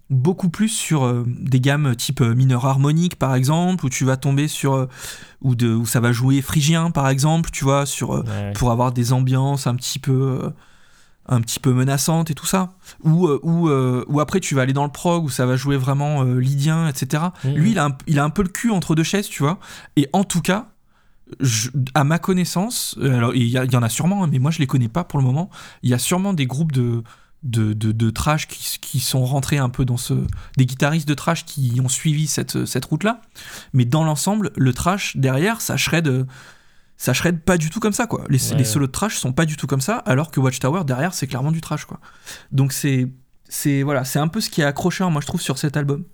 [0.09, 4.17] beaucoup plus sur euh, des gammes type euh, mineur harmonique par exemple où tu vas
[4.17, 4.87] tomber sur euh,
[5.41, 8.71] ou de où ça va jouer phrygien par exemple tu vois sur euh, Ouais, pour
[8.71, 10.51] avoir des ambiances un petit peu
[11.29, 12.73] un petit peu menaçantes et tout ça.
[13.03, 16.23] Ou ou ou après tu vas aller dans le prog où ça va jouer vraiment
[16.23, 17.53] lydien etc Mhm.
[17.55, 19.59] lui il a, un, il a un peu le cul entre deux chaises tu vois.
[19.97, 20.67] Et en tout cas
[21.39, 24.59] je- à ma connaissance euh, alors il y, en a sûrement hein, mais moi je
[24.59, 25.49] les connais pas pour le moment.
[25.83, 27.03] Il y a sûrement des groupes de
[27.43, 30.15] de, de, de trash qui, qui sont rentrés un peu dans ce
[30.57, 33.21] des guitaristes de trash qui ont suivi cette, cette route là
[33.73, 36.25] mais dans l'ensemble le trash derrière ça shred
[36.97, 38.23] ça shred pas du tout comme ça quoi.
[38.29, 38.63] Les, Ouais, les ouais.
[38.63, 41.51] solos de trash sont pas du tout comme ça alors que Watchtower derrière c'est clairement
[41.51, 41.99] du trash quoi.
[42.51, 43.11] Donc c'est
[43.47, 46.05] c'est voilà c'est un peu ce qui est accrocheur moi je trouve sur cet album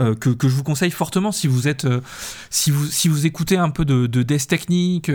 [0.00, 2.00] Euh, que, je vous conseille fortement si vous êtes euh,
[2.48, 5.10] si vous si vous écoutez un peu de, de death technique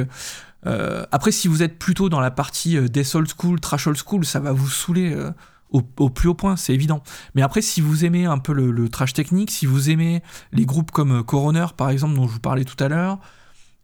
[0.68, 4.24] euh, après si vous êtes plutôt dans la partie death old school trash old school
[4.24, 5.18] ça va vous saouler
[5.72, 7.02] au, plus haut point c'est évident.
[7.34, 10.22] Mais après si vous aimez un peu le, trash technique si vous aimez
[10.52, 13.18] les groupes comme Coroner par exemple dont je vous parlais tout à l'heure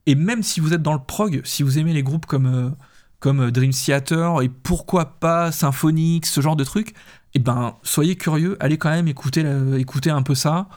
[0.06, 2.76] et même si vous êtes dans le prog si vous aimez les groupes comme
[3.20, 6.94] comme Dream Theater et pourquoi pas Symphonix ce genre de trucs
[7.36, 10.68] et ben soyez curieux allez quand même écouter la- écouter un peu ça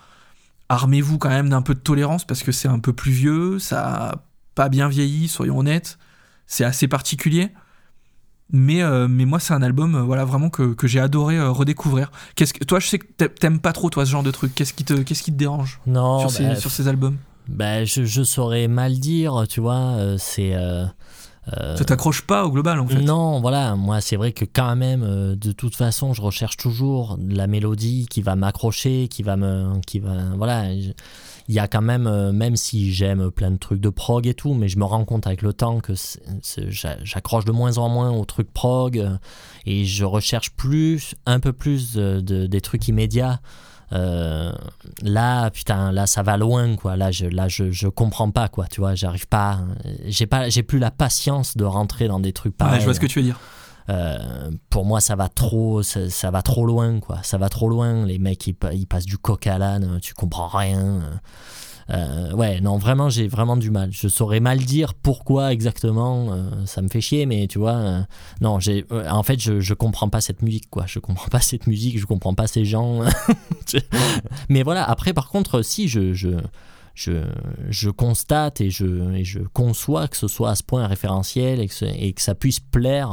[0.69, 3.85] armez-vous quand même d'un peu de tolérance parce que c'est un peu plus vieux ça
[4.11, 4.15] a
[4.55, 5.99] pas bien vieilli soyons honnêtes
[6.47, 7.51] c'est assez particulier
[8.53, 11.51] mais, euh, mais moi c'est un album euh, voilà vraiment que, que j'ai adoré euh,
[11.51, 14.31] redécouvrir qu'est-ce que toi je sais que t'a- t'aimes pas trop toi ce genre de
[14.31, 17.16] truc qu'est-ce qui te qu'est-ce qui te dérange Non, sur, ces, bah, sur ces albums?
[17.49, 19.97] bah, je, je saurais mal dire, tu vois.
[20.19, 20.55] c'est.
[21.56, 23.01] Euh, ça t'accroche pas au global en fait?
[23.02, 27.18] Non, voilà, moi c'est vrai que quand même, euh, de toute façon, je recherche toujours
[27.28, 30.74] la mélodie qui va m'accrocher, qui va me, qui va, voilà.
[30.78, 30.90] je-
[31.48, 34.35] Il y a quand même, euh, même si j'aime plein de trucs de prog et
[34.35, 35.93] tout, mais je me rends compte avec le temps que
[37.05, 39.09] j'accroche de moins en moins aux trucs prog
[39.64, 43.40] et je recherche plus, un peu plus de- de- des trucs immédiats.
[43.93, 44.53] Euh,
[45.03, 46.97] là, putain, là, ça va loin, quoi.
[46.97, 48.67] Là, je, là, je, je comprends pas, quoi.
[48.67, 49.61] Tu vois, j'arrive pas,
[50.07, 52.75] j'ai pas, j'ai plus la patience de rentrer dans des trucs pareils.
[52.75, 53.39] Ouais, je vois ce que tu veux dire
[53.89, 57.21] Euh, pour moi, ça va trop, ça, ça va trop loin, quoi.
[57.23, 58.05] Ça va trop loin.
[58.05, 61.01] Les mecs, ils, ils passent du coq à l'âne, tu comprends rien.
[61.91, 63.91] Euh, ouais, non, vraiment, j'ai vraiment du mal.
[63.93, 66.33] Je saurais mal dire pourquoi exactement.
[66.33, 68.03] euh, ça me fait chier, mais tu vois, euh,
[68.41, 70.85] non, j'ai, en fait, je, je comprends pas cette musique, quoi.
[70.87, 73.03] Je comprends pas cette musique, je comprends pas ces gens.
[74.49, 74.85] Mais voilà.
[74.89, 76.31] Après, par contre, si je, je
[76.95, 77.13] je,
[77.69, 81.69] je constate et je, et je conçois que ce soit à ce point référentiel et
[81.69, 83.11] que, et que ça puisse plaire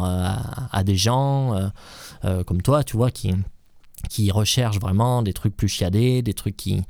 [0.72, 1.70] à, des gens
[2.48, 3.34] comme toi, tu vois, qui,
[4.10, 6.82] qui recherchent vraiment des trucs plus chiadés, des trucs qui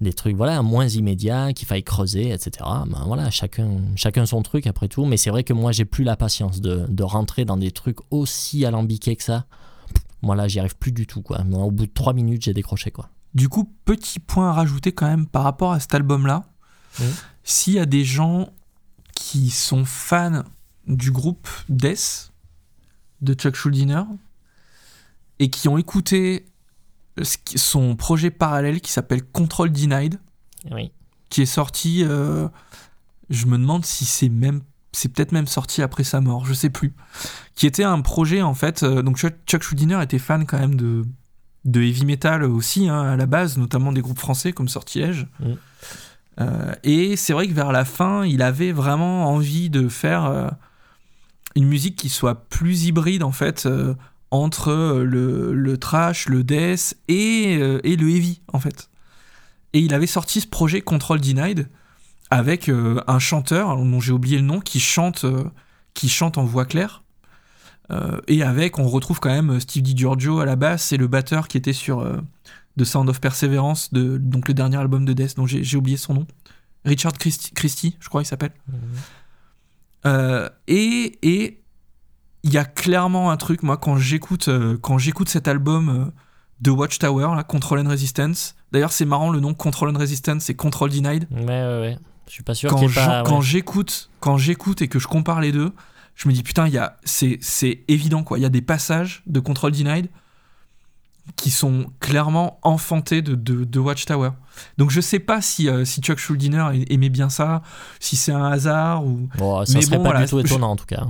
[0.00, 4.66] des trucs voilà moins immédiats qu'il faille creuser etc ben voilà chacun chacun son truc
[4.66, 5.04] après tout.
[5.04, 7.98] Mais c'est vrai que moi j'ai plus la patience de, de rentrer dans des trucs
[8.10, 9.46] aussi alambiqués que ça.
[10.22, 11.42] Moi là j'y arrive plus du tout quoi.
[11.44, 13.10] Moi, au bout de trois minutes j'ai décroché quoi.
[13.34, 16.44] Du coup, petit point à rajouter quand même par rapport à cet album-là.
[17.42, 18.50] S'il y a des gens
[19.16, 20.44] qui sont fans
[20.86, 22.30] du groupe Death
[23.20, 24.04] de Chuck Schuldiner
[25.40, 26.46] et qui ont écouté
[27.22, 30.18] son projet parallèle qui s'appelle Control Denied,
[30.70, 30.90] oui
[31.34, 32.46] qui est sorti, euh,
[33.28, 34.60] je me demande si c'est même,
[34.92, 36.94] c'est peut-être même sorti après sa mort, je sais plus,
[37.56, 40.76] qui était un projet en fait, euh, donc Chuck Chuck Schuldiner était fan quand même
[40.76, 41.04] de,
[41.64, 45.26] de heavy metal aussi hein, à la base, notamment des groupes français comme Sortilège.
[45.40, 45.52] Mm.
[46.40, 50.52] Euh, et c'est vrai que vers la fin, il avait vraiment envie de faire
[51.56, 53.68] une musique qui soit plus hybride en fait
[54.34, 58.90] entre euh, le, le trash, le death et, euh, et le heavy en fait.
[59.72, 61.68] Et il avait sorti ce projet Control Denied
[62.30, 65.44] avec euh, un chanteur dont j'ai oublié le nom qui chante, euh,
[65.94, 67.02] qui chante en voix claire.
[68.28, 71.58] Et avec, on retrouve quand même Steve DiGiorgio à la basse et le batteur qui
[71.58, 72.02] était sur
[72.78, 76.14] The Sound of Perseverance, de, donc le dernier album de Death dont j'ai oublié son
[76.14, 76.26] nom.
[76.86, 78.52] Richard Christie, Christie, je crois il s'appelle.
[80.66, 81.62] Et et
[82.44, 86.04] il y a clairement un truc, moi, quand j'écoute euh, quand j'écoute cet album euh,
[86.60, 88.54] de Watchtower, là, Control and Resistance.
[88.70, 91.26] D'ailleurs, c'est marrant le nom Control and Resistance, c'est Control Denied.
[91.32, 91.98] ouais ouais ouais
[92.28, 93.42] je suis pas sûr Quand j'en- pas quand ouais.
[93.44, 95.72] j'écoute quand j'écoute et que je compare les deux,
[96.14, 98.38] je me dis putain, il y a c'est c'est évident quoi.
[98.38, 100.08] Il y a des passages de Control Denied
[101.36, 104.30] qui sont clairement enfantés de, de, de Watchtower.
[104.78, 107.62] Donc je sais pas si, euh, si Chuck Schuldiner aimait bien ça,
[107.98, 110.44] si c'est un hasard ou bon, ça Mais serait bon, pas voilà, du tout je-
[110.46, 111.04] étonnant en tout cas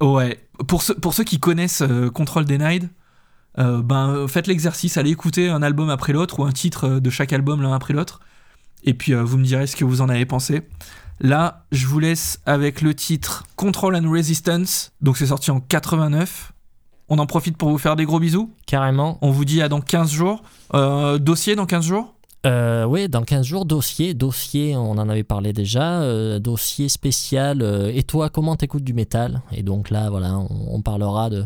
[0.00, 2.88] Ouais, pour, ceux- pour ceux qui connaissent euh, Control Denied,
[3.58, 7.10] euh, ben, faites l'exercice, allez écouter un album après l'autre ou un titre euh, de
[7.10, 8.20] chaque album l'un après l'autre.
[8.84, 10.62] Et puis euh, vous me direz ce que vous en avez pensé.
[11.20, 14.92] Là, je vous laisse avec le titre Control and Resistance.
[15.02, 16.52] Donc c'est sorti en 89.
[17.08, 18.54] On en profite pour vous faire des gros bisous.
[18.66, 20.42] carrément On vous dit à dans 15 jours.
[20.72, 22.14] Dossier dans 15 jours?
[22.46, 27.60] Euh, oui, dans 15 jours, dossier, dossier, on en avait parlé déjà, euh, dossier spécial,
[27.60, 29.42] euh, et toi, comment t'écoutes du métal?
[29.52, 31.44] Et donc là, voilà, on, on parlera de,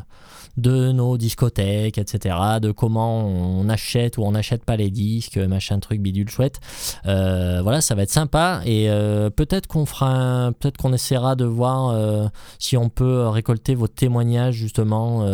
[0.57, 5.79] de nos discothèques, etc., de comment on achète ou on n'achète pas les disques, machin
[5.81, 6.61] truc bidule chouette.
[7.07, 11.45] Euh, voilà, ça va être sympa, et euh, peut-être qu'on fera, peut-être qu'on essaiera de
[11.45, 12.27] voir euh,
[12.59, 15.27] si on peut récolter vos témoignages, justement,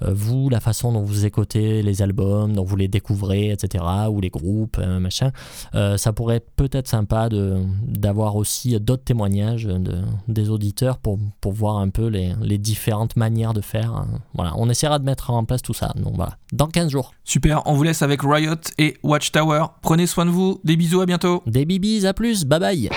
[0.00, 4.30] vous, la façon dont vous écoutez les albums, dont vous les découvrez, etc., ou les
[4.30, 5.30] groupes, machin.
[5.72, 11.52] Ça pourrait être peut-être sympa de, d'avoir aussi d'autres témoignages de, des auditeurs pour, pour
[11.52, 13.92] voir un peu les, les différentes manières de faire.
[13.92, 14.08] hein.
[14.34, 15.92] Voilà, on essaiera de mettre en place tout ça.
[15.96, 17.12] Donc voilà, dans 15 jours.
[17.24, 19.64] Super, on vous laisse avec Riot et Watchtower.
[19.82, 21.42] Prenez soin de vous, des bisous, à bientôt.
[21.46, 22.90] Des bibis, à plus, bye bye